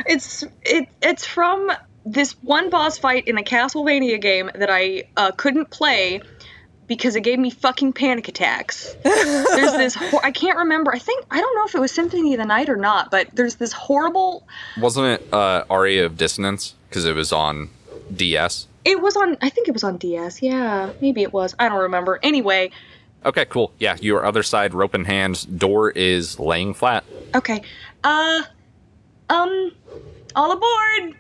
It's 0.07 0.45
it 0.63 0.89
it's 1.03 1.25
from 1.25 1.71
this 2.05 2.33
one 2.43 2.71
boss 2.71 2.99
fight 2.99 3.29
in 3.29 3.37
a 3.39 3.43
Castlevania 3.43 4.21
game 4.21 4.51
that 4.55 4.71
I 4.71 5.05
uh, 5.17 5.31
couldn't 5.33 5.71
play 5.71 6.21
because 6.87 7.17
it 7.17 7.21
gave 7.21 7.39
me 7.39 7.51
fucking 7.51 7.93
panic 7.93 8.29
attacks. 8.29 8.97
there's 9.05 9.73
this 9.73 9.95
hor- 9.95 10.25
I 10.25 10.31
can't 10.31 10.57
remember. 10.59 10.91
I 10.95 10.99
think 10.99 11.27
I 11.31 11.39
don't 11.39 11.55
know 11.55 11.67
if 11.67 11.75
it 11.75 11.81
was 11.81 11.93
Symphony 11.93 12.33
of 12.33 12.39
the 12.39 12.47
Night 12.47 12.71
or 12.71 12.77
not, 12.77 13.11
but 13.11 13.29
there's 13.35 13.57
this 13.57 13.73
horrible. 13.73 14.47
Wasn't 14.79 15.07
it 15.21 15.33
uh, 15.35 15.65
Aria 15.69 16.07
of 16.07 16.17
Dissonance? 16.17 16.75
Because 16.89 17.05
it 17.05 17.15
was 17.15 17.31
on 17.33 17.69
DS. 18.15 18.67
It 18.85 19.01
was 19.03 19.17
on. 19.17 19.37
I 19.43 19.49
think 19.51 19.69
it 19.69 19.73
was 19.73 19.85
on 19.85 19.97
DS. 19.99 20.41
Yeah, 20.43 20.91
maybe 21.01 21.23
it 21.23 21.33
was. 21.33 21.55
I 21.59 21.69
don't 21.69 21.81
remember. 21.81 22.19
Anyway, 22.23 22.71
Okay, 23.27 23.45
cool. 23.47 23.73
Yeah, 23.79 23.97
your 24.01 24.25
other 24.25 24.43
side, 24.45 24.75
rope 24.75 24.95
in 24.95 25.05
hand, 25.05 25.59
door 25.59 25.91
is 25.91 26.39
laying 26.39 26.73
flat. 26.73 27.05
okay. 27.35 27.63
Uh, 28.05 28.43
um, 29.29 29.73
all 30.37 30.53
aboard. 30.53 31.17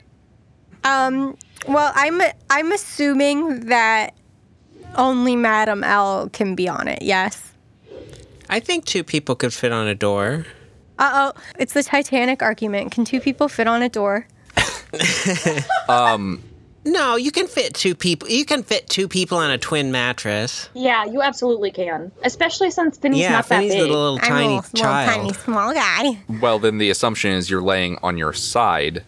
Um 0.84 1.36
well, 1.66 1.92
I'm 1.96 2.22
I'm 2.48 2.70
assuming 2.72 3.66
that 3.66 4.14
only 4.96 5.34
Madam 5.36 5.82
L 5.82 6.28
can 6.32 6.54
be 6.54 6.68
on 6.68 6.86
it. 6.88 7.02
Yes. 7.02 7.52
I 8.48 8.60
think 8.60 8.84
two 8.86 9.02
people 9.04 9.34
could 9.34 9.52
fit 9.52 9.72
on 9.72 9.88
a 9.88 9.94
door. 9.94 10.46
Uh 11.00 11.32
oh, 11.34 11.40
it's 11.58 11.72
the 11.74 11.82
Titanic 11.82 12.42
argument. 12.42 12.92
Can 12.92 13.04
two 13.04 13.20
people 13.20 13.48
fit 13.48 13.66
on 13.66 13.82
a 13.82 13.88
door? 13.88 14.26
No, 16.90 17.16
you 17.16 17.30
can 17.30 17.46
fit 17.46 17.74
two 17.74 17.94
people. 17.94 18.28
You 18.28 18.44
can 18.44 18.62
fit 18.62 18.88
two 18.88 19.08
people 19.08 19.36
on 19.36 19.50
a 19.50 19.58
twin 19.58 19.92
mattress. 19.92 20.68
Yeah, 20.74 21.04
you 21.04 21.20
absolutely 21.20 21.70
can. 21.70 22.10
Especially 22.22 22.70
since 22.70 22.96
Finny's 22.96 23.20
yeah, 23.20 23.32
not 23.32 23.46
Finny's 23.46 23.72
that 23.72 23.80
a 23.80 23.82
big. 23.84 23.90
little 23.90 24.18
I'm 24.22 24.24
a 24.24 24.26
tiny 24.26 24.44
little, 24.54 24.56
little 24.72 24.80
child. 24.80 25.20
tiny 25.20 25.32
small 25.34 25.74
guy. 25.74 26.18
Well, 26.40 26.58
then 26.58 26.78
the 26.78 26.88
assumption 26.90 27.32
is 27.32 27.50
you're 27.50 27.60
laying 27.62 27.98
on 28.02 28.16
your 28.16 28.32
side. 28.32 29.04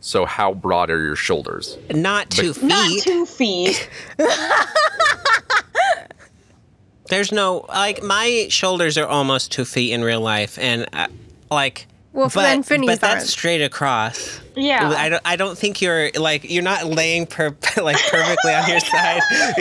So 0.00 0.24
how 0.26 0.54
broad 0.54 0.90
are 0.90 1.00
your 1.00 1.16
shoulders? 1.16 1.78
Not 1.90 2.30
two 2.30 2.52
feet. 2.52 2.64
Not 2.64 3.02
two 3.02 3.24
feet. 3.26 3.88
There's 7.10 7.32
no 7.32 7.64
like 7.68 8.02
my 8.02 8.46
shoulders 8.50 8.98
are 8.98 9.06
almost 9.06 9.52
two 9.52 9.64
feet 9.64 9.92
in 9.92 10.02
real 10.02 10.20
life, 10.20 10.58
and 10.58 10.86
uh, 10.92 11.06
like. 11.50 11.86
Well, 12.14 12.30
but, 12.32 12.42
then 12.42 12.62
Finny's 12.62 12.86
but 12.86 13.00
that's 13.00 13.14
aren't. 13.16 13.28
straight 13.28 13.60
across. 13.60 14.40
Yeah. 14.54 14.88
I 14.96 15.08
don't. 15.08 15.22
I 15.24 15.34
don't 15.34 15.58
think 15.58 15.82
you're 15.82 16.12
like 16.12 16.48
you're 16.48 16.62
not 16.62 16.86
laying 16.86 17.26
per 17.26 17.48
like 17.76 17.98
perfectly 18.08 18.54
on 18.54 18.68
your 18.68 18.78
side. 18.78 19.20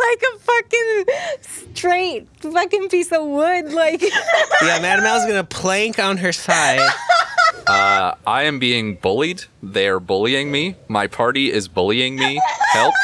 like 0.00 0.22
a 0.22 0.38
fucking 0.38 1.04
straight 1.40 2.28
fucking 2.38 2.88
piece 2.88 3.10
of 3.10 3.26
wood. 3.26 3.72
Like, 3.72 4.00
yeah, 4.62 4.78
Madam 4.80 5.04
L's 5.04 5.26
gonna 5.26 5.42
plank 5.42 5.98
on 5.98 6.18
her 6.18 6.32
side. 6.32 6.88
Uh, 7.66 8.14
I 8.24 8.44
am 8.44 8.60
being 8.60 8.94
bullied. 8.94 9.44
They're 9.64 9.98
bullying 9.98 10.52
me. 10.52 10.76
My 10.86 11.08
party 11.08 11.50
is 11.50 11.66
bullying 11.66 12.14
me. 12.14 12.40
Help. 12.72 12.94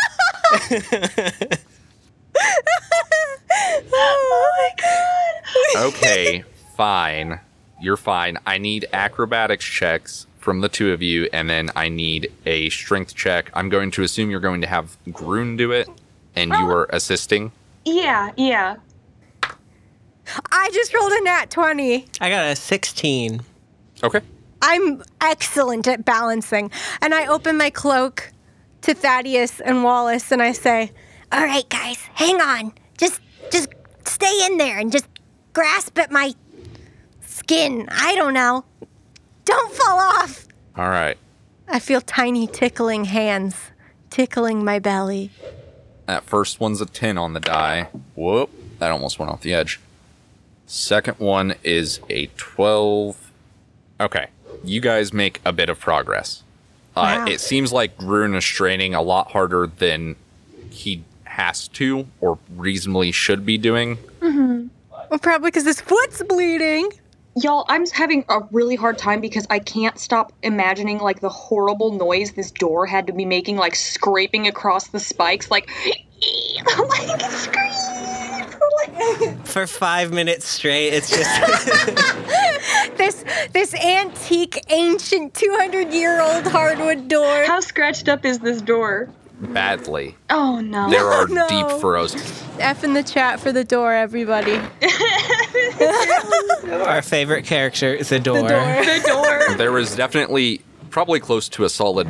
oh 3.93 4.53
my 4.57 4.71
god. 4.79 5.85
Okay, 5.87 6.45
fine. 6.77 7.41
You're 7.81 7.97
fine. 7.97 8.39
I 8.47 8.59
need 8.59 8.87
acrobatics 8.93 9.65
checks 9.65 10.27
from 10.39 10.61
the 10.61 10.69
two 10.69 10.93
of 10.93 11.03
you, 11.03 11.29
and 11.33 11.51
then 11.51 11.71
I 11.75 11.89
need 11.89 12.33
a 12.45 12.71
strength 12.71 13.15
check. 13.15 13.51
I'm 13.55 13.69
going 13.69 13.91
to 13.93 14.03
assume 14.03 14.31
you're 14.31 14.41
going 14.41 14.61
to 14.61 14.67
have 14.67 14.97
Groon 15.11 15.57
do 15.57 15.73
it, 15.73 15.89
and 16.35 16.53
you 16.53 16.71
are 16.71 16.87
assisting. 16.91 17.53
Yeah, 17.85 18.33
yeah. 18.37 18.77
I 20.51 20.71
just 20.73 20.95
rolled 20.95 21.13
a 21.13 21.23
nat 21.25 21.51
20. 21.51 22.07
I 22.21 22.29
got 22.29 22.47
a 22.47 22.57
16. 22.57 23.41
Okay. 24.03 24.21
I'm 24.63 25.03
excellent 25.21 25.87
at 25.87 26.05
balancing. 26.05 26.71
And 27.01 27.15
I 27.15 27.27
open 27.27 27.57
my 27.57 27.71
cloak 27.71 28.33
to 28.83 28.95
Thaddeus 28.95 29.61
and 29.61 29.85
Wallace 29.85 30.33
and 30.33 30.43
I 30.43 30.53
say, 30.53 30.93
All 31.33 31.43
right, 31.43 31.69
guys, 31.69 31.99
hang 32.15 32.41
on. 32.41 32.73
Just 32.99 33.21
just 33.51 33.69
stay 34.05 34.47
in 34.47 34.59
there 34.59 34.79
and 34.79 34.91
just 34.91 35.07
grasp 35.53 35.99
at 35.99 36.11
my 36.11 36.35
skin. 37.37 37.89
I 37.91 38.15
don't 38.15 38.35
know. 38.35 38.65
Don't 39.45 39.73
fall 39.73 39.99
off. 39.99 40.47
All 40.77 40.89
right. 40.89 41.17
I 41.69 41.79
feel 41.79 42.01
tiny 42.01 42.47
tickling 42.47 43.05
hands 43.05 43.57
tickling 44.11 44.65
my 44.65 44.79
belly. 44.79 45.31
That 46.07 46.25
first 46.25 46.61
one's 46.61 46.81
a 46.81 46.87
10 46.87 47.19
on 47.19 47.33
the 47.33 47.41
die. 47.41 47.89
Whoop. 48.15 48.51
That 48.79 48.91
almost 48.91 49.19
went 49.19 49.31
off 49.31 49.43
the 49.43 49.53
edge. 49.55 49.81
Second 50.67 51.19
one 51.19 51.55
is 51.63 52.01
a 52.09 52.27
12. 52.37 53.31
Okay. 54.01 54.27
You 54.65 54.81
guys 54.81 55.13
make 55.13 55.41
a 55.45 55.53
bit 55.53 55.69
of 55.69 55.79
progress. 55.79 56.43
Uh, 56.97 57.19
Wow. 57.19 57.27
It 57.27 57.41
seems 57.41 57.73
like 57.73 57.99
Grun 57.99 58.35
is 58.35 58.45
straining 58.45 58.95
a 58.95 59.03
lot 59.03 59.33
harder 59.33 59.67
than 59.67 60.17
he 60.71 61.03
has 61.25 61.69
to 61.69 62.07
or 62.21 62.39
reasonably 62.57 63.13
should 63.13 63.45
be 63.45 63.59
doing. 63.59 63.97
Mm-hmm. 64.21 64.69
Well, 65.11 65.19
probably 65.19 65.49
because 65.51 65.65
his 65.67 65.81
foot's 65.81 66.23
bleeding. 66.23 66.91
Y'all, 67.39 67.67
I'm 67.69 67.87
having 67.87 68.25
a 68.31 68.41
really 68.51 68.77
hard 68.77 68.97
time 68.97 69.21
because 69.21 69.47
I 69.51 69.59
can't 69.59 69.99
stop 69.99 70.33
imagining 70.43 70.99
like 70.99 71.21
the 71.21 71.29
horrible 71.29 71.93
noise 71.93 72.33
this 72.33 72.51
door 72.51 72.87
had 72.87 73.09
to 73.09 73.13
be 73.13 73.27
making, 73.27 73.57
like 73.57 73.75
scraping 73.75 74.47
across 74.47 74.89
the 74.89 74.99
spikes, 74.99 75.51
like, 75.51 75.69
like 76.79 77.21
scream. 77.31 77.73
Like, 78.89 79.47
For 79.47 79.67
five 79.67 80.13
minutes 80.13 80.47
straight, 80.47 80.89
it's 80.89 81.11
just. 81.11 81.31
This 82.97 83.25
this 83.53 83.75
antique, 83.75 84.59
ancient, 84.71 85.35
200 85.35 85.93
year 85.93 86.21
old 86.21 86.47
hardwood 86.47 87.09
door. 87.09 87.45
how 87.45 87.61
scratched 87.61 88.09
up 88.09 88.25
is 88.25 88.39
this 88.39 88.61
door? 88.63 89.09
Badly. 89.41 90.17
Oh 90.31 90.61
no. 90.61 90.89
There 90.91 91.07
are 91.07 91.27
no. 91.29 91.47
deep 91.49 91.81
furrows. 91.81 92.15
F 92.59 92.85
in 92.85 92.95
the 92.95 93.03
chat 93.03 93.39
for 93.39 93.53
the 93.53 93.65
door, 93.65 93.93
everybody. 93.93 94.53
Our 96.71 97.03
favorite 97.03 97.45
character 97.45 97.93
is 97.93 98.09
the 98.09 98.19
door. 98.19 98.49
the 98.49 99.03
door. 99.07 99.57
There 99.57 99.73
was 99.73 99.95
definitely 99.95 100.63
probably 100.91 101.21
close 101.21 101.49
to 101.51 101.65
a 101.65 101.69
solid 101.69 102.09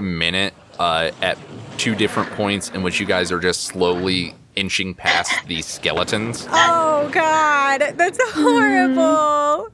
minute 0.00 0.54
uh, 0.78 1.10
at 1.20 1.38
two 1.76 1.94
different 1.94 2.30
points 2.32 2.70
in 2.70 2.82
which 2.82 3.00
you 3.00 3.06
guys 3.06 3.32
are 3.32 3.40
just 3.40 3.62
slowly 3.62 4.34
inching 4.56 4.94
past 4.94 5.32
these 5.46 5.66
skeletons. 5.66 6.46
Oh 6.50 7.08
God, 7.12 7.94
that's 7.96 8.18
hmm. 8.22 8.42
horrible. 8.42 9.70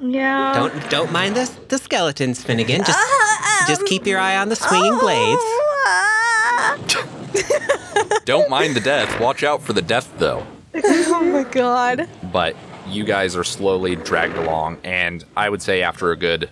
Yeah. 0.00 0.54
Don't 0.54 0.90
don't 0.90 1.12
mind 1.12 1.36
the 1.36 1.50
the 1.68 1.78
skeletons, 1.78 2.42
Finnegan. 2.42 2.80
Just 2.84 2.90
uh-huh, 2.90 3.62
um, 3.62 3.68
just 3.68 3.86
keep 3.86 4.06
your 4.06 4.18
eye 4.18 4.36
on 4.36 4.48
the 4.50 4.56
swinging 4.56 4.98
blades. 4.98 5.40
Uh-huh. 5.40 6.13
Don't 8.24 8.48
mind 8.48 8.74
the 8.74 8.80
death. 8.80 9.20
Watch 9.20 9.42
out 9.42 9.62
for 9.62 9.72
the 9.72 9.82
death, 9.82 10.12
though. 10.18 10.46
oh 10.74 11.22
my 11.24 11.44
God. 11.50 12.08
But 12.32 12.56
you 12.88 13.04
guys 13.04 13.36
are 13.36 13.44
slowly 13.44 13.96
dragged 13.96 14.36
along, 14.36 14.78
and 14.84 15.24
I 15.36 15.48
would 15.48 15.62
say 15.62 15.82
after 15.82 16.10
a 16.10 16.16
good 16.16 16.48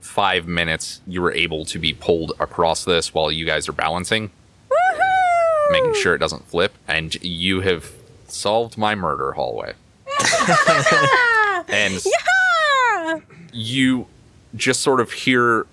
five 0.00 0.46
minutes, 0.46 1.00
you 1.06 1.20
were 1.22 1.32
able 1.32 1.64
to 1.66 1.78
be 1.78 1.92
pulled 1.92 2.32
across 2.40 2.84
this 2.84 3.12
while 3.12 3.30
you 3.30 3.44
guys 3.44 3.68
are 3.68 3.72
balancing, 3.72 4.30
Woohoo! 4.70 5.72
making 5.72 5.94
sure 5.94 6.14
it 6.14 6.18
doesn't 6.18 6.46
flip, 6.48 6.72
and 6.88 7.14
you 7.22 7.60
have 7.60 7.90
solved 8.28 8.78
my 8.78 8.94
murder 8.94 9.32
hallway. 9.32 9.74
and 11.68 12.02
Yeah. 12.04 13.20
you 13.52 14.06
just 14.54 14.80
sort 14.80 15.00
of 15.00 15.12
hear 15.12 15.66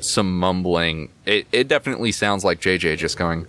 some 0.00 0.38
mumbling. 0.38 1.10
It, 1.26 1.46
it 1.52 1.68
definitely 1.68 2.12
sounds 2.12 2.44
like 2.44 2.60
JJ 2.60 2.98
just 2.98 3.16
going, 3.16 3.46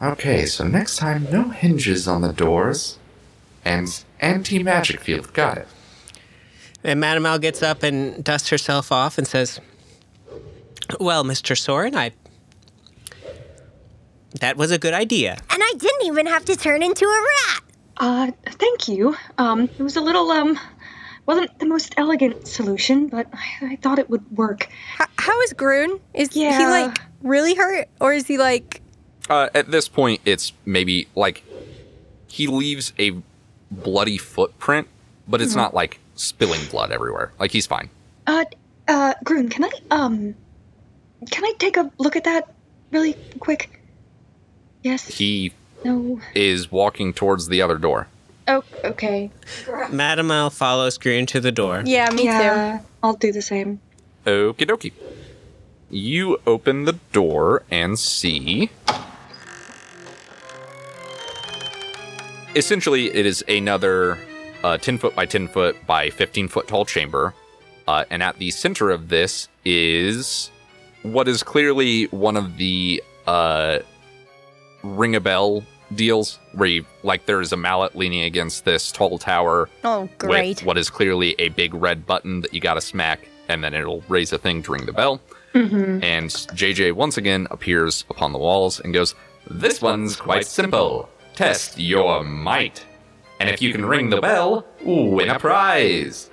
Okay, 0.00 0.46
so 0.46 0.64
next 0.66 0.96
time, 0.96 1.26
no 1.30 1.48
hinges 1.48 2.06
on 2.06 2.22
the 2.22 2.32
doors. 2.32 2.98
And 3.64 3.88
anti 4.20 4.62
magic 4.62 5.00
field. 5.00 5.32
Got 5.32 5.58
it. 5.58 5.68
And 6.84 7.00
Madame 7.00 7.26
L 7.26 7.38
gets 7.38 7.62
up 7.62 7.82
and 7.82 8.22
dusts 8.22 8.48
herself 8.48 8.92
off 8.92 9.18
and 9.18 9.26
says, 9.26 9.60
"Well, 11.00 11.24
Mr. 11.24 11.58
Soren, 11.58 11.96
I 11.96 12.12
that 14.40 14.56
was 14.56 14.70
a 14.70 14.78
good 14.78 14.94
idea. 14.94 15.38
And 15.50 15.62
I 15.62 15.72
didn't 15.76 16.06
even 16.06 16.26
have 16.26 16.44
to 16.46 16.56
turn 16.56 16.82
into 16.82 17.04
a 17.04 17.20
rat. 17.20 17.62
Uh, 17.96 18.30
thank 18.46 18.88
you. 18.88 19.16
Um, 19.38 19.62
it 19.62 19.82
was 19.82 19.96
a 19.96 20.00
little, 20.00 20.30
um, 20.30 20.58
wasn't 21.28 21.58
the 21.58 21.66
most 21.66 21.94
elegant 21.98 22.48
solution, 22.48 23.06
but 23.06 23.26
I, 23.32 23.72
I 23.72 23.76
thought 23.76 23.98
it 23.98 24.08
would 24.08 24.28
work. 24.36 24.66
H- 25.00 25.08
how 25.18 25.38
is 25.42 25.52
Groon? 25.52 26.00
Is 26.14 26.32
he 26.32 26.48
like 26.48 26.98
really 27.22 27.54
hurt, 27.54 27.86
or 28.00 28.14
is 28.14 28.26
he 28.26 28.38
like? 28.38 28.80
Uh, 29.28 29.50
at 29.54 29.70
this 29.70 29.88
point, 29.88 30.22
it's 30.24 30.54
maybe 30.64 31.06
like 31.14 31.44
he 32.28 32.46
leaves 32.46 32.94
a 32.98 33.12
bloody 33.70 34.16
footprint, 34.16 34.88
but 35.28 35.42
it's 35.42 35.54
not 35.54 35.74
like 35.74 36.00
spilling 36.14 36.64
blood 36.70 36.90
everywhere. 36.90 37.32
Like 37.38 37.50
he's 37.52 37.66
fine. 37.66 37.90
Uh, 38.26 38.46
uh, 38.88 39.12
Groon, 39.22 39.50
can 39.50 39.64
I, 39.64 39.70
um, 39.90 40.34
can 41.30 41.44
I 41.44 41.52
take 41.58 41.76
a 41.76 41.90
look 41.98 42.16
at 42.16 42.24
that 42.24 42.54
really 42.90 43.14
quick? 43.38 43.82
Yes? 44.82 45.06
He 45.06 45.52
No? 45.84 46.20
is 46.34 46.72
walking 46.72 47.12
towards 47.12 47.48
the 47.48 47.60
other 47.60 47.76
door. 47.76 48.08
Oh, 48.48 48.64
okay. 48.82 49.30
Madame 49.90 50.30
L 50.30 50.48
follows 50.48 50.96
Green 50.96 51.26
to 51.26 51.38
the 51.38 51.52
door. 51.52 51.82
Yeah, 51.84 52.10
me 52.10 52.22
too. 52.22 52.84
I'll 53.02 53.14
do 53.14 53.30
the 53.30 53.42
same. 53.42 53.80
Okie 54.24 54.66
dokie. 54.66 54.92
You 55.90 56.38
open 56.46 56.84
the 56.84 56.94
door 57.12 57.62
and 57.70 57.98
see. 57.98 58.70
Essentially, 62.56 63.14
it 63.14 63.26
is 63.26 63.44
another 63.48 64.18
uh, 64.64 64.78
10 64.78 64.96
foot 64.98 65.14
by 65.14 65.26
10 65.26 65.48
foot 65.48 65.76
by 65.86 66.08
15 66.10 66.48
foot 66.48 66.68
tall 66.68 66.84
chamber. 66.86 67.34
Uh, 67.86 68.04
and 68.10 68.22
at 68.22 68.38
the 68.38 68.50
center 68.50 68.90
of 68.90 69.08
this 69.08 69.48
is 69.64 70.50
what 71.02 71.28
is 71.28 71.42
clearly 71.42 72.04
one 72.06 72.36
of 72.36 72.56
the 72.56 73.02
uh, 73.26 73.78
ring 74.82 75.14
a 75.14 75.20
bell 75.20 75.62
deals 75.94 76.38
where 76.52 76.68
you, 76.68 76.84
like, 77.02 77.26
there's 77.26 77.52
a 77.52 77.56
mallet 77.56 77.96
leaning 77.96 78.22
against 78.22 78.64
this 78.64 78.92
tall 78.92 79.18
tower 79.18 79.68
Oh, 79.84 80.08
great. 80.18 80.58
with 80.58 80.64
what 80.66 80.76
is 80.78 80.90
clearly 80.90 81.34
a 81.38 81.48
big 81.50 81.72
red 81.74 82.06
button 82.06 82.40
that 82.42 82.52
you 82.52 82.60
gotta 82.60 82.80
smack, 82.80 83.26
and 83.48 83.64
then 83.64 83.74
it'll 83.74 84.02
raise 84.08 84.32
a 84.32 84.38
thing 84.38 84.62
to 84.64 84.72
ring 84.72 84.86
the 84.86 84.92
bell. 84.92 85.20
Mm-hmm. 85.54 86.04
And 86.04 86.28
JJ 86.30 86.92
once 86.92 87.16
again 87.16 87.46
appears 87.50 88.04
upon 88.10 88.32
the 88.32 88.38
walls 88.38 88.80
and 88.80 88.92
goes, 88.92 89.14
This 89.48 89.80
one's 89.80 90.14
quite 90.16 90.46
simple. 90.46 91.08
Test 91.34 91.78
your 91.78 92.22
might. 92.22 92.84
And 93.40 93.48
if 93.48 93.62
you 93.62 93.72
can 93.72 93.86
ring 93.86 94.10
the 94.10 94.20
bell, 94.20 94.66
win 94.84 95.30
a 95.30 95.38
prize. 95.38 96.28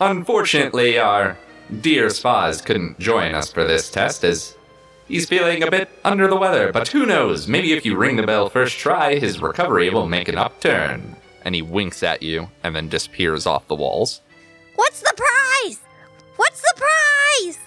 Unfortunately, 0.00 0.98
our 0.98 1.36
dear 1.82 2.06
Spaz 2.06 2.64
couldn't 2.64 2.98
join 2.98 3.34
us 3.34 3.52
for 3.52 3.64
this 3.64 3.90
test 3.90 4.24
as 4.24 4.56
he's 5.08 5.28
feeling 5.28 5.62
a 5.62 5.70
bit 5.70 5.88
under 6.04 6.28
the 6.28 6.36
weather, 6.36 6.72
but 6.72 6.88
who 6.88 7.06
knows? 7.06 7.48
Maybe 7.48 7.72
if 7.72 7.84
you 7.84 7.96
ring 7.96 8.16
the 8.16 8.26
bell 8.26 8.48
first 8.48 8.78
try, 8.78 9.18
his 9.18 9.40
recovery 9.40 9.90
will 9.90 10.06
make 10.06 10.28
an 10.28 10.38
upturn. 10.38 11.16
And 11.44 11.54
he 11.54 11.62
winks 11.62 12.02
at 12.02 12.22
you 12.22 12.48
and 12.62 12.76
then 12.76 12.88
disappears 12.88 13.46
off 13.46 13.66
the 13.68 13.74
walls. 13.74 14.20
What's 14.74 15.00
the 15.00 15.14
prize? 15.16 15.80
What's 16.36 16.60
the 16.60 16.74
prize? 16.76 17.58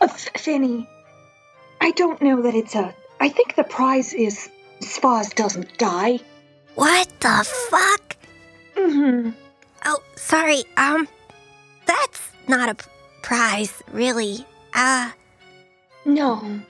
Uh, 0.00 0.08
Finny, 0.38 0.88
I 1.80 1.90
don't 1.92 2.22
know 2.22 2.42
that 2.42 2.54
it's 2.54 2.74
a. 2.74 2.94
I 3.20 3.28
think 3.28 3.56
the 3.56 3.64
prize 3.64 4.14
is 4.14 4.48
Spaz 4.80 5.34
doesn't 5.34 5.76
die. 5.76 6.20
What 6.76 7.08
the 7.20 7.44
fuck? 7.68 8.16
Mm-hmm. 8.76 9.30
Oh, 9.84 10.02
sorry. 10.16 10.62
Um, 10.76 11.08
that's 11.86 12.30
not 12.48 12.68
a 12.70 12.74
p- 12.74 12.90
prize, 13.22 13.82
really. 13.92 14.46
Uh, 14.72 15.10
No. 16.04 16.60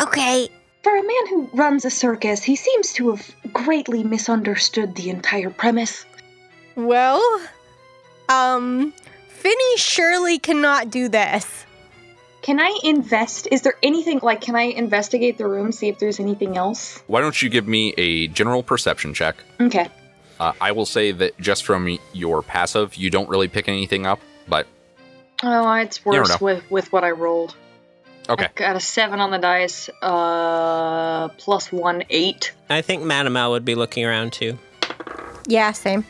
okay. 0.00 0.48
For 0.82 0.96
a 0.96 1.02
man 1.02 1.26
who 1.28 1.50
runs 1.52 1.84
a 1.84 1.90
circus, 1.90 2.42
he 2.42 2.56
seems 2.56 2.92
to 2.94 3.10
have 3.10 3.34
greatly 3.52 4.04
misunderstood 4.04 4.94
the 4.94 5.10
entire 5.10 5.50
premise. 5.50 6.06
Well, 6.76 7.20
um, 8.28 8.92
Finny 9.28 9.76
surely 9.76 10.38
cannot 10.38 10.90
do 10.90 11.08
this. 11.08 11.66
Can 12.42 12.60
I 12.60 12.78
invest? 12.84 13.48
Is 13.50 13.62
there 13.62 13.74
anything 13.82 14.20
like? 14.22 14.40
Can 14.40 14.54
I 14.54 14.62
investigate 14.62 15.36
the 15.36 15.46
room, 15.46 15.72
see 15.72 15.88
if 15.88 15.98
there's 15.98 16.20
anything 16.20 16.56
else? 16.56 17.02
Why 17.08 17.20
don't 17.20 17.42
you 17.42 17.50
give 17.50 17.66
me 17.66 17.92
a 17.98 18.28
general 18.28 18.62
perception 18.62 19.12
check? 19.12 19.36
Okay. 19.60 19.88
Uh, 20.38 20.52
I 20.60 20.70
will 20.72 20.86
say 20.86 21.10
that 21.10 21.38
just 21.40 21.64
from 21.64 21.98
your 22.12 22.42
passive, 22.42 22.94
you 22.94 23.10
don't 23.10 23.28
really 23.28 23.48
pick 23.48 23.68
anything 23.68 24.06
up, 24.06 24.20
but 24.46 24.68
Oh, 25.42 25.72
it's 25.74 26.04
worse 26.04 26.40
with 26.40 26.68
with 26.70 26.92
what 26.92 27.04
I 27.04 27.10
rolled. 27.10 27.56
Okay. 28.28 28.44
I 28.44 28.50
got 28.54 28.76
a 28.76 28.80
seven 28.80 29.20
on 29.20 29.30
the 29.30 29.38
dice. 29.38 29.88
Uh, 30.02 31.28
plus 31.38 31.72
one, 31.72 32.04
eight. 32.10 32.52
I 32.70 32.82
think 32.82 33.02
Madam 33.02 33.36
L 33.36 33.50
would 33.52 33.64
be 33.64 33.74
looking 33.74 34.04
around 34.04 34.32
too. 34.32 34.58
Yeah, 35.46 35.72
same. 35.72 36.04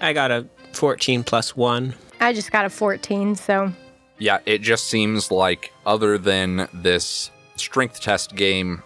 I 0.00 0.12
got 0.12 0.30
a 0.30 0.46
14 0.72 1.24
plus 1.24 1.56
1. 1.56 1.94
I 2.20 2.32
just 2.32 2.52
got 2.52 2.64
a 2.64 2.70
14, 2.70 3.34
so. 3.34 3.72
Yeah, 4.18 4.38
it 4.46 4.62
just 4.62 4.86
seems 4.86 5.30
like 5.30 5.72
other 5.86 6.18
than 6.18 6.68
this 6.72 7.30
strength 7.56 8.00
test 8.00 8.36
game, 8.36 8.82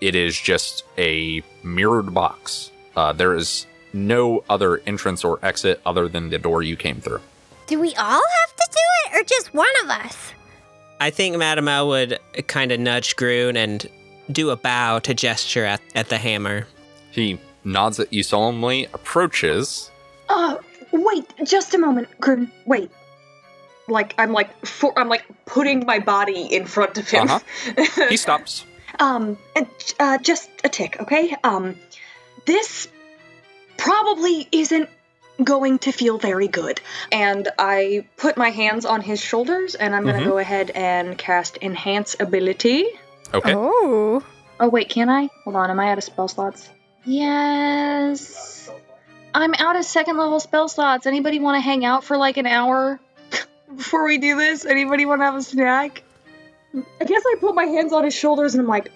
it 0.00 0.14
is 0.14 0.38
just 0.38 0.84
a 0.98 1.42
mirrored 1.62 2.12
box. 2.12 2.70
Uh, 2.96 3.12
there 3.12 3.34
is 3.34 3.66
no 3.92 4.44
other 4.50 4.78
entrance 4.86 5.24
or 5.24 5.38
exit 5.42 5.80
other 5.86 6.08
than 6.08 6.30
the 6.30 6.38
door 6.38 6.62
you 6.62 6.76
came 6.76 7.00
through. 7.00 7.20
Do 7.66 7.80
we 7.80 7.94
all 7.94 8.22
have 8.40 8.56
to 8.56 8.68
do 8.70 8.78
it, 9.16 9.20
or 9.20 9.24
just 9.24 9.54
one 9.54 9.68
of 9.84 9.90
us? 9.90 10.32
I 11.02 11.10
think 11.10 11.36
Madam 11.36 11.66
L 11.66 11.88
would 11.88 12.20
kind 12.46 12.70
of 12.70 12.78
nudge 12.78 13.16
Groon 13.16 13.56
and 13.56 13.88
do 14.30 14.50
a 14.50 14.56
bow 14.56 15.00
to 15.00 15.12
gesture 15.12 15.64
at, 15.64 15.80
at 15.96 16.08
the 16.10 16.16
hammer. 16.16 16.64
He 17.10 17.40
nods 17.64 17.98
at 17.98 18.12
you 18.12 18.22
solemnly, 18.22 18.86
approaches. 18.94 19.90
Uh, 20.28 20.58
wait, 20.92 21.26
just 21.42 21.74
a 21.74 21.78
moment, 21.78 22.08
Grim. 22.20 22.52
Wait. 22.66 22.88
Like 23.88 24.14
I'm 24.16 24.32
like 24.32 24.64
for, 24.64 24.96
I'm 24.96 25.08
like 25.08 25.24
putting 25.44 25.84
my 25.84 25.98
body 25.98 26.42
in 26.42 26.66
front 26.66 26.96
of 26.96 27.10
him. 27.10 27.28
Uh-huh. 27.28 28.08
He 28.08 28.16
stops. 28.16 28.64
Um, 29.00 29.38
uh, 29.56 29.64
uh, 29.98 30.18
just 30.18 30.50
a 30.64 30.68
tick, 30.68 31.00
okay? 31.00 31.34
Um, 31.42 31.76
this 32.44 32.88
probably 33.78 34.46
isn't 34.52 34.90
going 35.44 35.78
to 35.80 35.92
feel 35.92 36.18
very 36.18 36.48
good. 36.48 36.80
and 37.10 37.48
I 37.58 38.06
put 38.16 38.36
my 38.36 38.50
hands 38.50 38.84
on 38.84 39.00
his 39.00 39.20
shoulders, 39.20 39.74
and 39.74 39.94
I'm 39.94 40.04
gonna 40.04 40.20
Mhm. 40.20 40.24
go 40.32 40.38
ahead 40.38 40.70
and 40.74 41.16
cast 41.18 41.58
Enhance 41.62 42.16
Ability. 42.20 42.86
Okay. 43.34 43.54
Oh. 43.54 44.22
Oh 44.60 44.68
wait, 44.68 44.88
can 44.88 45.08
I? 45.08 45.28
Hold 45.44 45.56
on, 45.56 45.70
am 45.70 45.80
I 45.80 45.90
out 45.90 45.98
of 45.98 46.04
spell 46.04 46.28
slots? 46.28 46.68
Yes. 47.04 48.70
I'm 49.34 49.54
out 49.58 49.76
of 49.76 49.84
second 49.84 50.18
level 50.18 50.38
spell 50.40 50.68
slots. 50.68 51.06
Anybody 51.06 51.38
want 51.40 51.56
to 51.56 51.60
hang 51.60 51.84
out 51.84 52.04
for 52.04 52.16
like 52.16 52.36
an 52.36 52.46
hour 52.46 53.00
before 53.76 54.04
we 54.04 54.18
do 54.18 54.36
this? 54.36 54.64
Anybody 54.66 55.06
want 55.06 55.20
to 55.22 55.24
have 55.24 55.34
a 55.36 55.42
snack? 55.42 56.02
I 57.00 57.04
guess 57.04 57.22
I 57.26 57.36
put 57.40 57.54
my 57.54 57.64
hands 57.64 57.92
on 57.92 58.04
his 58.04 58.14
shoulders 58.14 58.54
and 58.54 58.62
I'm 58.62 58.68
like, 58.68 58.90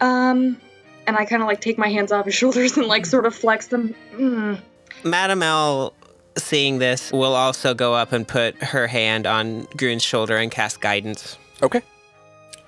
um, 0.00 0.60
and 1.06 1.16
I 1.16 1.24
kind 1.24 1.42
of 1.42 1.48
like 1.48 1.60
take 1.60 1.78
my 1.78 1.88
hands 1.88 2.12
off 2.12 2.26
his 2.26 2.34
shoulders 2.40 2.76
and 2.76 2.86
like 2.86 3.06
sort 3.06 3.26
of 3.26 3.34
flex 3.34 3.66
them. 3.68 3.94
Mm. 4.14 4.60
Madam 5.04 5.42
L, 5.42 5.94
seeing 6.36 6.78
this, 6.78 7.12
will 7.12 7.34
also 7.34 7.74
go 7.74 7.94
up 7.94 8.12
and 8.12 8.26
put 8.26 8.56
her 8.62 8.86
hand 8.86 9.26
on 9.26 9.66
Groon's 9.76 10.02
shoulder 10.02 10.36
and 10.36 10.50
cast 10.50 10.80
guidance. 10.80 11.38
Okay. 11.62 11.82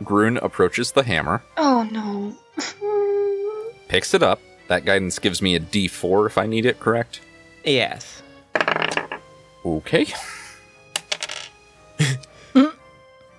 Grun 0.02 0.36
approaches 0.38 0.92
the 0.92 1.02
hammer, 1.02 1.42
Oh 1.56 1.88
no. 1.90 2.36
picks 3.88 4.14
it 4.14 4.22
up. 4.22 4.40
That 4.68 4.84
guidance 4.84 5.18
gives 5.18 5.42
me 5.42 5.54
a 5.54 5.60
d4 5.60 6.26
if 6.26 6.38
I 6.38 6.46
need 6.46 6.66
it, 6.66 6.80
correct? 6.80 7.20
Yes. 7.64 8.22
Okay. 9.64 10.06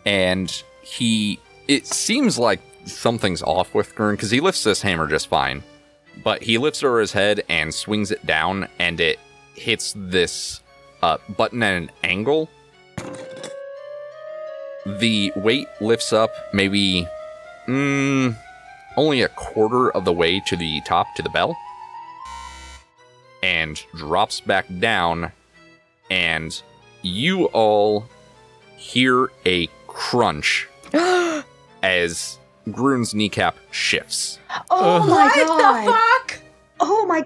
and 0.05 0.63
he. 0.81 1.39
It 1.67 1.87
seems 1.87 2.37
like 2.37 2.61
something's 2.85 3.41
off 3.41 3.73
with 3.73 3.95
Gurn 3.95 4.15
because 4.15 4.31
he 4.31 4.39
lifts 4.39 4.63
this 4.63 4.81
hammer 4.81 5.07
just 5.07 5.27
fine. 5.27 5.63
But 6.23 6.43
he 6.43 6.57
lifts 6.57 6.83
over 6.83 6.99
his 6.99 7.13
head 7.13 7.43
and 7.49 7.73
swings 7.73 8.11
it 8.11 8.25
down, 8.25 8.67
and 8.79 8.99
it 8.99 9.19
hits 9.55 9.93
this 9.95 10.61
uh, 11.01 11.17
button 11.37 11.63
at 11.63 11.73
an 11.73 11.91
angle. 12.03 12.49
The 14.85 15.31
weight 15.35 15.67
lifts 15.79 16.11
up 16.11 16.31
maybe 16.53 17.07
mm, 17.67 18.35
only 18.97 19.21
a 19.21 19.29
quarter 19.29 19.91
of 19.91 20.05
the 20.05 20.13
way 20.13 20.39
to 20.41 20.55
the 20.55 20.81
top 20.85 21.07
to 21.15 21.23
the 21.23 21.29
bell 21.29 21.57
and 23.41 23.83
drops 23.95 24.39
back 24.39 24.65
down 24.79 25.31
and 26.09 26.61
you 27.01 27.45
all 27.47 28.05
hear 28.77 29.29
a 29.45 29.67
crunch 29.87 30.67
as 31.83 32.39
Groon's 32.71 33.13
kneecap 33.13 33.55
shifts. 33.71 34.39
Oh 34.69 35.01
Uh, 35.01 35.05
my 35.05 35.25
what 35.25 35.47
god! 35.47 35.85
the 35.85 35.91
fuck? 35.91 36.39
Oh 36.79 37.05
my. 37.05 37.23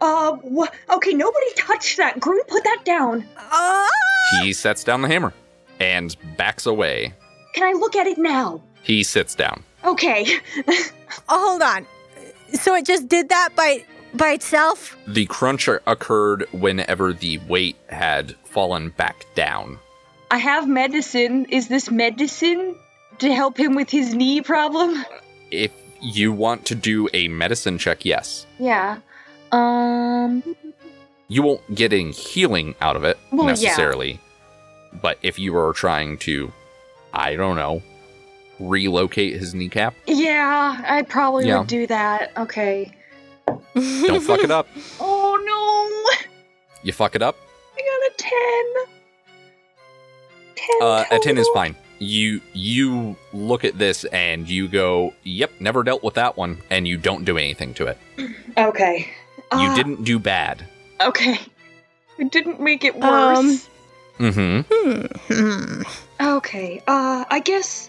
Uh, 0.00 0.32
what? 0.36 0.72
Okay, 0.90 1.12
nobody 1.12 1.46
touched 1.56 1.96
that. 1.96 2.20
Groom, 2.20 2.40
put 2.48 2.62
that 2.64 2.82
down. 2.84 3.26
Oh! 3.36 3.88
He 4.42 4.52
sets 4.52 4.84
down 4.84 5.02
the 5.02 5.08
hammer 5.08 5.32
and 5.80 6.14
backs 6.36 6.66
away. 6.66 7.12
Can 7.54 7.64
I 7.64 7.72
look 7.78 7.96
at 7.96 8.06
it 8.06 8.18
now? 8.18 8.62
He 8.82 9.02
sits 9.02 9.34
down. 9.34 9.62
Okay. 9.84 10.26
Oh, 11.30 11.48
hold 11.50 11.62
on. 11.62 11.86
So 12.52 12.74
it 12.74 12.84
just 12.84 13.08
did 13.08 13.30
that 13.30 13.56
by 13.56 13.82
by 14.14 14.32
itself? 14.32 14.94
The 15.06 15.24
crunch 15.26 15.66
occurred 15.68 16.46
whenever 16.52 17.12
the 17.14 17.38
weight 17.48 17.76
had 17.88 18.36
fallen 18.44 18.90
back 18.90 19.24
down. 19.34 19.78
I 20.30 20.36
have 20.36 20.68
medicine. 20.68 21.46
Is 21.46 21.68
this 21.68 21.90
medicine 21.90 22.76
to 23.20 23.32
help 23.34 23.58
him 23.58 23.74
with 23.74 23.90
his 23.90 24.14
knee 24.14 24.40
problem? 24.40 25.04
If 25.50 25.70
you 26.00 26.32
want 26.32 26.64
to 26.66 26.74
do 26.74 27.08
a 27.12 27.28
medicine 27.28 27.78
check, 27.78 28.04
yes. 28.04 28.46
Yeah. 28.58 28.98
Um. 29.52 30.42
You 31.28 31.42
won't 31.42 31.74
get 31.74 31.92
any 31.92 32.10
healing 32.12 32.74
out 32.80 32.96
of 32.96 33.04
it 33.04 33.18
Well, 33.30 33.46
yeah. 33.46 33.52
necessarily. 33.52 34.18
But 35.02 35.18
if 35.22 35.38
you 35.38 35.56
are 35.58 35.72
trying 35.74 36.16
to, 36.18 36.50
I 37.12 37.36
don't 37.36 37.56
know, 37.56 37.82
relocate 38.58 39.38
his 39.38 39.54
kneecap, 39.54 39.94
Yeah, 40.06 40.82
I 40.86 41.02
probably 41.02 41.46
Yeah. 41.48 41.58
would 41.58 41.66
do 41.68 41.86
that. 41.88 42.32
Okay. 42.38 42.92
don't 43.74 44.20
fuck 44.22 44.40
it 44.40 44.50
up. 44.50 44.66
Oh 45.00 45.36
no! 45.44 46.28
You 46.82 46.92
fuck 46.92 47.14
it 47.14 47.22
up, 47.22 47.36
I 47.76 47.80
got 47.80 48.10
a 48.10 48.12
ten. 48.16 48.86
Ten. 50.56 50.82
uh, 50.82 51.04
a 51.10 51.18
10 51.18 51.38
is 51.38 51.48
fine. 51.54 51.76
You 51.98 52.40
you 52.52 53.16
look 53.32 53.64
at 53.64 53.76
this 53.78 54.04
and 54.04 54.48
you 54.48 54.68
go, 54.68 55.14
"Yep, 55.24 55.52
never 55.60 55.82
dealt 55.82 56.02
with 56.04 56.14
that 56.14 56.36
one," 56.36 56.58
and 56.70 56.86
you 56.86 56.96
don't 56.96 57.24
do 57.24 57.36
anything 57.36 57.74
to 57.74 57.86
it. 57.88 57.98
okay. 58.56 59.08
You 59.52 59.58
Uh, 59.70 59.74
didn't 59.74 60.04
do 60.04 60.18
bad. 60.18 60.64
Okay. 61.00 61.38
It 62.18 62.32
didn't 62.32 62.60
make 62.60 62.84
it 62.84 62.96
worse. 62.96 63.38
Um, 63.38 63.60
Mm-hmm. 64.18 65.32
Hmm. 65.32 65.82
Okay. 66.20 66.82
Uh, 66.84 67.24
I 67.30 67.38
guess. 67.38 67.88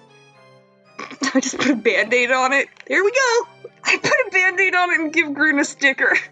I 1.33 1.39
just 1.39 1.57
put 1.57 1.71
a 1.71 1.75
band-aid 1.75 2.31
on 2.31 2.53
it. 2.53 2.67
There 2.85 3.03
we 3.03 3.09
go. 3.09 3.47
I 3.85 3.97
put 3.97 4.11
a 4.11 4.29
band-aid 4.31 4.75
on 4.75 4.91
it 4.91 4.99
and 4.99 5.11
give 5.11 5.33
Grun 5.33 5.57
a 5.59 5.65
sticker. 5.65 6.15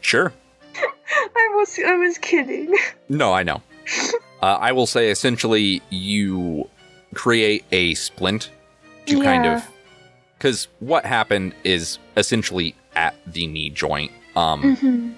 Sure. 0.00 0.32
I 0.76 1.52
was 1.56 1.78
I 1.86 1.96
was 1.96 2.18
kidding. 2.18 2.74
No, 3.08 3.32
I 3.32 3.42
know. 3.42 3.62
Uh, 4.44 4.58
I 4.60 4.72
will 4.72 4.86
say, 4.86 5.08
essentially, 5.08 5.80
you 5.88 6.68
create 7.14 7.64
a 7.72 7.94
splint 7.94 8.50
to 9.06 9.22
kind 9.22 9.46
of. 9.46 9.66
Because 10.36 10.68
what 10.80 11.06
happened 11.06 11.54
is 11.64 11.98
essentially 12.14 12.74
at 12.94 13.14
the 13.26 13.46
knee 13.46 13.70
joint. 13.70 14.12
Um, 14.36 15.16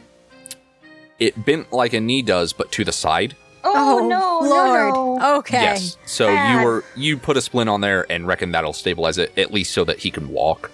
it 1.18 1.44
bent 1.44 1.72
like 1.72 1.92
a 1.92 1.98
knee 1.98 2.22
does, 2.22 2.52
but 2.52 2.70
to 2.70 2.84
the 2.84 2.92
side. 2.92 3.34
Oh, 3.64 4.06
no, 4.08 4.48
Lord. 4.48 4.94
no, 4.94 5.16
no. 5.16 5.38
Okay. 5.38 5.60
Yes. 5.60 5.96
So 6.06 6.28
Bad. 6.28 6.60
you 6.60 6.64
were 6.64 6.84
you 6.94 7.18
put 7.18 7.36
a 7.36 7.40
splint 7.40 7.68
on 7.68 7.80
there 7.80 8.06
and 8.08 8.28
reckon 8.28 8.52
that'll 8.52 8.72
stabilize 8.72 9.18
it 9.18 9.36
at 9.36 9.52
least 9.52 9.72
so 9.72 9.82
that 9.82 9.98
he 9.98 10.12
can 10.12 10.28
walk. 10.28 10.70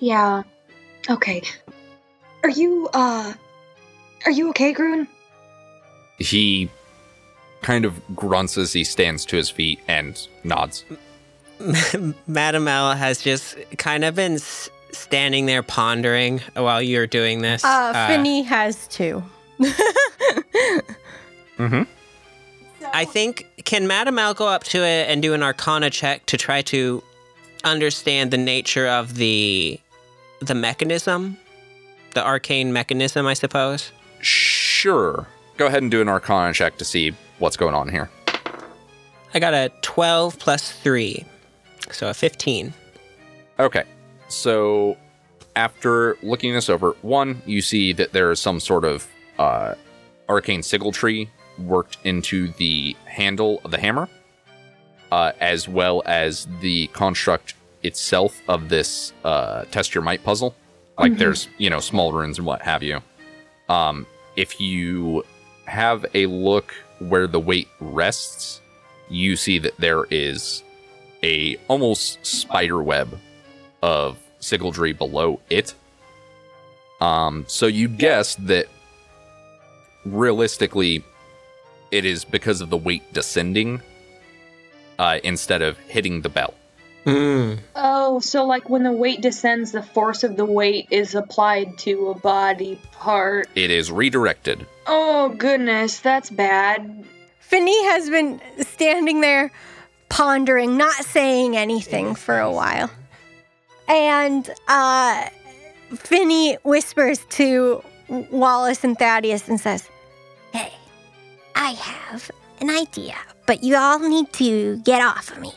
Yeah. 0.00 0.42
Okay. 1.10 1.42
Are 2.44 2.48
you, 2.48 2.88
uh. 2.94 3.34
Are 4.24 4.32
you 4.32 4.48
okay, 4.50 4.72
Groon? 4.72 5.06
He 6.16 6.70
kind 7.64 7.84
of 7.84 8.00
grunts 8.14 8.56
as 8.58 8.72
he 8.72 8.84
stands 8.84 9.24
to 9.26 9.36
his 9.36 9.50
feet 9.50 9.80
and 9.88 10.28
nods. 10.44 10.84
Madam 12.26 12.68
L 12.68 12.92
has 12.94 13.22
just 13.22 13.56
kind 13.78 14.04
of 14.04 14.14
been 14.14 14.34
s- 14.34 14.68
standing 14.92 15.46
there 15.46 15.62
pondering 15.62 16.40
while 16.54 16.82
you're 16.82 17.06
doing 17.06 17.40
this. 17.42 17.64
Uh, 17.64 18.06
Finny 18.06 18.42
has 18.42 18.86
too. 18.88 19.22
Mm-hmm. 21.58 21.82
I 22.92 23.04
think 23.04 23.46
can 23.64 23.86
Madam 23.86 24.18
L 24.18 24.34
go 24.34 24.48
up 24.48 24.64
to 24.64 24.78
it 24.78 25.08
and 25.08 25.22
do 25.22 25.34
an 25.34 25.42
Arcana 25.42 25.88
check 25.88 26.26
to 26.26 26.36
try 26.36 26.62
to 26.62 27.00
understand 27.62 28.30
the 28.32 28.36
nature 28.36 28.88
of 28.88 29.14
the 29.14 29.78
the 30.40 30.54
mechanism, 30.54 31.36
the 32.14 32.26
arcane 32.26 32.72
mechanism, 32.72 33.26
I 33.26 33.34
suppose. 33.34 33.92
Sure. 34.20 35.26
Go 35.56 35.66
ahead 35.66 35.82
and 35.82 35.90
do 35.90 36.00
an 36.00 36.08
Arcana 36.08 36.52
check 36.52 36.76
to 36.78 36.84
see 36.84 37.12
what's 37.38 37.56
going 37.56 37.74
on 37.74 37.88
here. 37.88 38.10
I 39.34 39.40
got 39.40 39.54
a 39.54 39.70
twelve 39.82 40.38
plus 40.38 40.72
three, 40.72 41.24
so 41.90 42.08
a 42.08 42.14
fifteen. 42.14 42.72
Okay. 43.58 43.84
So 44.28 44.96
after 45.56 46.16
looking 46.22 46.54
this 46.54 46.68
over, 46.68 46.96
one, 47.02 47.42
you 47.46 47.60
see 47.62 47.92
that 47.92 48.12
there 48.12 48.30
is 48.30 48.40
some 48.40 48.58
sort 48.58 48.84
of 48.84 49.06
uh, 49.38 49.74
arcane 50.28 50.60
sigildry 50.60 51.28
worked 51.58 51.98
into 52.04 52.48
the 52.52 52.96
handle 53.04 53.60
of 53.64 53.70
the 53.70 53.78
hammer, 53.78 54.08
uh, 55.12 55.32
as 55.40 55.68
well 55.68 56.02
as 56.06 56.48
the 56.60 56.88
construct 56.88 57.54
itself 57.82 58.40
of 58.48 58.68
this 58.68 59.12
uh, 59.24 59.64
test 59.70 59.94
your 59.94 60.02
might 60.02 60.24
puzzle. 60.24 60.54
Like 60.98 61.16
there's, 61.16 61.48
you 61.58 61.70
know, 61.70 61.80
small 61.80 62.12
runes 62.12 62.38
and 62.38 62.46
what 62.46 62.62
have 62.62 62.82
you. 62.82 63.00
Um, 63.68 64.06
if 64.36 64.60
you 64.60 65.24
have 65.66 66.06
a 66.14 66.26
look 66.26 66.72
where 66.98 67.26
the 67.26 67.40
weight 67.40 67.68
rests, 67.80 68.60
you 69.08 69.36
see 69.36 69.58
that 69.58 69.76
there 69.78 70.04
is 70.10 70.62
a 71.22 71.56
almost 71.68 72.24
spider 72.24 72.82
web 72.82 73.18
of 73.82 74.18
sigildry 74.40 74.96
below 74.96 75.40
it. 75.50 75.74
Um, 77.00 77.44
so 77.48 77.66
you 77.66 77.88
guess 77.88 78.34
that 78.36 78.66
realistically, 80.04 81.04
it 81.90 82.04
is 82.04 82.24
because 82.24 82.60
of 82.60 82.70
the 82.70 82.76
weight 82.76 83.12
descending 83.12 83.82
uh, 84.98 85.18
instead 85.24 85.62
of 85.62 85.78
hitting 85.78 86.20
the 86.20 86.28
bell. 86.28 86.54
Mm. 87.06 87.58
Oh, 87.74 88.20
so 88.20 88.44
like 88.44 88.70
when 88.70 88.82
the 88.82 88.92
weight 88.92 89.20
descends, 89.20 89.72
the 89.72 89.82
force 89.82 90.24
of 90.24 90.36
the 90.36 90.44
weight 90.44 90.88
is 90.90 91.14
applied 91.14 91.76
to 91.78 92.10
a 92.10 92.18
body 92.18 92.80
part. 92.92 93.48
It 93.54 93.70
is 93.70 93.90
redirected. 93.90 94.66
Oh, 94.86 95.30
goodness, 95.30 96.00
that's 96.00 96.30
bad. 96.30 97.04
Finny 97.40 97.84
has 97.86 98.10
been 98.10 98.40
standing 98.60 99.20
there 99.20 99.52
pondering, 100.08 100.76
not 100.76 100.94
saying 101.04 101.56
anything 101.56 102.14
for 102.14 102.38
a 102.38 102.50
while. 102.50 102.90
And 103.88 104.48
uh, 104.68 105.28
Finny 105.94 106.54
whispers 106.64 107.24
to 107.30 107.82
Wallace 108.08 108.84
and 108.84 108.98
Thaddeus 108.98 109.48
and 109.48 109.60
says, 109.60 109.88
Hey, 110.52 110.72
I 111.54 111.70
have 111.72 112.30
an 112.60 112.70
idea, 112.70 113.16
but 113.46 113.62
you 113.62 113.76
all 113.76 113.98
need 113.98 114.32
to 114.34 114.78
get 114.78 115.02
off 115.02 115.30
of 115.30 115.38
me. 115.40 115.52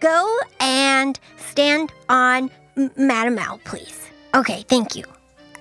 Go 0.00 0.38
and 0.60 1.18
stand 1.36 1.92
on 2.08 2.50
M- 2.76 2.90
Madam 2.96 3.38
L, 3.38 3.60
please. 3.64 4.08
Okay, 4.34 4.64
thank 4.68 4.94
you. 4.94 5.04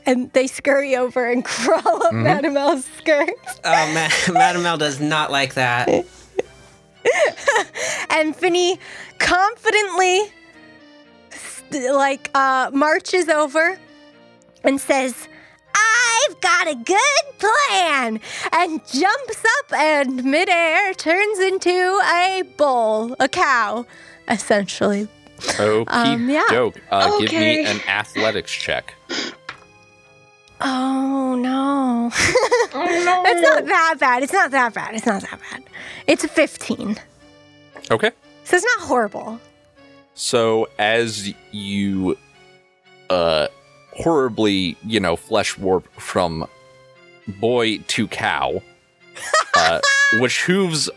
And 0.08 0.32
they 0.34 0.48
scurry 0.48 0.96
over 0.96 1.30
and 1.30 1.46
crawl 1.54 2.04
up 2.08 2.14
Madame 2.14 2.58
L's 2.58 2.86
skirt. 2.98 3.30
Oh, 3.64 3.92
Ma- 3.94 4.34
Madam 4.34 4.66
L 4.66 4.78
does 4.78 5.00
not 5.00 5.32
like 5.32 5.54
that. 5.54 5.88
And 8.10 8.36
Finny 8.36 8.80
confidently, 9.20 10.22
st- 11.30 11.94
like, 11.94 12.30
uh, 12.34 12.72
marches 12.74 13.30
over 13.30 13.78
and 14.64 14.82
says, 14.82 15.28
I've 15.76 16.42
got 16.42 16.68
a 16.68 16.76
good 16.76 17.40
plan! 17.40 18.20
And 18.52 18.82
jumps 18.88 19.46
up 19.60 19.74
and 19.74 20.24
midair 20.24 20.94
turns 20.96 21.40
into 21.40 21.70
a 22.12 22.44
bull, 22.58 23.16
a 23.20 23.28
cow, 23.30 23.86
essentially. 24.28 25.08
Okay, 25.60 25.86
Um, 25.94 26.30
yeah. 26.30 26.44
doke. 26.50 26.82
Uh, 26.90 27.20
Give 27.20 27.32
me 27.34 27.66
an 27.66 27.80
athletics 27.88 28.52
check. 28.52 28.96
Oh 30.62 31.36
no. 31.36 32.10
Oh, 32.74 32.86
no. 33.06 33.24
it's 33.26 33.42
not 33.42 33.66
that 33.66 33.96
bad. 34.00 34.24
It's 34.24 34.34
not 34.34 34.52
that 34.52 34.74
bad. 34.74 34.96
It's 34.96 35.06
not 35.06 35.22
that 35.22 35.40
bad. 35.52 35.64
It's 36.08 36.24
a 36.24 36.28
15. 36.28 36.98
Okay. 37.92 38.12
So 38.44 38.56
it's 38.56 38.66
not 38.78 38.88
horrible. 38.88 39.40
So 40.16 40.68
as 40.80 41.34
you 41.52 42.18
uh 43.10 43.48
horribly, 43.92 44.78
you 44.86 45.00
know, 45.00 45.16
flesh 45.16 45.58
warp 45.58 45.88
from 46.00 46.48
boy 47.40 47.78
to 47.80 48.08
cow, 48.08 48.62
uh, 49.56 49.82
which 50.20 50.44
hooves 50.44 50.90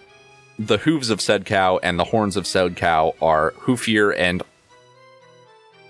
the 0.59 0.77
hooves 0.79 1.09
of 1.11 1.21
said 1.21 1.47
cow 1.47 1.79
and 1.83 1.99
the 1.99 2.05
horns 2.05 2.37
of 2.37 2.47
said 2.47 2.77
cow 2.77 3.15
are 3.23 3.53
hoofier 3.53 4.15
and 4.17 4.43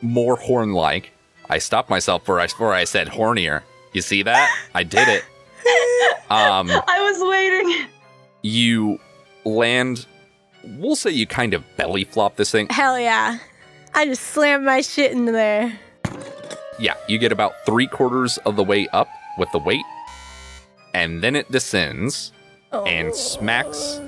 more 0.03 0.37
horn 0.37 0.73
like. 0.73 1.13
I 1.51 1.59
stopped 1.59 1.91
myself 1.91 2.23
before 2.23 2.41
I, 2.41 2.47
before 2.47 2.73
I 2.73 2.85
said 2.85 3.09
hornier. 3.09 3.63
You 3.93 4.03
see 4.03 4.23
that? 4.23 4.49
I 4.75 4.85
did 4.85 5.09
it. 5.09 5.25
Um 6.31 6.71
I 6.87 7.01
was 7.01 7.21
waiting. 7.29 7.89
you 8.43 8.99
land 9.45 10.07
we'll 10.79 10.95
say 10.97 11.11
you 11.11 11.27
kind 11.27 11.55
of 11.55 11.65
belly 11.77 12.05
flop 12.05 12.37
this 12.37 12.51
thing 12.53 12.69
Hell 12.71 12.99
yeah. 12.99 13.39
I 13.95 14.07
just 14.07 14.23
slammed 14.23 14.65
my 14.65 14.81
shit 14.81 15.11
into 15.13 15.33
there. 15.33 15.77
Yeah, 16.79 16.95
you 17.09 17.19
get 17.19 17.33
about 17.33 17.55
three 17.67 17.87
quarters 17.89 18.39
of 18.39 18.57
the 18.57 18.63
way 18.65 18.87
up 18.93 19.09
with 19.37 19.51
the 19.53 19.59
weight, 19.59 19.85
and 20.95 21.21
then 21.21 21.35
it 21.35 21.51
descends 21.51 22.33
and 22.73 23.15
smacks 23.15 24.01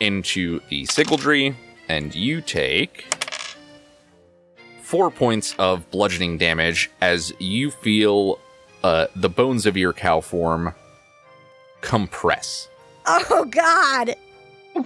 into 0.00 0.60
the 0.70 0.84
sigildry, 0.86 1.54
and 1.88 2.14
you 2.14 2.40
take 2.40 3.04
four 4.86 5.10
points 5.10 5.52
of 5.58 5.90
bludgeoning 5.90 6.38
damage 6.38 6.88
as 7.00 7.32
you 7.40 7.72
feel 7.72 8.38
uh, 8.84 9.08
the 9.16 9.28
bones 9.28 9.66
of 9.66 9.76
your 9.76 9.92
cow 9.92 10.20
form 10.20 10.72
compress. 11.80 12.68
Oh 13.04 13.44
god. 13.50 14.14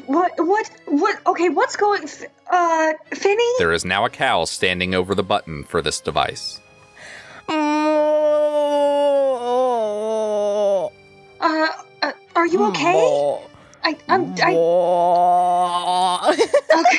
What? 0.07 0.33
What? 0.39 0.71
What? 0.87 1.19
Okay, 1.27 1.51
what's 1.51 1.77
going. 1.77 2.05
F- 2.05 2.25
Uh, 2.51 2.95
Finny? 3.15 3.45
There 3.59 3.73
is 3.73 3.85
now 3.85 4.07
a 4.07 4.11
cow 4.11 4.47
standing 4.47 4.95
over 4.95 5.15
the 5.15 5.23
button 5.23 5.65
for 5.65 5.83
this 5.83 6.01
device. 6.01 6.61
Uh, 7.49 7.53
uh 11.41 11.69
are 12.37 12.47
you 12.47 12.65
okay? 12.69 13.39
I, 13.85 13.97
I'm, 14.09 14.35
I, 14.43 14.55
okay. 16.81 16.99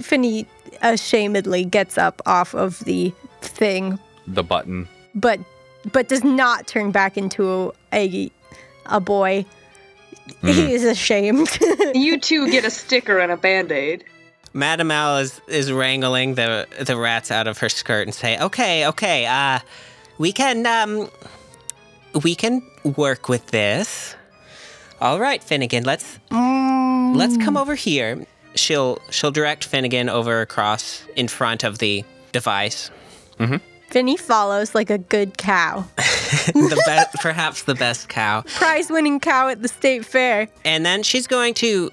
Finny 0.02 0.46
ashamedly 0.82 1.64
gets 1.64 1.98
up 1.98 2.20
off 2.26 2.54
of 2.54 2.80
the 2.84 3.12
thing, 3.40 3.98
The 4.26 4.42
button. 4.42 4.88
but 5.14 5.40
but 5.92 6.08
does 6.08 6.24
not 6.24 6.66
turn 6.66 6.90
back 6.90 7.16
into 7.16 7.72
a 7.92 8.30
a 8.86 9.00
boy. 9.00 9.44
He 10.42 10.72
is 10.74 10.84
ashamed. 10.84 11.48
You 11.94 12.20
two 12.20 12.50
get 12.50 12.64
a 12.64 12.70
sticker 12.70 13.18
and 13.18 13.32
a 13.32 13.36
band 13.36 13.72
aid. 13.72 14.04
Madam 14.52 14.90
L 14.90 15.18
is, 15.18 15.40
is 15.48 15.72
wrangling 15.72 16.34
the 16.34 16.66
the 16.80 16.96
rats 16.96 17.30
out 17.30 17.46
of 17.48 17.58
her 17.58 17.68
skirt 17.68 18.06
and 18.06 18.14
say, 18.14 18.38
"Okay, 18.38 18.86
okay, 18.86 19.26
uh, 19.26 19.58
we 20.18 20.32
can 20.32 20.66
um, 20.66 21.08
we 22.22 22.34
can 22.34 22.62
work 22.96 23.28
with 23.28 23.46
this. 23.48 24.14
All 25.00 25.18
right, 25.18 25.42
Finnegan, 25.42 25.84
let's 25.84 26.18
let's 26.30 27.36
come 27.38 27.56
over 27.56 27.74
here." 27.74 28.26
She'll 28.60 28.98
she'll 29.10 29.30
direct 29.30 29.64
Finnegan 29.64 30.08
over 30.08 30.42
across 30.42 31.02
in 31.16 31.28
front 31.28 31.64
of 31.64 31.78
the 31.78 32.04
device. 32.32 32.90
Finny 33.88 34.16
follows 34.16 34.74
like 34.74 34.90
a 34.90 34.98
good 34.98 35.36
cow. 35.38 35.84
the 35.96 36.82
be- 36.86 37.18
perhaps 37.20 37.64
the 37.64 37.74
best 37.74 38.08
cow. 38.08 38.42
Prize 38.42 38.88
winning 38.90 39.18
cow 39.18 39.48
at 39.48 39.62
the 39.62 39.68
state 39.68 40.04
fair. 40.04 40.48
And 40.64 40.86
then 40.86 41.02
she's 41.02 41.26
going 41.26 41.54
to 41.54 41.90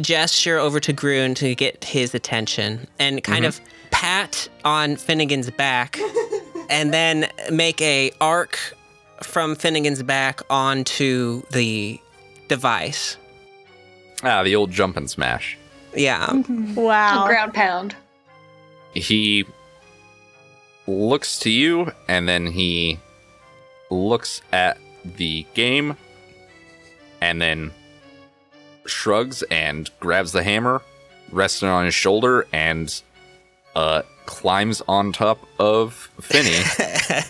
gesture 0.00 0.58
over 0.58 0.80
to 0.80 0.92
Groon 0.92 1.34
to 1.36 1.54
get 1.54 1.84
his 1.84 2.14
attention 2.14 2.86
and 2.98 3.22
kind 3.22 3.44
of 3.44 3.60
pat 3.90 4.48
on 4.64 4.96
Finnegan's 4.96 5.50
back 5.50 5.98
and 6.70 6.94
then 6.94 7.28
make 7.50 7.80
a 7.82 8.10
arc 8.20 8.58
from 9.22 9.54
Finnegan's 9.54 10.02
back 10.02 10.40
onto 10.48 11.42
the 11.52 12.00
device. 12.48 13.16
Ah, 14.22 14.42
the 14.42 14.56
old 14.56 14.70
jump 14.70 14.96
and 14.96 15.10
smash. 15.10 15.58
Yeah. 15.94 16.32
Wow. 16.74 17.26
Ground 17.26 17.54
pound. 17.54 17.96
He 18.94 19.44
looks 20.86 21.38
to 21.40 21.50
you 21.50 21.92
and 22.08 22.28
then 22.28 22.46
he 22.46 22.98
looks 23.90 24.40
at 24.52 24.78
the 25.04 25.46
game 25.54 25.96
and 27.20 27.40
then 27.40 27.70
shrugs 28.86 29.42
and 29.50 29.90
grabs 30.00 30.32
the 30.32 30.42
hammer, 30.42 30.82
resting 31.32 31.68
on 31.68 31.84
his 31.86 31.94
shoulder, 31.94 32.46
and 32.52 33.02
uh, 33.74 34.02
climbs 34.26 34.82
on 34.88 35.12
top 35.12 35.38
of 35.58 36.10
Finny. 36.20 36.60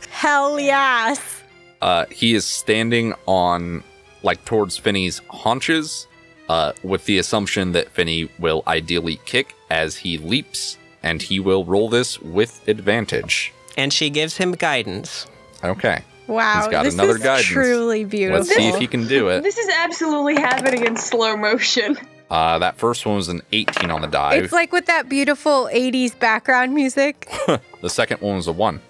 Hell 0.11 0.59
yes. 0.59 1.43
uh, 1.81 2.07
he 2.11 2.35
is 2.35 2.45
standing 2.45 3.15
on, 3.27 3.85
like, 4.23 4.45
towards 4.45 4.77
Finny's 4.77 5.21
haunches, 5.31 6.09
uh, 6.49 6.73
with 6.83 7.05
the 7.07 7.19
assumption 7.19 7.73
that 7.73 7.89
Finny 7.91 8.29
will 8.39 8.63
ideally 8.67 9.21
kick 9.25 9.55
as 9.71 9.97
he 9.97 10.19
leaps, 10.19 10.79
and 11.03 11.23
he 11.23 11.41
will 11.41 11.65
roll 11.65 11.89
this 11.89 12.21
with 12.21 12.67
advantage. 12.69 13.53
And 13.77 13.93
she 13.93 14.11
gives 14.11 14.37
him 14.37 14.53
guidance. 14.53 15.27
Okay. 15.63 16.03
Wow. 16.27 16.63
He's 16.63 16.71
got 16.71 16.85
this 16.85 16.95
another 16.95 17.17
is 17.17 17.23
guidance. 17.23 17.47
truly 17.47 18.05
beautiful. 18.05 18.39
Let's 18.39 18.55
see 18.55 18.69
if 18.69 18.77
he 18.77 18.87
can 18.87 19.07
do 19.07 19.29
it. 19.29 19.43
This 19.43 19.59
is 19.59 19.69
absolutely 19.69 20.37
happening 20.37 20.85
in 20.87 20.97
slow 20.97 21.37
motion. 21.37 21.99
Uh, 22.31 22.59
that 22.59 22.77
first 22.77 23.05
one 23.05 23.17
was 23.17 23.29
an 23.29 23.43
18 23.53 23.91
on 23.91 24.01
the 24.01 24.07
die. 24.07 24.37
It's 24.37 24.53
like 24.53 24.73
with 24.73 24.87
that 24.87 25.09
beautiful 25.09 25.69
80s 25.73 26.19
background 26.19 26.75
music. 26.75 27.31
the 27.81 27.91
second 27.91 28.21
one 28.21 28.37
was 28.37 28.47
a 28.47 28.53
1. 28.53 28.81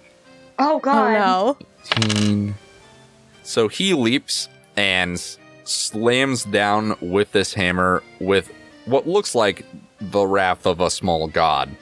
Oh 0.58 0.78
God. 0.78 1.16
Oh 1.16 1.58
god. 2.00 2.46
no. 2.46 2.54
So 3.42 3.68
he 3.68 3.92
leaps 3.92 4.48
and 4.76 5.20
slams 5.64 6.44
down 6.44 6.96
with 7.00 7.32
this 7.32 7.54
hammer 7.54 8.02
with 8.20 8.52
what 8.84 9.06
looks 9.06 9.34
like 9.34 9.64
the 10.00 10.26
wrath 10.26 10.66
of 10.66 10.80
a 10.80 10.90
small 10.90 11.26
god. 11.28 11.74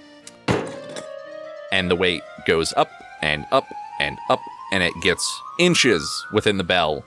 And 1.73 1.91
the 1.91 1.97
weight 1.97 2.23
goes 2.47 2.73
up 2.77 2.91
and 3.23 3.47
up 3.51 3.67
and 3.99 4.19
up, 4.29 4.41
and 4.73 4.83
it 4.83 4.93
gets 5.03 5.41
inches 5.59 6.27
within 6.33 6.59
the 6.59 6.65
bell 6.65 7.05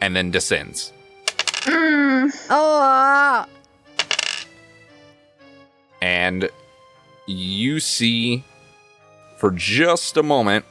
and 0.00 0.14
then 0.14 0.30
descends. 0.30 0.92
Hmm. 1.62 2.28
Oh. 2.50 3.46
And 6.02 6.50
you 7.26 7.80
see 7.80 8.44
for 9.36 9.50
just 9.50 10.16
a 10.16 10.22
moment, 10.22 10.64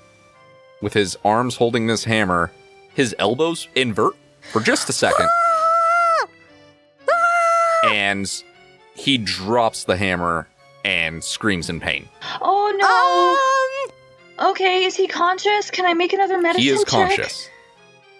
with 0.82 0.94
his 0.94 1.18
arms 1.24 1.56
holding 1.56 1.88
this 1.88 2.04
hammer, 2.04 2.52
his 2.94 3.16
elbows 3.20 3.68
invert 3.76 4.16
for 4.52 4.62
just 4.62 4.90
a 4.90 4.94
second. 4.94 5.28
and 7.86 8.44
he 8.96 9.18
drops 9.18 9.84
the 9.84 9.98
hammer 9.98 10.48
and 10.84 11.24
screams 11.24 11.70
in 11.70 11.80
pain. 11.80 12.08
Oh 12.42 12.74
no. 12.78 14.46
Um. 14.46 14.52
Okay, 14.52 14.84
is 14.86 14.96
he 14.96 15.08
conscious? 15.08 15.72
Can 15.72 15.86
I 15.86 15.94
make 15.94 16.14
another 16.14 16.40
medicine 16.42 16.62
he 16.64 16.70
is 16.70 16.80
check? 16.84 16.88
conscious, 16.90 17.50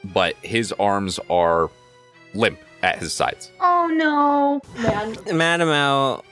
but 0.04 0.36
his 0.42 0.72
arms 0.74 1.20
are 1.30 1.70
limp 2.34 2.60
at 2.84 3.00
his 3.00 3.14
sides. 3.14 3.52
Oh 3.60 3.88
no. 3.94 4.62
Man. 4.82 5.38
Madam 5.38 5.70
L 5.70 6.24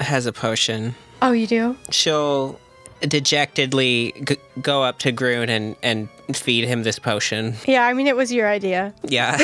has 0.00 0.26
a 0.26 0.32
potion. 0.32 0.94
Oh, 1.20 1.32
you 1.32 1.46
do? 1.46 1.76
She'll 1.90 2.58
dejectedly 3.00 4.14
g- 4.24 4.36
go 4.62 4.82
up 4.82 4.98
to 5.00 5.10
Groon 5.12 5.48
and, 5.48 5.74
and 5.82 6.08
feed 6.32 6.64
him 6.64 6.82
this 6.82 6.98
potion. 6.98 7.54
Yeah, 7.66 7.84
I 7.84 7.92
mean, 7.94 8.06
it 8.06 8.16
was 8.16 8.32
your 8.32 8.48
idea. 8.48 8.94
Yeah. 9.04 9.36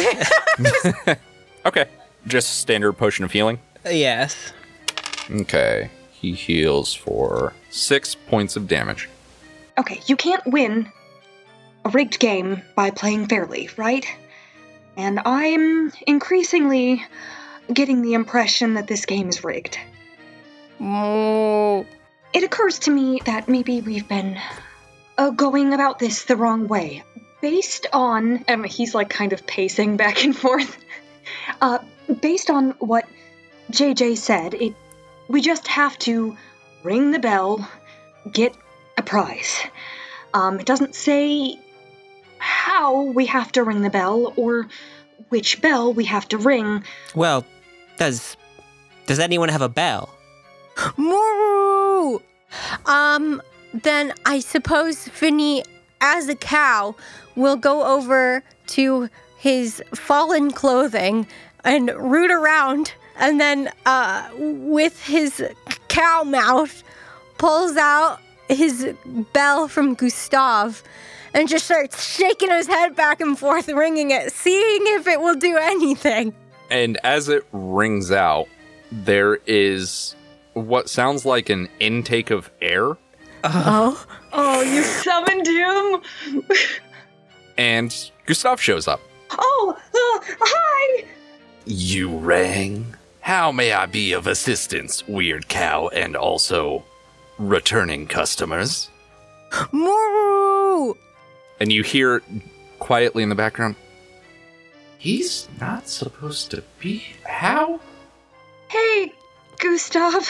Okay, 1.66 1.86
just 2.26 2.58
standard 2.58 2.92
potion 2.92 3.24
of 3.24 3.32
healing. 3.32 3.58
yes. 3.86 4.52
Okay, 5.30 5.88
he 6.12 6.34
heals 6.34 6.92
for 6.92 7.54
six 7.70 8.14
points 8.14 8.54
of 8.56 8.68
damage. 8.68 9.08
Okay, 9.78 10.02
you 10.06 10.14
can't 10.14 10.46
win 10.46 10.92
a 11.86 11.88
rigged 11.88 12.18
game 12.18 12.60
by 12.76 12.90
playing 12.90 13.28
fairly, 13.28 13.70
right? 13.78 14.06
And 14.98 15.20
I'm 15.24 15.90
increasingly 16.06 17.02
getting 17.72 18.02
the 18.02 18.12
impression 18.12 18.74
that 18.74 18.86
this 18.86 19.06
game 19.06 19.30
is 19.30 19.42
rigged. 19.42 19.78
Oh. 20.80 21.86
It 22.34 22.42
occurs 22.44 22.78
to 22.80 22.90
me 22.90 23.20
that 23.24 23.48
maybe 23.48 23.80
we've 23.80 24.06
been 24.08 24.38
uh, 25.18 25.30
going 25.30 25.72
about 25.72 25.98
this 25.98 26.24
the 26.24 26.36
wrong 26.36 26.68
way. 26.68 27.02
Based 27.40 27.86
on, 27.92 28.44
and 28.48 28.64
he's 28.64 28.94
like 28.94 29.10
kind 29.10 29.32
of 29.32 29.46
pacing 29.46 29.96
back 30.02 30.24
and 30.24 30.36
forth. 30.36 30.76
Uh, 31.60 31.78
based 32.20 32.50
on 32.50 32.70
what 32.78 33.06
JJ 33.70 34.16
said, 34.18 34.54
it 34.54 34.74
we 35.28 35.40
just 35.40 35.66
have 35.68 35.98
to 36.00 36.36
ring 36.82 37.10
the 37.10 37.18
bell, 37.18 37.66
get 38.30 38.54
a 38.98 39.02
prize. 39.02 39.60
Um, 40.34 40.60
it 40.60 40.66
doesn't 40.66 40.94
say 40.94 41.58
how 42.38 43.02
we 43.02 43.26
have 43.26 43.52
to 43.52 43.62
ring 43.62 43.80
the 43.80 43.90
bell 43.90 44.34
or 44.36 44.68
which 45.30 45.62
bell 45.62 45.94
we 45.94 46.04
have 46.04 46.28
to 46.28 46.38
ring. 46.38 46.84
Well, 47.14 47.44
does 47.96 48.36
does 49.06 49.18
anyone 49.18 49.48
have 49.48 49.62
a 49.62 49.68
bell? 49.68 50.10
Moo! 50.96 52.18
Um, 52.86 53.42
then 53.82 54.12
I 54.24 54.40
suppose 54.40 55.08
Finny, 55.08 55.64
as 56.00 56.28
a 56.28 56.36
cow, 56.36 56.94
will 57.36 57.56
go 57.56 57.84
over 57.84 58.42
to 58.68 59.08
his 59.36 59.82
fallen 59.94 60.50
clothing 60.52 61.26
and 61.64 61.90
root 61.96 62.30
around, 62.30 62.92
and 63.16 63.40
then, 63.40 63.70
uh, 63.86 64.28
with 64.38 65.04
his 65.04 65.42
cow 65.88 66.22
mouth, 66.22 66.82
pulls 67.38 67.76
out 67.76 68.20
his 68.48 68.92
bell 69.32 69.68
from 69.68 69.94
Gustav 69.94 70.82
and 71.32 71.48
just 71.48 71.64
starts 71.64 72.06
shaking 72.06 72.50
his 72.50 72.66
head 72.66 72.94
back 72.94 73.20
and 73.20 73.38
forth, 73.38 73.68
ringing 73.68 74.10
it, 74.10 74.32
seeing 74.32 74.82
if 74.88 75.06
it 75.06 75.20
will 75.20 75.34
do 75.34 75.56
anything. 75.56 76.34
And 76.70 76.98
as 77.02 77.28
it 77.28 77.44
rings 77.52 78.12
out, 78.12 78.48
there 78.92 79.36
is 79.46 80.14
what 80.52 80.88
sounds 80.88 81.24
like 81.26 81.48
an 81.50 81.68
intake 81.80 82.30
of 82.30 82.50
air, 82.60 82.96
Oh. 83.44 84.06
Oh, 84.32 84.62
you 84.62 84.82
summoned 84.82 85.46
him? 85.46 86.42
and 87.58 88.10
Gustav 88.26 88.60
shows 88.60 88.88
up. 88.88 89.00
Oh, 89.30 89.76
uh, 89.76 90.34
hi! 90.40 91.04
You 91.66 92.16
rang? 92.16 92.96
How 93.20 93.52
may 93.52 93.72
I 93.72 93.86
be 93.86 94.12
of 94.12 94.26
assistance, 94.26 95.06
weird 95.06 95.48
cow, 95.48 95.88
and 95.88 96.16
also 96.16 96.84
returning 97.38 98.06
customers? 98.06 98.90
Moo! 99.72 100.94
And 101.60 101.72
you 101.72 101.82
hear 101.82 102.22
quietly 102.78 103.22
in 103.22 103.28
the 103.28 103.34
background, 103.34 103.76
He's 104.98 105.48
not 105.60 105.86
supposed 105.86 106.50
to 106.52 106.62
be. 106.80 107.04
How? 107.26 107.78
Hey, 108.68 109.12
Gustav. 109.58 110.26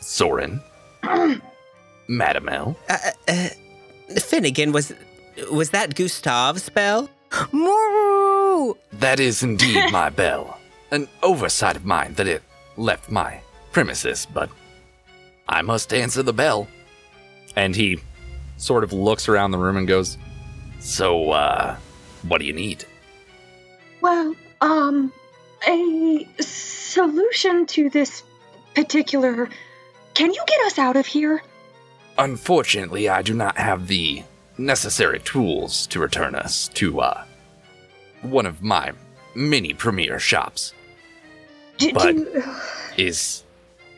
Sorrin. 0.00 0.62
Madam 2.08 2.48
L. 2.48 2.76
Finnegan 4.18 4.72
was 4.72 4.92
was 5.50 5.70
that 5.70 5.94
Gustav's 5.94 6.68
bell? 6.68 7.10
Moo! 7.52 8.74
That 8.92 9.18
is 9.18 9.42
indeed 9.42 9.90
my 9.90 10.10
bell. 10.22 10.58
An 10.90 11.08
oversight 11.22 11.76
of 11.76 11.84
mine 11.84 12.14
that 12.14 12.28
it 12.28 12.42
left 12.76 13.10
my 13.10 13.40
premises, 13.72 14.26
but 14.32 14.48
I 15.48 15.62
must 15.62 15.92
answer 15.92 16.22
the 16.22 16.32
bell. 16.32 16.68
And 17.56 17.74
he 17.74 18.00
sort 18.56 18.84
of 18.84 18.92
looks 18.92 19.28
around 19.28 19.50
the 19.50 19.58
room 19.58 19.76
and 19.76 19.88
goes, 19.88 20.16
So, 20.80 21.30
uh, 21.32 21.76
what 22.28 22.38
do 22.38 22.44
you 22.44 22.52
need? 22.52 22.84
Well, 24.00 24.34
um, 24.60 25.12
a 25.66 26.26
solution 26.40 27.66
to 27.66 27.90
this 27.90 28.22
particular. 28.74 29.48
Can 30.14 30.32
you 30.32 30.42
get 30.46 30.60
us 30.66 30.78
out 30.78 30.96
of 30.96 31.06
here? 31.06 31.42
Unfortunately, 32.18 33.08
I 33.08 33.22
do 33.22 33.34
not 33.34 33.56
have 33.58 33.88
the 33.88 34.22
necessary 34.56 35.18
tools 35.20 35.86
to 35.88 35.98
return 35.98 36.34
us 36.34 36.68
to, 36.74 37.00
uh, 37.00 37.24
one 38.22 38.46
of 38.46 38.62
my 38.62 38.92
many 39.34 39.74
premier 39.74 40.18
shops. 40.18 40.72
Do, 41.78 41.92
But- 41.92 42.12
do, 42.16 42.44
Is, 42.96 43.42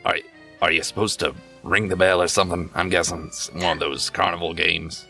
are, 0.03 0.17
are 0.61 0.71
you 0.71 0.81
supposed 0.81 1.19
to 1.19 1.35
ring 1.63 1.89
the 1.89 1.95
bell 1.95 2.21
or 2.21 2.27
something? 2.27 2.71
I'm 2.73 2.89
guessing 2.89 3.27
it's 3.27 3.53
one 3.53 3.73
of 3.73 3.79
those 3.79 4.09
carnival 4.09 4.53
games. 4.55 5.05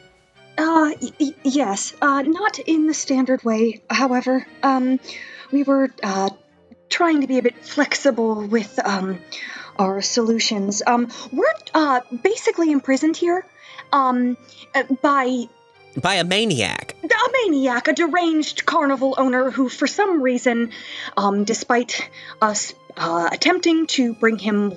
uh, 0.57 0.91
y- 1.01 1.11
y- 1.19 1.33
yes, 1.43 1.93
uh, 2.01 2.23
not 2.23 2.59
in 2.59 2.87
the 2.87 2.93
standard 2.93 3.43
way. 3.45 3.81
However, 3.89 4.45
um, 4.63 4.99
we 5.51 5.63
were 5.63 5.89
uh, 6.03 6.29
trying 6.89 7.21
to 7.21 7.27
be 7.27 7.37
a 7.37 7.41
bit 7.43 7.63
flexible 7.63 8.45
with 8.47 8.77
um 8.83 9.19
our 9.79 10.01
solutions. 10.01 10.81
Um, 10.85 11.09
we're 11.31 11.45
uh, 11.73 12.01
basically 12.23 12.71
imprisoned 12.71 13.17
here 13.17 13.45
um, 13.93 14.37
uh, 14.75 14.83
by 15.01 15.45
By 16.01 16.15
a 16.15 16.23
maniac. 16.23 16.95
a 17.03 17.31
maniac, 17.43 17.87
a 17.87 17.93
deranged 17.93 18.65
carnival 18.65 19.15
owner 19.17 19.49
who, 19.51 19.69
for 19.69 19.87
some 19.87 20.21
reason, 20.21 20.71
um, 21.15 21.43
despite 21.43 22.09
us 22.41 22.73
uh, 22.97 23.29
attempting 23.31 23.87
to 23.87 24.13
bring 24.13 24.37
him 24.39 24.73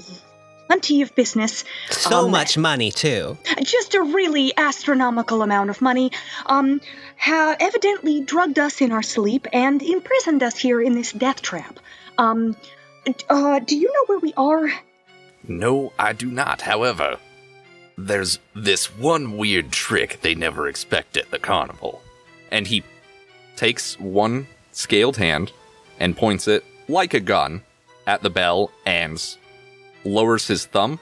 plenty 0.67 1.03
of 1.03 1.13
business, 1.17 1.65
So 1.91 2.27
um, 2.27 2.31
much 2.31 2.57
money, 2.57 2.93
too. 2.93 3.37
just 3.63 3.95
a 3.97 4.03
really 4.03 4.53
astronomical 4.57 5.43
amount 5.43 5.69
of 5.71 5.83
money, 5.83 6.13
um, 6.47 6.81
ha- 7.19 7.57
evidently 7.59 8.21
drugged 8.21 8.59
us 8.61 8.81
in 8.81 8.93
our 8.93 9.03
sleep 9.03 9.49
and 9.53 9.83
imprisoned 9.83 10.43
us 10.45 10.57
here 10.57 10.81
in 10.81 10.95
this 10.95 11.11
death 11.13 11.43
trap. 11.43 11.81
Um, 12.19 12.55
uh, 13.29 13.59
do 13.59 13.77
you 13.77 13.89
know 13.89 14.05
where 14.07 14.19
we 14.21 14.33
are? 14.37 14.71
No, 15.47 15.93
I 15.99 16.13
do 16.13 16.31
not. 16.31 16.63
However, 16.63 17.19
there's 17.97 18.39
this 18.55 18.87
one 18.97 19.37
weird 19.37 19.71
trick 19.71 20.21
they 20.23 20.35
never 20.35 20.69
expect 20.69 21.17
at 21.17 21.31
the 21.31 21.39
carnival. 21.39 22.03
And 22.51 22.67
he 22.67 22.85
takes 23.57 23.99
one 23.99 24.47
scaled 24.73 25.17
hand 25.17 25.53
and 25.99 26.17
points 26.17 26.49
it 26.49 26.65
like 26.89 27.15
a 27.15 27.21
gun 27.21 27.63
at 28.07 28.23
the 28.23 28.31
bell 28.31 28.71
and 28.87 29.23
lowers 30.05 30.47
his 30.47 30.67
thumb 30.67 30.99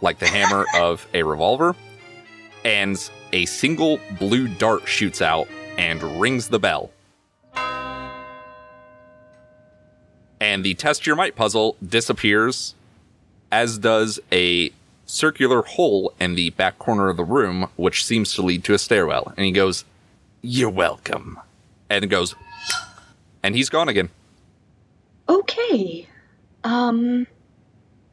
like 0.00 0.18
the 0.18 0.28
hammer 0.28 0.66
of 0.76 1.06
a 1.14 1.22
revolver. 1.22 1.74
And 2.64 2.98
a 3.32 3.46
single 3.46 4.00
blue 4.18 4.48
dart 4.48 4.86
shoots 4.86 5.20
out 5.20 5.48
and 5.76 6.20
rings 6.20 6.48
the 6.48 6.58
bell. 6.58 6.90
And 10.40 10.64
the 10.64 10.74
test 10.74 11.06
your 11.06 11.16
might 11.16 11.36
puzzle 11.36 11.76
disappears, 11.86 12.74
as 13.54 13.78
does 13.78 14.18
a 14.32 14.72
circular 15.06 15.62
hole 15.62 16.12
in 16.18 16.34
the 16.34 16.50
back 16.50 16.76
corner 16.76 17.08
of 17.08 17.16
the 17.16 17.22
room, 17.24 17.68
which 17.76 18.04
seems 18.04 18.34
to 18.34 18.42
lead 18.42 18.64
to 18.64 18.74
a 18.74 18.78
stairwell. 18.78 19.32
And 19.36 19.46
he 19.46 19.52
goes, 19.52 19.84
You're 20.42 20.70
welcome. 20.70 21.38
and 21.88 22.10
goes, 22.10 22.34
and 23.44 23.54
he's 23.54 23.68
gone 23.68 23.88
again. 23.88 24.08
Okay. 25.28 26.08
Um, 26.64 27.26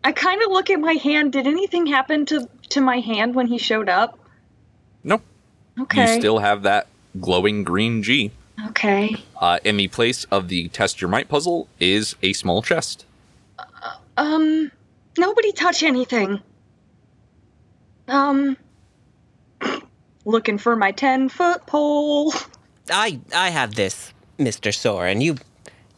I 0.03 0.11
kind 0.11 0.43
of 0.43 0.51
look 0.51 0.69
at 0.69 0.79
my 0.79 0.93
hand. 0.93 1.31
Did 1.33 1.47
anything 1.47 1.87
happen 1.87 2.25
to 2.27 2.47
to 2.69 2.81
my 2.81 2.99
hand 2.99 3.33
when 3.33 3.47
he 3.47 3.57
showed 3.57 3.89
up? 3.89 4.19
No, 5.03 5.21
Okay. 5.79 6.01
you 6.13 6.19
still 6.21 6.39
have 6.39 6.61
that 6.63 6.85
glowing 7.19 7.63
green 7.63 8.03
G. 8.03 8.31
okay. 8.67 9.15
Uh, 9.39 9.57
in 9.63 9.77
the 9.77 9.87
place 9.87 10.25
of 10.25 10.49
the 10.49 10.67
test 10.69 11.01
your 11.01 11.09
might 11.09 11.27
puzzle 11.27 11.67
is 11.79 12.15
a 12.21 12.33
small 12.33 12.61
chest. 12.61 13.05
Um, 14.17 14.71
nobody 15.17 15.51
touch 15.51 15.83
anything. 15.83 16.41
Um, 18.07 18.57
looking 20.25 20.57
for 20.57 20.75
my 20.75 20.91
10 20.91 21.29
foot 21.29 21.65
pole. 21.65 22.33
I 22.89 23.19
I 23.33 23.49
have 23.49 23.75
this, 23.75 24.13
Mr. 24.37 24.73
Sorrin. 24.73 25.21
You 25.21 25.37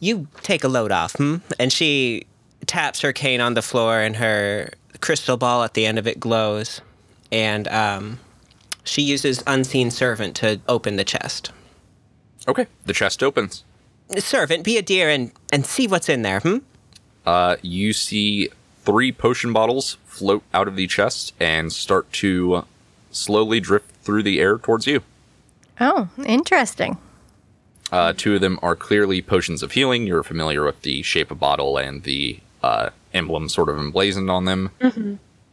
you 0.00 0.28
take 0.42 0.64
a 0.64 0.68
load 0.68 0.92
off, 0.92 1.14
hmm? 1.16 1.36
And 1.58 1.72
she 1.72 2.26
taps 2.66 3.00
her 3.00 3.12
cane 3.12 3.40
on 3.40 3.54
the 3.54 3.62
floor 3.62 4.00
and 4.00 4.16
her 4.16 4.70
crystal 5.00 5.36
ball 5.36 5.64
at 5.64 5.74
the 5.74 5.86
end 5.86 5.98
of 5.98 6.06
it 6.06 6.20
glows. 6.20 6.80
And 7.32 7.66
um 7.68 8.20
she 8.84 9.02
uses 9.02 9.42
unseen 9.46 9.90
servant 9.90 10.36
to 10.36 10.60
open 10.68 10.96
the 10.96 11.04
chest. 11.04 11.50
Okay, 12.46 12.66
the 12.84 12.92
chest 12.92 13.22
opens. 13.22 13.64
Servant, 14.18 14.62
be 14.62 14.76
a 14.76 14.82
dear 14.82 15.08
and 15.08 15.32
and 15.52 15.64
see 15.64 15.88
what's 15.88 16.08
in 16.08 16.22
there, 16.22 16.40
hmm? 16.40 16.58
Uh, 17.26 17.56
you 17.62 17.94
see 17.94 18.50
three 18.84 19.12
potion 19.12 19.52
bottles 19.52 19.96
float 20.06 20.42
out 20.52 20.68
of 20.68 20.76
the 20.76 20.86
chest 20.86 21.32
and 21.40 21.72
start 21.72 22.12
to 22.12 22.64
slowly 23.10 23.60
drift 23.60 23.90
through 24.02 24.22
the 24.22 24.40
air 24.40 24.58
towards 24.58 24.86
you. 24.86 25.02
Oh, 25.80 26.08
interesting. 26.24 26.98
Uh, 27.90 28.12
two 28.16 28.34
of 28.34 28.40
them 28.40 28.58
are 28.62 28.76
clearly 28.76 29.22
potions 29.22 29.62
of 29.62 29.72
healing. 29.72 30.06
You're 30.06 30.22
familiar 30.22 30.64
with 30.64 30.82
the 30.82 31.02
shape 31.02 31.30
of 31.30 31.38
bottle 31.38 31.76
and 31.78 32.02
the 32.02 32.40
uh, 32.62 32.90
emblem 33.12 33.48
sort 33.48 33.68
of 33.68 33.78
emblazoned 33.78 34.30
on 34.30 34.44
them. 34.44 34.70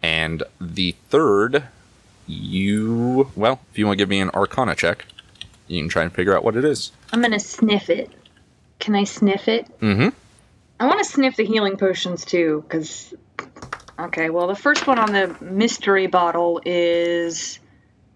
And 0.02 0.44
the 0.60 0.96
third, 1.10 1.64
you, 2.26 3.32
well, 3.36 3.60
if 3.72 3.78
you 3.78 3.86
want 3.86 3.98
to 3.98 4.02
give 4.02 4.10
me 4.10 4.20
an 4.20 4.30
arcana 4.32 4.76
check, 4.76 5.06
you 5.68 5.80
can 5.82 5.90
try 5.90 6.04
and 6.04 6.12
figure 6.12 6.36
out 6.36 6.44
what 6.44 6.56
it 6.56 6.66
is. 6.66 6.92
I'm 7.14 7.22
gonna 7.22 7.40
sniff 7.40 7.90
it. 7.90 8.10
Can 8.80 8.96
I 8.96 9.04
sniff 9.04 9.48
it? 9.48 9.68
Mm-hmm. 9.80 10.10
I 10.80 10.88
want 10.88 10.98
to 11.00 11.06
sniff 11.06 11.36
the 11.36 11.46
healing 11.46 11.78
potions 11.78 12.26
too, 12.26 12.64
because. 12.68 13.14
Okay, 14.00 14.30
well, 14.30 14.48
the 14.48 14.56
first 14.56 14.88
one 14.88 14.98
on 14.98 15.12
the 15.14 15.36
mystery 15.42 16.08
bottle 16.08 16.62
is 16.66 17.60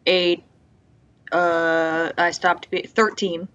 a. 0.07 0.43
Uh, 1.32 2.11
I 2.17 2.32
stopped. 2.32 2.69
Be- 2.71 2.84
Thirteen. 2.84 3.47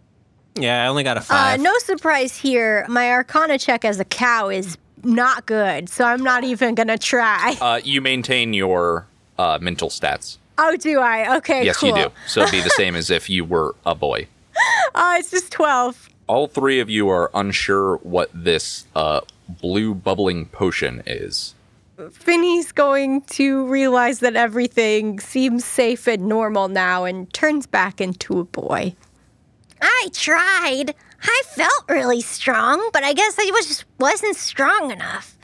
Yeah, 0.57 0.85
I 0.85 0.89
only 0.89 1.03
got 1.05 1.17
a 1.17 1.21
Uh, 1.21 1.25
five. 1.25 1.61
no 1.61 1.77
surprise 1.79 2.37
here. 2.37 2.85
My 2.89 3.11
Arcana 3.11 3.59
check 3.59 3.85
as 3.85 4.01
a 4.01 4.05
cow 4.05 4.49
is 4.49 4.77
not 5.03 5.47
good, 5.47 5.89
so 5.89 6.05
I'm 6.05 6.23
not 6.23 6.45
even 6.45 6.75
gonna 6.75 6.99
try. 6.99 7.57
Uh, 7.61 7.81
you 7.83 8.01
maintain 8.01 8.53
your 8.53 9.07
uh, 9.39 9.59
mental 9.61 9.89
stats. 9.89 10.39
Oh, 10.59 10.77
do 10.77 11.01
I? 11.01 11.37
Okay, 11.39 11.65
yes, 11.65 11.79
cool. 11.79 11.97
you 11.97 12.05
do. 12.05 12.13
So 12.27 12.43
it'd 12.43 12.53
be 12.53 12.61
the 12.61 12.71
same 12.77 12.95
as 12.95 13.11
if 13.11 13.31
you 13.31 13.45
were 13.45 13.75
a 13.87 13.95
boy. 13.95 14.27
Oh, 14.95 15.17
it's 15.19 15.31
just 15.31 15.51
twelve. 15.53 16.09
All 16.27 16.47
three 16.47 16.81
of 16.81 16.91
you 16.91 17.09
are 17.09 17.31
unsure 17.35 17.97
what 17.99 18.31
this 18.35 18.87
uh, 18.95 19.21
blue 19.49 19.95
bubbling 19.95 20.47
potion 20.47 21.03
is. 21.07 21.55
Finny's 22.09 22.73
going 22.73 23.23
to 23.23 23.67
realize 23.67 24.21
that 24.21 24.37
everything 24.37 25.21
seems 25.21 25.65
safe 25.65 26.07
and 26.07 26.27
normal 26.27 26.69
now 26.69 27.05
and 27.05 27.33
turns 27.33 27.67
back 27.67 28.01
into 28.01 28.41
a 28.41 28.45
boy. 28.45 28.95
I 29.83 30.09
tried. 30.13 30.95
I 31.23 31.43
felt 31.49 31.85
really 31.89 32.21
strong, 32.21 32.91
but 32.93 33.05
I 33.05 33.13
guess 33.13 33.37
I 33.39 33.51
was 33.53 33.67
just 33.67 33.85
wasn't 33.99 34.37
strong 34.37 34.91
enough. 34.91 35.37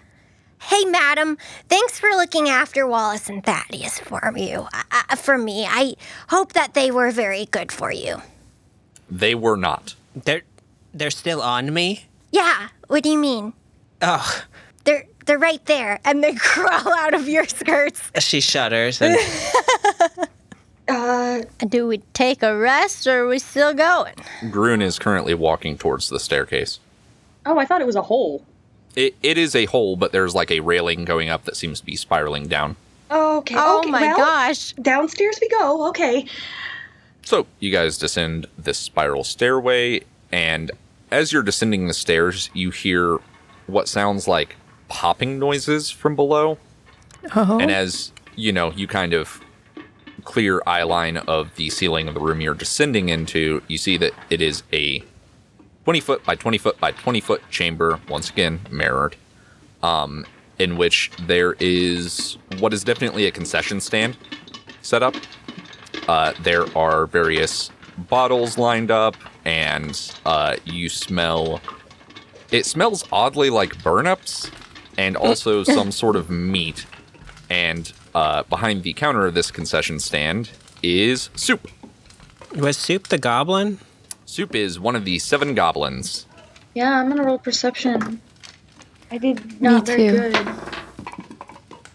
Hey, 0.60 0.84
madam, 0.86 1.36
thanks 1.68 1.98
for 1.98 2.10
looking 2.10 2.48
after 2.48 2.86
Wallace 2.86 3.28
and 3.28 3.44
Thaddeus 3.44 3.98
for 3.98 4.32
you. 4.36 4.66
Uh, 4.72 5.16
for 5.16 5.38
me, 5.38 5.66
I 5.68 5.94
hope 6.28 6.54
that 6.54 6.74
they 6.74 6.90
were 6.90 7.10
very 7.10 7.44
good 7.46 7.70
for 7.70 7.92
you. 7.92 8.22
They 9.10 9.34
were 9.34 9.56
not. 9.56 9.94
They're 10.14 10.42
they're 10.92 11.10
still 11.10 11.42
on 11.42 11.72
me? 11.74 12.06
Yeah, 12.32 12.68
what 12.88 13.02
do 13.02 13.10
you 13.10 13.18
mean? 13.18 13.52
Oh, 14.00 14.44
They're 14.84 15.04
they're 15.26 15.38
right 15.38 15.64
there. 15.66 16.00
And 16.04 16.22
they 16.24 16.34
crawl 16.38 16.92
out 16.94 17.14
of 17.14 17.28
your 17.28 17.46
skirts. 17.46 18.10
she 18.20 18.40
shudders 18.40 19.00
and 19.02 19.16
Uh, 20.88 21.42
Do 21.68 21.88
we 21.88 21.98
take 22.14 22.44
a 22.44 22.56
rest 22.56 23.06
or 23.08 23.24
are 23.24 23.28
we 23.28 23.40
still 23.40 23.74
going? 23.74 24.14
Grun 24.52 24.80
is 24.80 24.98
currently 25.00 25.34
walking 25.34 25.76
towards 25.76 26.08
the 26.08 26.20
staircase. 26.20 26.78
Oh, 27.44 27.58
I 27.58 27.64
thought 27.64 27.80
it 27.80 27.86
was 27.86 27.96
a 27.96 28.02
hole. 28.02 28.44
It, 28.94 29.16
it 29.22 29.36
is 29.36 29.56
a 29.56 29.64
hole, 29.64 29.96
but 29.96 30.12
there's 30.12 30.34
like 30.34 30.50
a 30.52 30.60
railing 30.60 31.04
going 31.04 31.28
up 31.28 31.44
that 31.44 31.56
seems 31.56 31.80
to 31.80 31.86
be 31.86 31.96
spiraling 31.96 32.46
down. 32.46 32.76
okay. 33.10 33.56
Oh 33.58 33.80
okay, 33.80 33.90
my 33.90 34.00
well, 34.02 34.16
gosh. 34.16 34.72
Downstairs 34.74 35.38
we 35.40 35.48
go. 35.48 35.88
Okay. 35.88 36.26
So 37.24 37.46
you 37.58 37.72
guys 37.72 37.98
descend 37.98 38.46
this 38.56 38.78
spiral 38.78 39.24
stairway, 39.24 40.02
and 40.30 40.70
as 41.10 41.32
you're 41.32 41.42
descending 41.42 41.88
the 41.88 41.94
stairs, 41.94 42.48
you 42.54 42.70
hear 42.70 43.18
what 43.66 43.88
sounds 43.88 44.28
like 44.28 44.54
popping 44.88 45.38
noises 45.38 45.90
from 45.90 46.16
below. 46.16 46.58
Oh. 47.34 47.58
And 47.58 47.70
as 47.70 48.12
you 48.36 48.52
know, 48.52 48.70
you 48.72 48.86
kind 48.86 49.12
of 49.12 49.40
clear 50.24 50.62
eye 50.66 50.82
line 50.82 51.16
of 51.16 51.54
the 51.56 51.70
ceiling 51.70 52.08
of 52.08 52.14
the 52.14 52.20
room 52.20 52.40
you're 52.40 52.54
descending 52.54 53.08
into, 53.08 53.62
you 53.68 53.78
see 53.78 53.96
that 53.96 54.12
it 54.28 54.42
is 54.42 54.62
a 54.72 55.02
20 55.84 56.00
foot 56.00 56.24
by 56.24 56.34
20 56.34 56.58
foot 56.58 56.78
by 56.80 56.90
20 56.90 57.20
foot 57.20 57.42
chamber, 57.50 58.00
once 58.08 58.28
again 58.28 58.60
mirrored, 58.70 59.16
um, 59.82 60.26
in 60.58 60.76
which 60.76 61.10
there 61.26 61.54
is 61.60 62.38
what 62.58 62.74
is 62.74 62.82
definitely 62.82 63.26
a 63.26 63.30
concession 63.30 63.80
stand 63.80 64.16
set 64.82 65.02
up. 65.02 65.14
Uh, 66.08 66.32
there 66.42 66.66
are 66.76 67.06
various 67.06 67.70
bottles 67.96 68.58
lined 68.58 68.90
up, 68.90 69.16
and 69.44 70.12
uh, 70.24 70.56
you 70.64 70.88
smell. 70.88 71.60
It 72.50 72.66
smells 72.66 73.04
oddly 73.10 73.50
like 73.50 73.76
burnups, 73.76 74.50
and 74.96 75.16
also 75.16 75.62
some 75.64 75.92
sort 75.92 76.16
of 76.16 76.30
meat. 76.30 76.86
And 77.48 77.92
uh, 78.14 78.42
behind 78.44 78.82
the 78.82 78.92
counter 78.92 79.26
of 79.26 79.34
this 79.34 79.50
concession 79.50 80.00
stand 80.00 80.50
is 80.82 81.30
Soup. 81.34 81.68
was 82.54 82.76
Soup 82.76 83.06
the 83.06 83.18
goblin? 83.18 83.78
Soup 84.24 84.54
is 84.54 84.80
one 84.80 84.96
of 84.96 85.04
the 85.04 85.18
seven 85.18 85.54
goblins. 85.54 86.26
Yeah, 86.74 86.98
I'm 86.98 87.08
gonna 87.08 87.22
roll 87.22 87.38
perception. 87.38 88.20
I 89.10 89.18
did 89.18 89.60
not 89.62 89.86
very 89.86 90.08
too. 90.08 90.18
good. 90.18 90.48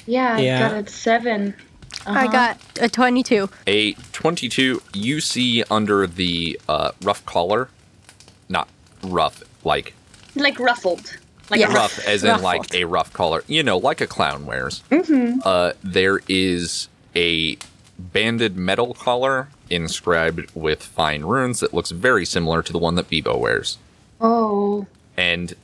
Yeah, 0.08 0.36
I 0.36 0.60
got 0.60 0.74
a 0.74 0.88
seven. 0.90 1.54
I 2.06 2.28
got 2.28 2.58
a 2.80 2.90
22. 2.90 3.50
A 3.68 3.94
22, 3.94 4.82
you 4.94 5.22
see 5.22 5.64
under 5.70 6.08
the 6.08 6.60
uh, 6.68 6.92
rough 7.04 7.24
collar, 7.26 7.70
not 8.50 8.68
rough, 9.04 9.44
like 9.64 9.94
Like 10.36 10.60
ruffled. 10.60 11.18
Like 11.50 11.60
Yeah. 11.60 11.74
rough. 11.74 12.00
as 12.08 12.24
in 12.24 12.42
like 12.42 12.74
a 12.74 12.86
rough 12.86 13.12
collar, 13.14 13.44
you 13.48 13.62
know, 13.64 13.78
like 13.78 14.00
a 14.02 14.08
clown 14.08 14.46
wears. 14.46 14.84
Uh, 15.44 15.74
there 15.84 16.22
is 16.28 16.88
a 17.16 17.58
banded 18.00 18.56
metal 18.56 18.94
collar 18.94 19.50
inscribed 19.70 20.50
with 20.56 20.82
fine 20.84 21.24
runes 21.24 21.60
that 21.60 21.74
looks 21.74 21.92
very 21.92 22.26
similar 22.26 22.62
to 22.64 22.72
the 22.72 22.78
one 22.80 22.96
that 22.96 23.10
Bebo 23.10 23.38
wears. 23.38 23.78
Oh. 24.20 24.88
And 25.18 25.56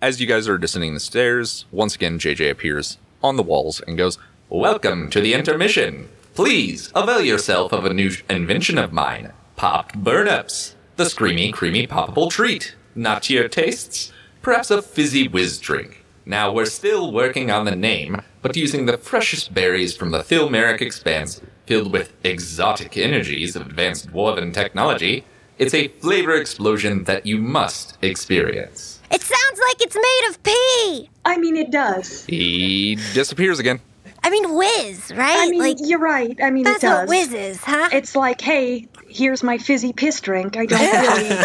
as 0.00 0.20
you 0.20 0.26
guys 0.26 0.48
are 0.48 0.58
descending 0.58 0.94
the 0.94 1.00
stairs, 1.00 1.64
once 1.72 1.94
again 1.94 2.18
JJ 2.18 2.50
appears 2.50 2.98
on 3.22 3.36
the 3.36 3.42
walls 3.42 3.80
and 3.86 3.96
goes, 3.98 4.18
"Welcome 4.48 5.10
to 5.10 5.20
the 5.20 5.34
intermission. 5.34 6.08
Please 6.34 6.90
avail 6.94 7.20
yourself 7.20 7.72
of 7.72 7.84
a 7.84 7.92
new 7.92 8.12
invention 8.30 8.78
of 8.78 8.92
mine, 8.92 9.32
popped 9.56 10.02
burnups, 10.02 10.74
the 10.96 11.04
screamy, 11.04 11.52
creamy, 11.52 11.86
poppable 11.86 12.30
treat. 12.30 12.74
Not 12.94 13.24
to 13.24 13.34
your 13.34 13.48
tastes? 13.48 14.11
Perhaps 14.42 14.72
a 14.72 14.82
fizzy 14.82 15.28
whiz 15.28 15.60
drink. 15.60 16.04
Now 16.26 16.52
we're 16.52 16.66
still 16.66 17.12
working 17.12 17.48
on 17.52 17.64
the 17.64 17.76
name, 17.76 18.20
but 18.42 18.56
using 18.56 18.86
the 18.86 18.98
freshest 18.98 19.54
berries 19.54 19.96
from 19.96 20.10
the 20.10 20.18
Thilmeric 20.18 20.80
expanse, 20.80 21.40
filled 21.66 21.92
with 21.92 22.12
exotic 22.24 22.96
energies 22.96 23.54
of 23.54 23.62
advanced 23.62 24.08
dwarven 24.12 24.52
technology." 24.52 25.24
It's 25.58 25.74
a 25.74 25.88
flavor 26.00 26.34
explosion 26.34 27.04
that 27.04 27.24
you 27.24 27.38
must 27.38 27.96
experience. 28.02 28.98
It 29.12 29.22
sounds 29.22 29.60
like 29.68 29.80
it's 29.80 29.94
made 29.94 30.28
of 30.30 30.42
pee. 30.42 31.08
I 31.24 31.36
mean, 31.38 31.56
it 31.56 31.70
does. 31.70 32.24
He 32.26 32.96
disappears 33.14 33.60
again. 33.60 33.78
I 34.24 34.30
mean, 34.30 34.54
whiz, 34.54 35.12
right? 35.16 35.36
I 35.40 35.50
mean, 35.50 35.58
like 35.60 35.76
you're 35.80 35.98
right. 35.98 36.38
I 36.40 36.50
mean, 36.50 36.64
that's 36.64 36.84
it 36.84 36.86
what 36.88 37.00
does. 37.00 37.08
whiz 37.08 37.32
is, 37.32 37.56
huh? 37.64 37.88
It's 37.92 38.14
like, 38.14 38.40
hey, 38.40 38.88
here's 39.08 39.42
my 39.42 39.58
fizzy 39.58 39.92
piss 39.92 40.20
drink. 40.20 40.56
I 40.56 40.66
don't 40.66 40.80
really, 41.28 41.44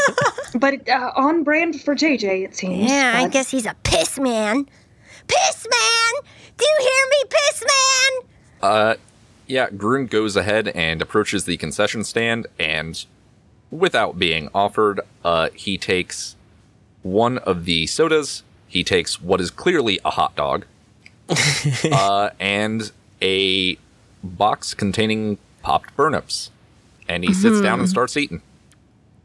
but 0.56 0.88
uh, 0.90 1.12
on 1.16 1.44
brand 1.44 1.82
for 1.82 1.96
JJ, 1.96 2.46
it 2.46 2.56
seems. 2.56 2.90
yeah, 2.90 3.14
I 3.16 3.28
guess 3.28 3.50
he's 3.50 3.66
a 3.66 3.76
piss 3.84 4.20
man. 4.20 4.68
Piss 5.28 5.68
man! 5.70 6.22
Do 6.58 6.66
you 6.66 6.78
hear 6.80 7.08
me, 7.10 7.24
piss 7.30 7.64
man? 7.64 8.30
Uh, 8.62 8.96
yeah, 9.48 9.70
Grun 9.72 10.06
goes 10.06 10.36
ahead 10.36 10.68
and 10.70 11.02
approaches 11.02 11.46
the 11.46 11.58
concession 11.58 12.04
stand, 12.04 12.48
and 12.60 13.04
without 13.72 14.18
being 14.20 14.50
offered, 14.54 15.02
uh, 15.24 15.50
he 15.54 15.78
takes 15.78 16.36
one 17.02 17.38
of 17.40 17.66
the 17.66 17.88
sodas. 17.88 18.44
He 18.68 18.84
takes 18.84 19.22
what 19.22 19.42
is 19.42 19.50
clearly 19.52 20.00
a 20.06 20.12
hot 20.12 20.36
dog, 20.36 20.66
uh, 21.92 22.30
and 22.40 22.92
a 23.22 23.78
box 24.24 24.74
containing 24.74 25.38
popped 25.62 25.96
burnips, 25.96 26.50
and 27.08 27.24
he 27.24 27.34
sits 27.34 27.62
down 27.62 27.80
and 27.80 27.90
starts 27.90 28.16
eating 28.18 28.42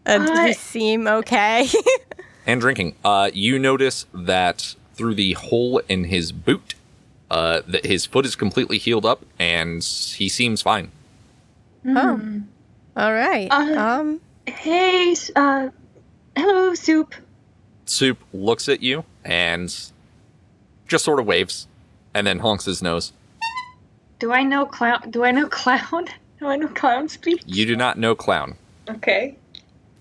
Uh, 0.06 0.18
does 0.18 0.46
he 0.46 0.52
seem 0.54 1.06
okay? 1.06 1.68
and 2.46 2.60
drinking. 2.60 2.94
Uh, 3.04 3.30
you 3.32 3.58
notice 3.58 4.06
that 4.12 4.74
through 4.94 5.14
the 5.14 5.32
hole 5.34 5.78
in 5.88 6.04
his 6.04 6.32
boot, 6.32 6.74
uh, 7.30 7.62
that 7.66 7.86
his 7.86 8.04
foot 8.06 8.26
is 8.26 8.36
completely 8.36 8.78
healed 8.78 9.06
up, 9.06 9.24
and 9.38 9.82
he 9.82 10.28
seems 10.28 10.60
fine. 10.62 10.90
oh, 11.86 12.42
all 12.96 13.12
right. 13.12 13.48
Uh, 13.50 13.78
um, 13.80 14.20
Hey, 14.46 15.14
uh, 15.36 15.68
hello, 16.36 16.74
soup. 16.74 17.14
Soup 17.86 18.18
looks 18.32 18.68
at 18.68 18.82
you 18.82 19.04
and 19.24 19.72
just 20.88 21.04
sort 21.04 21.20
of 21.20 21.26
waves 21.26 21.68
and 22.14 22.26
then 22.26 22.38
honks 22.40 22.64
his 22.64 22.82
nose. 22.82 23.12
Do 24.18 24.32
I 24.32 24.42
know 24.42 24.66
clown? 24.66 25.10
Do 25.10 25.24
I 25.24 25.30
know 25.30 25.48
clown? 25.48 26.06
Do 26.38 26.46
I 26.48 26.56
know 26.56 26.68
clown 26.68 27.08
speak? 27.08 27.42
You 27.46 27.66
do 27.66 27.76
not 27.76 27.98
know 27.98 28.16
Clown. 28.16 28.56
Okay, 28.90 29.36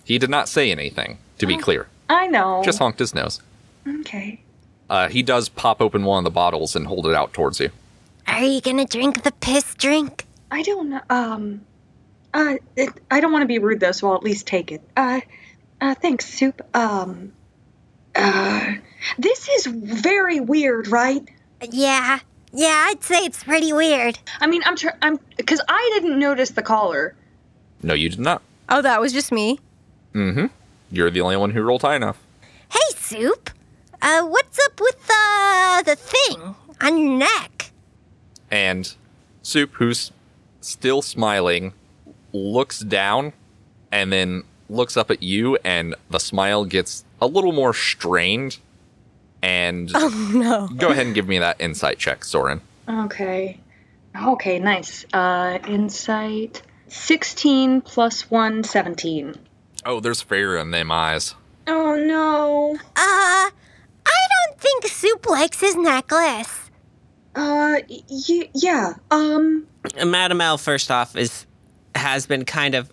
He 0.05 0.18
did 0.18 0.32
not 0.32 0.49
say 0.49 0.72
anything, 0.72 1.20
to 1.38 1.45
be 1.45 1.55
clear. 1.55 1.88
I 2.09 2.26
know. 2.26 2.64
Just 2.66 2.80
honked 2.80 2.97
his 2.97 3.14
nose. 3.14 3.41
okay. 3.99 4.41
Uh, 4.89 5.07
he 5.07 5.22
does 5.22 5.49
pop 5.49 5.82
open 5.82 6.03
one 6.03 6.18
of 6.18 6.24
the 6.24 6.32
bottles 6.32 6.76
and 6.76 6.88
hold 6.88 7.05
it 7.05 7.14
out 7.14 7.32
towards 7.34 7.59
you. 7.59 7.70
are 8.26 8.43
you 8.43 8.59
gonna 8.59 8.86
drink 8.86 9.22
the 9.24 9.32
piss 9.34 9.76
drink? 9.76 10.26
I 10.49 10.64
don't 10.64 10.89
know. 10.89 11.01
Um, 11.12 11.62
uh, 12.34 12.55
it, 12.76 12.89
I 13.12 13.20
don't 13.20 13.32
want 13.32 13.43
to 13.43 13.47
be 13.47 13.59
rude 13.59 13.80
though, 13.80 13.91
so 13.91 14.09
I'll 14.09 14.16
at 14.16 14.24
least 14.24 14.47
take 14.47 14.72
it. 14.72 14.82
Uh, 14.97 15.22
uh, 15.80 15.93
thanks, 15.93 16.26
soup. 16.26 16.62
Um, 16.76 17.34
uh, 18.16 18.74
this 19.20 19.47
is 19.47 19.68
very 19.68 20.39
weird, 20.39 20.88
right? 20.88 21.24
Yeah, 21.70 22.20
yeah, 22.53 22.86
I'd 22.88 23.03
say 23.03 23.20
it's 23.20 23.43
pretty 23.43 23.74
weird. 23.74 24.20
I 24.39 24.47
mean, 24.47 24.62
I'm 24.66 24.76
trying. 24.76 24.95
I'm 25.01 25.20
because 25.38 25.62
I 25.68 25.91
didn't 25.93 26.20
notice 26.20 26.51
the 26.51 26.62
collar. 26.62 27.16
No, 27.84 27.93
you 27.93 28.09
did 28.09 28.20
not. 28.20 28.41
Oh, 28.70 28.82
that 28.82 28.99
was 29.01 29.14
just 29.14 29.32
me. 29.32 29.59
Mm-hmm. 30.14 30.47
You're 30.91 31.12
the 31.12 31.22
only 31.22 31.38
one 31.38 31.51
who 31.51 31.62
rolled 31.62 31.82
high 31.82 31.95
enough. 31.95 32.22
Hey, 32.70 32.80
soup. 32.95 33.49
Uh, 34.01 34.24
what's 34.24 34.59
up 34.66 34.80
with 34.80 35.07
the 35.07 35.84
the 35.86 35.95
thing 35.95 36.55
on 36.82 36.97
your 36.97 37.18
neck? 37.18 37.72
And 38.49 38.93
Soup, 39.43 39.72
who's 39.74 40.12
still 40.59 41.01
smiling, 41.01 41.74
looks 42.34 42.80
down 42.80 43.34
and 43.91 44.12
then 44.12 44.43
looks 44.70 44.95
up 44.95 45.09
at 45.12 45.22
you, 45.24 45.57
and 45.64 45.95
the 46.09 46.20
smile 46.20 46.66
gets 46.66 47.03
a 47.22 47.28
little 47.28 47.51
more 47.51 47.74
strained. 47.74 48.57
And 49.44 49.92
No. 50.34 50.68
go 50.68 50.89
ahead 50.89 51.06
and 51.08 51.16
give 51.16 51.28
me 51.28 51.39
that 51.39 51.60
insight 51.60 51.98
check, 51.98 52.22
Sorrin. 52.22 52.62
Okay. 52.88 53.60
Okay, 54.20 54.60
nice. 54.60 55.06
Uh, 55.14 55.60
insight. 55.68 56.62
16 56.89 57.82
plus 57.82 58.30
1, 58.30 58.64
17. 58.66 59.36
Oh, 59.86 60.00
there's 60.00 60.22
fear 60.22 60.58
in 60.58 60.72
them 60.72 60.92
eyes. 60.92 61.36
Oh 61.68 61.96
no. 61.96 62.76
Uh, 62.76 62.80
I 62.96 63.50
don't 64.06 64.60
think 64.60 64.86
Soup 64.88 65.26
likes 65.30 65.60
his 65.62 65.76
necklace. 65.78 66.70
Uh, 67.36 67.78
y- 67.89 68.50
yeah. 68.54 68.94
Um, 69.10 69.66
Madam 70.06 70.42
L, 70.42 70.58
first 70.58 70.92
off, 70.92 71.16
is 71.16 71.46
has 71.96 72.26
been 72.26 72.44
kind 72.46 72.76
of 72.76 72.92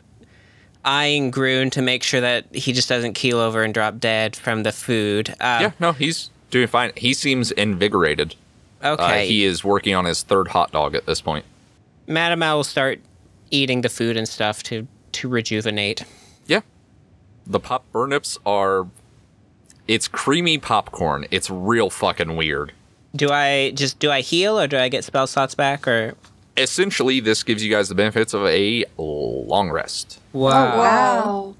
eyeing 0.85 1.31
Groon 1.33 1.71
to 1.71 1.83
make 1.83 2.03
sure 2.05 2.21
that 2.21 2.55
he 2.55 2.73
just 2.73 2.89
doesn't 2.89 3.15
keel 3.15 3.39
over 3.39 3.63
and 3.65 3.75
drop 3.75 3.99
dead 3.99 4.37
from 4.37 4.63
the 4.63 4.71
food. 4.73 5.31
Uh, 5.41 5.59
yeah, 5.63 5.71
no, 5.81 5.93
he's 5.93 6.31
doing 6.51 6.67
fine. 6.67 6.93
He 6.97 7.15
seems 7.15 7.51
invigorated. 7.53 8.35
Uh, 8.83 8.97
Okay. 8.99 9.27
he 9.27 9.45
is 9.45 9.65
working 9.65 9.95
on 9.95 10.05
his 10.05 10.23
third 10.23 10.49
hot 10.49 10.71
dog 10.73 10.95
at 10.95 11.05
this 11.07 11.21
point. 11.21 11.45
Madam 12.07 12.43
L 12.43 12.59
will 12.59 12.65
start 12.65 13.01
eating 13.51 13.81
the 13.81 13.89
food 13.89 14.17
and 14.17 14.29
stuff 14.29 14.63
to 14.65 14.87
to 15.13 15.29
rejuvenate. 15.29 16.05
Yeah. 16.47 16.61
The 17.47 17.61
pop 17.61 17.85
burnips 17.93 18.39
are. 18.47 18.87
It's 19.89 20.07
creamy 20.07 20.59
popcorn. 20.59 21.27
It's 21.31 21.49
real 21.51 21.89
fucking 21.91 22.37
weird. 22.37 22.73
Do 23.17 23.31
I 23.31 23.71
just 23.75 23.99
do 23.99 24.11
I 24.11 24.21
heal 24.21 24.59
or 24.61 24.67
do 24.67 24.77
I 24.79 24.89
get 24.89 25.03
spell 25.05 25.27
slots 25.27 25.55
back 25.55 25.89
or? 25.89 26.15
Essentially, 26.57 27.21
this 27.21 27.43
gives 27.43 27.65
you 27.65 27.71
guys 27.71 27.89
the 27.89 27.95
benefits 27.95 28.35
of 28.35 28.45
a 28.45 28.85
long 28.99 29.71
rest. 29.71 30.21
Wow. 30.33 30.77
wow. 30.79 31.55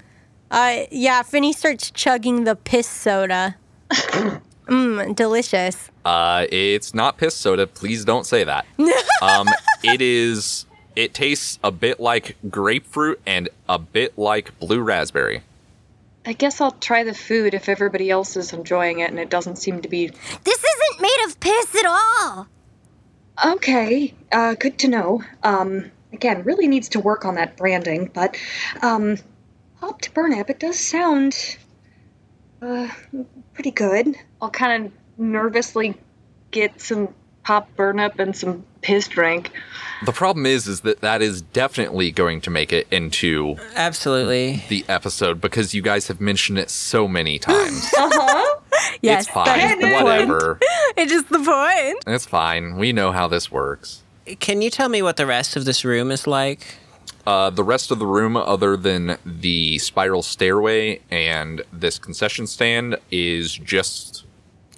Uh, 0.51 0.83
yeah, 0.91 1.21
Finny 1.21 1.53
starts 1.53 1.89
chugging 1.91 2.43
the 2.43 2.55
piss 2.55 2.87
soda. 2.87 3.55
Mmm, 4.69 5.15
delicious. 5.15 5.89
Uh, 6.05 6.45
it's 6.51 6.93
not 6.93 7.17
piss 7.17 7.35
soda. 7.35 7.67
Please 7.67 8.05
don't 8.05 8.25
say 8.25 8.43
that. 8.43 8.65
um, 9.21 9.47
it 9.83 10.01
is. 10.01 10.65
It 10.95 11.13
tastes 11.13 11.59
a 11.63 11.71
bit 11.71 11.99
like 11.99 12.37
grapefruit 12.49 13.21
and 13.25 13.49
a 13.67 13.79
bit 13.79 14.17
like 14.17 14.57
blue 14.59 14.81
raspberry. 14.81 15.43
I 16.25 16.33
guess 16.33 16.61
I'll 16.61 16.71
try 16.71 17.03
the 17.03 17.13
food 17.13 17.53
if 17.53 17.69
everybody 17.69 18.09
else 18.09 18.35
is 18.35 18.53
enjoying 18.53 18.99
it 18.99 19.09
and 19.09 19.19
it 19.19 19.29
doesn't 19.29 19.55
seem 19.55 19.81
to 19.81 19.89
be. 19.89 20.07
This 20.07 20.63
isn't 20.63 21.01
made 21.01 21.25
of 21.25 21.39
piss 21.39 21.75
at 21.75 21.85
all. 21.85 22.47
Okay, 23.53 24.13
uh, 24.31 24.55
good 24.55 24.77
to 24.79 24.89
know. 24.89 25.23
Um, 25.43 25.89
again, 26.11 26.43
really 26.43 26.67
needs 26.67 26.89
to 26.89 26.99
work 26.99 27.23
on 27.23 27.35
that 27.35 27.55
branding, 27.55 28.11
but, 28.13 28.35
um, 28.81 29.17
hopped 29.79 30.13
burnip, 30.13 30.49
it 30.49 30.59
does 30.59 30.77
sound, 30.77 31.57
uh, 32.61 32.89
pretty 33.53 33.71
good. 33.71 34.15
I'll 34.41 34.49
kind 34.49 34.85
of 34.85 34.91
nervously 35.17 35.95
get 36.51 36.81
some 36.81 37.13
pop 37.43 37.73
burn 37.75 37.99
up 37.99 38.19
and 38.19 38.35
some 38.35 38.65
piss 38.81 39.07
drink. 39.07 39.51
The 40.05 40.11
problem 40.11 40.45
is, 40.45 40.67
is 40.67 40.81
that 40.81 41.01
that 41.01 41.21
is 41.21 41.41
definitely 41.41 42.11
going 42.11 42.41
to 42.41 42.49
make 42.49 42.71
it 42.71 42.87
into 42.91 43.57
Absolutely. 43.75 44.63
the 44.69 44.85
episode 44.87 45.41
because 45.41 45.73
you 45.73 45.81
guys 45.81 46.07
have 46.07 46.21
mentioned 46.21 46.57
it 46.59 46.69
so 46.69 47.07
many 47.07 47.39
times. 47.39 47.91
Yes, 49.01 49.25
it's 49.25 49.33
fine. 49.33 49.45
that 49.45 49.77
is 49.79 49.83
point. 49.93 50.03
Whatever. 50.03 50.59
It's 50.97 51.11
just 51.11 51.29
the 51.29 51.39
point. 51.39 52.03
It's 52.07 52.25
fine. 52.25 52.75
We 52.77 52.91
know 52.91 53.11
how 53.11 53.27
this 53.27 53.49
works. 53.51 54.03
Can 54.39 54.61
you 54.61 54.69
tell 54.69 54.89
me 54.89 55.01
what 55.01 55.15
the 55.17 55.25
rest 55.25 55.55
of 55.55 55.63
this 55.65 55.85
room 55.85 56.11
is 56.11 56.27
like? 56.27 56.75
Uh, 57.25 57.49
the 57.49 57.63
rest 57.63 57.91
of 57.91 57.99
the 57.99 58.05
room, 58.05 58.35
other 58.35 58.75
than 58.75 59.17
the 59.25 59.77
spiral 59.79 60.21
stairway 60.21 60.99
and 61.09 61.61
this 61.71 61.99
concession 61.99 62.47
stand, 62.47 62.97
is 63.11 63.53
just 63.53 64.25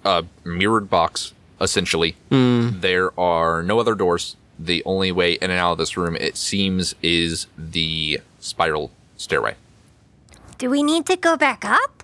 a 0.04 0.26
mirrored 0.44 0.90
box, 0.90 1.34
essentially. 1.60 2.16
Hmm. 2.30 2.80
There 2.80 3.18
are 3.20 3.64
no 3.64 3.80
other 3.80 3.96
doors. 3.96 4.36
The 4.58 4.84
only 4.86 5.12
way 5.12 5.34
in 5.34 5.50
and 5.50 5.60
out 5.60 5.74
of 5.74 5.78
this 5.80 5.98
room, 5.98 6.16
it 6.16 6.38
seems, 6.38 6.94
is 7.02 7.48
the 7.58 8.22
spiral 8.40 8.92
stairway. 9.18 9.56
Do 10.58 10.70
we 10.70 10.84
need 10.84 11.06
to 11.08 11.16
go 11.16 11.36
back 11.38 11.66
up? 11.66 12.04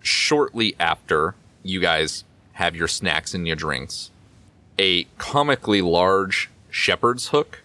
Shortly 0.00 0.74
after 0.80 1.34
you 1.62 1.80
guys 1.80 2.24
have 2.54 2.74
your 2.74 2.88
snacks 2.88 3.34
and 3.34 3.46
your 3.46 3.56
drinks. 3.56 4.10
A 4.78 5.04
comically 5.18 5.82
large 5.82 6.48
shepherd's 6.70 7.28
hook 7.28 7.60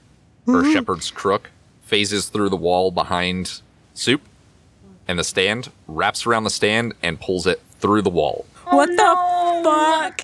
or 0.48 0.64
hmm. 0.64 0.74
shepherd's 0.74 1.12
crook 1.12 1.52
phases 1.84 2.28
through 2.28 2.50
the 2.50 2.58
wall 2.58 2.92
behind 2.92 3.62
Soup, 3.94 4.22
and 5.08 5.18
the 5.18 5.24
stand 5.24 5.72
wraps 5.88 6.26
around 6.26 6.44
the 6.44 6.50
stand 6.50 6.94
and 7.02 7.20
pulls 7.20 7.48
it 7.48 7.62
through 7.80 8.02
the 8.02 8.10
wall. 8.10 8.46
What 8.70 8.90
no. 8.90 9.62
the 9.64 9.70
fuck? 9.70 10.22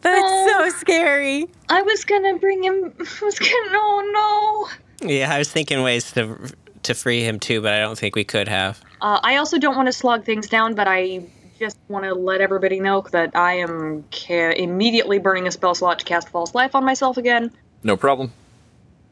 That's 0.00 0.50
so 0.50 0.78
scary. 0.78 1.46
I 1.68 1.82
was 1.82 2.04
gonna 2.04 2.38
bring 2.38 2.62
him. 2.62 2.92
I 3.00 3.24
was 3.24 3.38
gonna. 3.38 3.52
Oh 3.52 4.68
no. 5.00 5.08
Yeah, 5.08 5.32
I 5.32 5.38
was 5.38 5.50
thinking 5.50 5.82
ways 5.82 6.12
to 6.12 6.52
to 6.84 6.94
free 6.94 7.22
him 7.22 7.40
too, 7.40 7.60
but 7.60 7.72
I 7.72 7.80
don't 7.80 7.98
think 7.98 8.14
we 8.16 8.24
could 8.24 8.48
have. 8.48 8.80
Uh, 9.00 9.20
I 9.22 9.36
also 9.36 9.58
don't 9.58 9.76
want 9.76 9.86
to 9.86 9.92
slog 9.92 10.24
things 10.24 10.48
down, 10.48 10.74
but 10.74 10.86
I 10.88 11.26
just 11.58 11.76
want 11.88 12.04
to 12.04 12.14
let 12.14 12.40
everybody 12.40 12.80
know 12.80 13.04
that 13.12 13.34
I 13.36 13.54
am 13.54 14.04
ca- 14.12 14.54
immediately 14.56 15.18
burning 15.18 15.46
a 15.46 15.50
spell 15.50 15.74
slot 15.74 15.98
to 16.00 16.04
cast 16.04 16.28
False 16.28 16.54
Life 16.54 16.74
on 16.74 16.84
myself 16.84 17.16
again. 17.16 17.50
No 17.82 17.96
problem. 17.96 18.32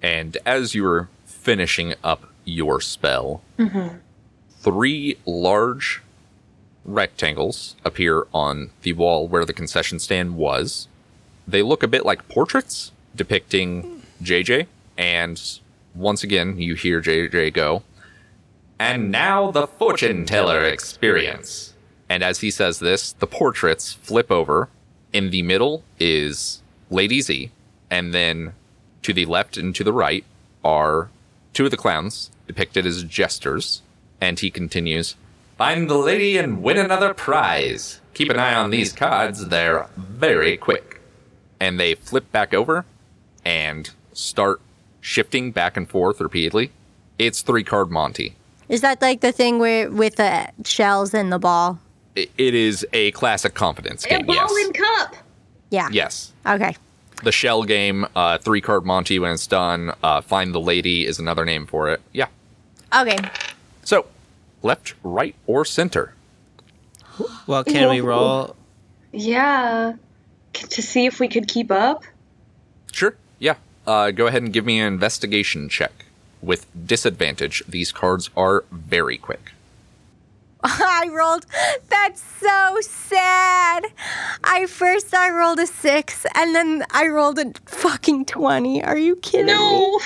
And 0.03 0.39
as 0.47 0.75
you 0.75 0.85
were 0.85 1.09
finishing 1.25 1.95
up 2.05 2.31
your 2.45 2.81
spell, 2.81 3.43
three 4.61 5.17
large 5.27 6.03
rectangles 6.87 7.75
appear 7.85 8.27
on 8.33 8.71
the 8.83 8.93
wall 8.95 9.29
where 9.29 9.45
the 9.45 9.53
concession 9.53 9.99
stand 9.99 10.37
was. 10.37 10.89
They 11.47 11.63
look 11.63 11.83
a 11.83 11.89
bit 11.89 12.07
like 12.07 12.29
portraits 12.29 12.93
depicting 13.15 14.03
JJ, 14.23 14.67
and 14.97 15.61
once 15.95 16.23
again, 16.23 16.59
you 16.59 16.75
hear 16.75 17.01
JJ 17.01 17.53
go, 17.53 17.83
And 18.79 19.11
now 19.11 19.51
the 19.51 19.67
fortune 19.67 20.25
teller 20.25 20.63
experience. 20.65 21.75
And 22.09 22.23
as 22.23 22.41
he 22.41 22.51
says 22.51 22.79
this, 22.79 23.13
the 23.13 23.27
portraits 23.27 23.95
flip 23.95 24.31
over. 24.31 24.69
In 25.13 25.31
the 25.31 25.43
middle 25.43 25.83
is 25.99 26.63
Lady 26.91 27.21
Z, 27.21 27.51
and 27.91 28.13
then 28.13 28.53
to 29.03 29.13
the 29.13 29.25
left 29.25 29.57
and 29.57 29.75
to 29.75 29.83
the 29.83 29.93
right 29.93 30.25
are 30.65 31.09
two 31.53 31.65
of 31.65 31.71
the 31.71 31.77
clowns 31.77 32.31
depicted 32.47 32.85
as 32.87 33.03
jesters. 33.03 33.83
And 34.21 34.39
he 34.39 34.51
continues, 34.51 35.17
Find 35.59 35.89
the 35.89 35.97
lady 35.97 36.37
and 36.37 36.63
win 36.63 36.77
another 36.77 37.15
prize. 37.15 38.01
Keep 38.15 38.31
an 38.31 38.39
eye 38.39 38.55
on 38.55 38.71
these 38.71 38.93
cards, 38.93 39.49
they're 39.49 39.87
very 39.97 40.57
quick. 40.57 41.01
And 41.61 41.81
they 41.81 41.95
flip 41.95 42.31
back 42.33 42.53
over 42.53 42.85
and 43.45 43.91
start 44.13 44.61
shifting 45.01 45.53
back 45.53 45.77
and 45.77 45.89
forth 45.89 46.21
repeatedly. 46.21 46.73
It's 47.19 47.41
three 47.43 47.65
card 47.65 47.91
Monty. 47.91 48.37
Is 48.69 48.81
that 48.83 49.01
like 49.01 49.21
the 49.21 49.33
thing 49.33 49.59
where 49.59 49.91
with 49.91 50.17
the 50.17 50.49
shells 50.65 51.15
and 51.15 51.33
the 51.33 51.39
ball? 51.39 51.79
It 52.15 52.31
is 52.39 52.87
a 52.93 53.11
classic 53.13 53.55
confidence 53.55 54.05
game. 54.05 54.17
A 54.17 54.19
game. 54.25 54.27
ball 54.27 54.37
Yes. 54.59 54.67
and 54.67 54.75
cup. 54.75 55.17
Yeah. 55.71 55.89
Yes. 55.93 56.33
Okay. 56.47 56.77
The 57.23 57.33
shell 57.33 57.63
game, 57.65 58.07
uh, 58.15 58.37
three 58.39 58.61
card 58.61 58.85
Monty 58.85 59.19
when 59.19 59.33
it's 59.33 59.47
done. 59.47 59.93
Uh, 60.03 60.21
Find 60.21 60.55
the 60.55 60.61
lady 60.61 61.07
is 61.07 61.19
another 61.19 61.45
name 61.47 61.67
for 61.67 61.89
it. 61.91 62.01
Yeah. 62.13 62.27
Okay. 62.95 63.19
So, 63.85 64.07
left, 64.63 64.95
right, 65.03 65.35
or 65.47 65.65
center? 65.65 66.15
Well, 67.47 67.65
can 67.65 67.89
we 67.89 68.01
roll? 68.01 68.57
Yeah. 69.13 69.95
To 70.53 70.83
see 70.83 71.07
if 71.07 71.21
we 71.21 71.29
could 71.29 71.49
keep 71.49 71.71
up. 71.71 72.05
Sure. 72.93 73.17
Yeah. 73.39 73.57
Uh, 73.87 74.11
go 74.11 74.27
ahead 74.27 74.43
and 74.43 74.53
give 74.53 74.65
me 74.65 74.81
an 74.81 74.87
investigation 74.87 75.69
check. 75.69 75.93
With 76.43 76.67
disadvantage, 76.87 77.63
these 77.67 77.93
cards 77.93 78.31
are 78.37 78.65
very 78.71 79.17
quick. 79.17 79.53
I 80.63 81.09
rolled. 81.11 81.47
That's 81.89 82.23
so 82.23 82.77
sad. 82.81 83.87
I 84.45 84.67
first 84.67 85.15
I 85.15 85.31
rolled 85.31 85.59
a 85.59 85.67
six, 85.67 86.27
and 86.35 86.55
then 86.55 86.85
I 86.91 87.07
rolled 87.09 87.39
a 87.39 87.53
fucking 87.67 88.27
twenty. 88.27 88.83
Are 88.83 88.99
you 88.99 89.17
kidding 89.17 89.47
me? 89.47 89.53
No. 89.53 90.01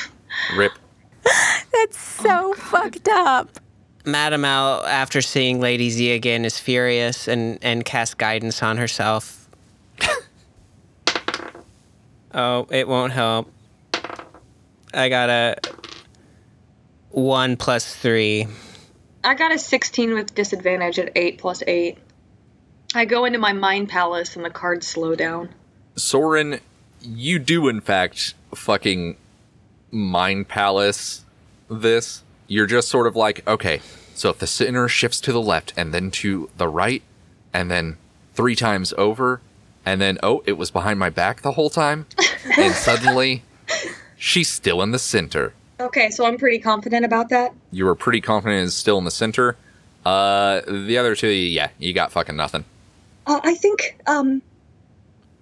Rip. 0.56 0.72
That's 1.72 1.98
so 1.98 2.54
fucked 2.54 3.08
up. 3.08 3.60
Madam 4.04 4.44
L, 4.44 4.84
after 4.86 5.20
seeing 5.20 5.60
Lady 5.60 5.90
Z 5.90 6.12
again, 6.12 6.44
is 6.44 6.58
furious 6.58 7.28
and, 7.28 7.58
and 7.62 7.84
casts 7.84 8.14
guidance 8.14 8.62
on 8.62 8.78
herself. 8.78 9.48
oh, 12.34 12.66
it 12.70 12.88
won't 12.88 13.12
help. 13.12 13.50
I 14.94 15.08
got 15.08 15.28
a 15.28 15.56
one 17.10 17.56
plus 17.56 17.94
three. 17.94 18.46
I 19.22 19.34
got 19.34 19.52
a 19.52 19.58
16 19.58 20.14
with 20.14 20.34
disadvantage 20.34 20.98
at 20.98 21.12
8 21.14 21.38
plus 21.38 21.62
8. 21.66 21.98
I 22.94 23.04
go 23.04 23.24
into 23.24 23.38
my 23.38 23.52
mind 23.52 23.88
palace 23.88 24.34
and 24.34 24.44
the 24.44 24.50
cards 24.50 24.86
slow 24.86 25.14
down. 25.14 25.50
Sorrin, 25.94 26.60
you 27.02 27.38
do 27.38 27.68
in 27.68 27.80
fact 27.80 28.34
fucking 28.54 29.16
mind 29.90 30.48
palace 30.48 31.24
this. 31.68 32.22
You're 32.50 32.66
just 32.66 32.88
sort 32.88 33.06
of 33.06 33.14
like, 33.14 33.46
okay, 33.46 33.80
so 34.12 34.28
if 34.30 34.40
the 34.40 34.46
center 34.48 34.88
shifts 34.88 35.20
to 35.20 35.32
the 35.32 35.40
left 35.40 35.72
and 35.76 35.94
then 35.94 36.10
to 36.10 36.50
the 36.56 36.66
right 36.66 37.00
and 37.54 37.70
then 37.70 37.96
three 38.34 38.56
times 38.56 38.92
over 38.98 39.40
and 39.86 40.00
then 40.00 40.18
oh, 40.20 40.42
it 40.46 40.54
was 40.54 40.72
behind 40.72 40.98
my 40.98 41.10
back 41.10 41.42
the 41.42 41.52
whole 41.52 41.70
time 41.70 42.06
and 42.58 42.74
suddenly 42.74 43.44
she's 44.16 44.48
still 44.48 44.82
in 44.82 44.90
the 44.90 44.98
center. 44.98 45.54
Okay, 45.78 46.10
so 46.10 46.26
I'm 46.26 46.38
pretty 46.38 46.58
confident 46.58 47.04
about 47.04 47.28
that. 47.28 47.54
You 47.70 47.84
were 47.84 47.94
pretty 47.94 48.20
confident 48.20 48.66
it's 48.66 48.74
still 48.74 48.98
in 48.98 49.04
the 49.04 49.12
center. 49.12 49.56
Uh 50.04 50.62
the 50.66 50.98
other 50.98 51.14
two, 51.14 51.28
yeah, 51.28 51.70
you 51.78 51.92
got 51.92 52.10
fucking 52.10 52.34
nothing. 52.34 52.64
Uh, 53.28 53.38
I 53.44 53.54
think, 53.54 53.96
um, 54.08 54.42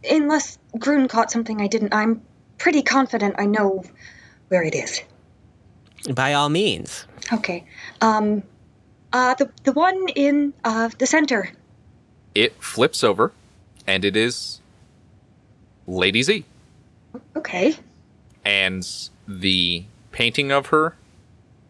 unless 0.08 0.58
Grun 0.78 1.08
caught 1.08 1.30
something 1.30 1.58
I 1.58 1.68
didn't, 1.68 1.94
I'm 1.94 2.20
pretty 2.58 2.82
confident 2.82 3.36
I 3.38 3.46
know 3.46 3.82
where 4.48 4.62
it 4.62 4.74
is. 4.74 5.00
By 6.14 6.32
all 6.34 6.48
means. 6.48 7.06
Okay. 7.32 7.64
Um, 8.00 8.42
uh, 9.12 9.34
the 9.34 9.50
the 9.64 9.72
one 9.72 10.08
in 10.14 10.52
uh 10.64 10.88
the 10.98 11.06
center. 11.06 11.50
It 12.34 12.62
flips 12.62 13.02
over 13.02 13.32
and 13.86 14.04
it 14.04 14.16
is 14.16 14.60
Lady 15.86 16.22
Z. 16.22 16.44
Okay. 17.36 17.74
and 18.44 18.86
the 19.26 19.84
painting 20.12 20.52
of 20.52 20.66
her 20.66 20.94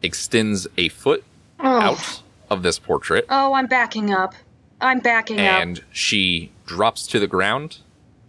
extends 0.02 0.66
a 0.76 0.88
foot 0.88 1.24
Oh. 1.60 1.80
out 1.80 2.22
of 2.50 2.62
this 2.62 2.78
portrait 2.78 3.24
Oh, 3.30 3.54
I'm 3.54 3.66
backing 3.66 4.12
up. 4.12 4.34
I'm 4.80 5.00
backing 5.00 5.38
up. 5.40 5.60
and 5.62 5.80
she 5.92 6.50
drops 6.66 7.06
to 7.08 7.18
the 7.18 7.26
ground 7.26 7.78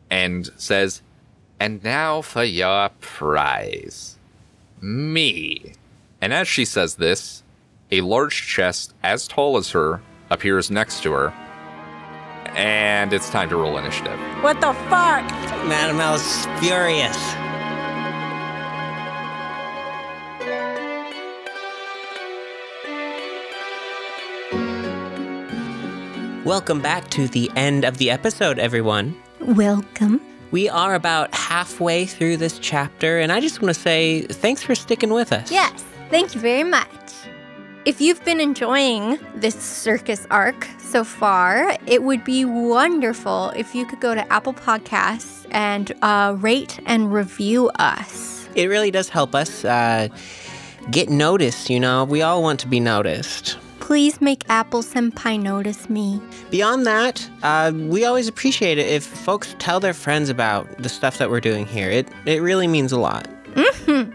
and 0.10 0.50
says 0.58 1.02
and 1.60 1.84
now 1.84 2.22
for 2.22 2.44
your 2.44 2.90
prize 3.02 4.18
me 4.82 5.74
and 6.22 6.34
as 6.34 6.48
she 6.48 6.66
says 6.66 6.96
this 6.96 7.44
a 7.92 8.02
large 8.02 8.48
chest 8.48 8.94
as 9.04 9.28
tall 9.28 9.58
as 9.58 9.72
her 9.72 10.02
appears 10.30 10.70
next 10.70 11.02
to 11.04 11.12
her 11.12 11.30
and 12.56 13.14
it's 13.14 13.30
time 13.30 13.50
to 13.50 13.56
roll 13.56 13.78
initiative 13.78 14.20
What 14.42 14.60
the 14.62 14.74
fuck? 14.90 15.24
Madam 15.68 16.00
L's 16.00 16.46
furious. 16.60 17.18
Welcome 26.46 26.82
back 26.82 27.10
to 27.12 27.28
the 27.28 27.52
end 27.56 27.84
of 27.86 27.98
the 27.98 28.10
episode, 28.10 28.58
everyone. 28.58 29.16
Welcome. 29.40 30.20
We 30.52 30.68
are 30.68 30.96
about 30.96 31.32
halfway 31.36 32.08
through 32.08 32.38
this 32.38 32.58
chapter, 32.58 33.20
and 33.20 33.32
I 33.32 33.40
just 33.40 33.62
want 33.62 33.76
to 33.76 33.80
say 33.80 34.22
thanks 34.24 34.64
for 34.64 34.74
sticking 34.74 35.14
with 35.14 35.32
us. 35.32 35.52
Yes, 35.52 35.84
thank 36.10 36.36
you 36.36 36.42
very 36.42 36.64
much. 36.64 36.88
If 37.86 38.02
you've 38.02 38.24
been 38.26 38.40
enjoying 38.40 39.18
this 39.36 39.56
circus 39.56 40.28
arc 40.30 40.68
so 40.80 41.04
far, 41.04 41.78
it 41.88 42.04
would 42.04 42.24
be 42.24 42.46
wonderful 42.46 43.52
if 43.56 43.74
you 43.74 43.86
could 43.86 44.02
go 44.02 44.14
to 44.14 44.34
Apple 44.34 44.54
Podcasts 44.54 45.48
and 45.52 45.92
uh, 46.02 46.36
rate 46.38 46.80
and 46.86 47.12
review 47.12 47.70
us. 47.80 48.50
It 48.54 48.68
really 48.68 48.92
does 48.92 49.10
help 49.10 49.34
us 49.34 49.64
uh, 49.64 50.10
get 50.92 51.10
noticed, 51.10 51.70
you 51.70 51.80
know? 51.80 52.04
We 52.04 52.22
all 52.22 52.44
want 52.44 52.60
to 52.62 52.68
be 52.68 52.80
noticed. 52.80 53.58
Please 53.80 54.22
make 54.22 54.48
Apple 54.50 54.84
Senpai 54.84 55.42
notice 55.42 55.90
me. 55.90 56.22
Beyond 56.52 56.86
that, 56.86 57.28
uh, 57.42 57.72
we 57.74 58.06
always 58.06 58.28
appreciate 58.28 58.78
it 58.78 58.88
if 58.88 59.04
folks 59.04 59.56
tell 59.58 59.80
their 59.80 59.94
friends 59.94 60.30
about 60.30 60.68
the 60.78 60.90
stuff 60.90 61.18
that 61.18 61.32
we're 61.32 61.40
doing 61.40 61.66
here. 61.66 61.90
It, 61.90 62.08
it 62.26 62.42
really 62.42 62.68
means 62.68 62.92
a 62.92 63.00
lot. 63.00 63.28
Mm-hmm. 63.54 64.12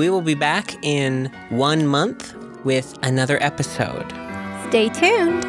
We 0.00 0.08
will 0.08 0.22
be 0.22 0.32
back 0.32 0.82
in 0.82 1.30
one 1.50 1.86
month 1.86 2.34
with 2.64 2.98
another 3.02 3.36
episode. 3.42 4.10
Stay 4.70 4.88
tuned. 4.88 5.44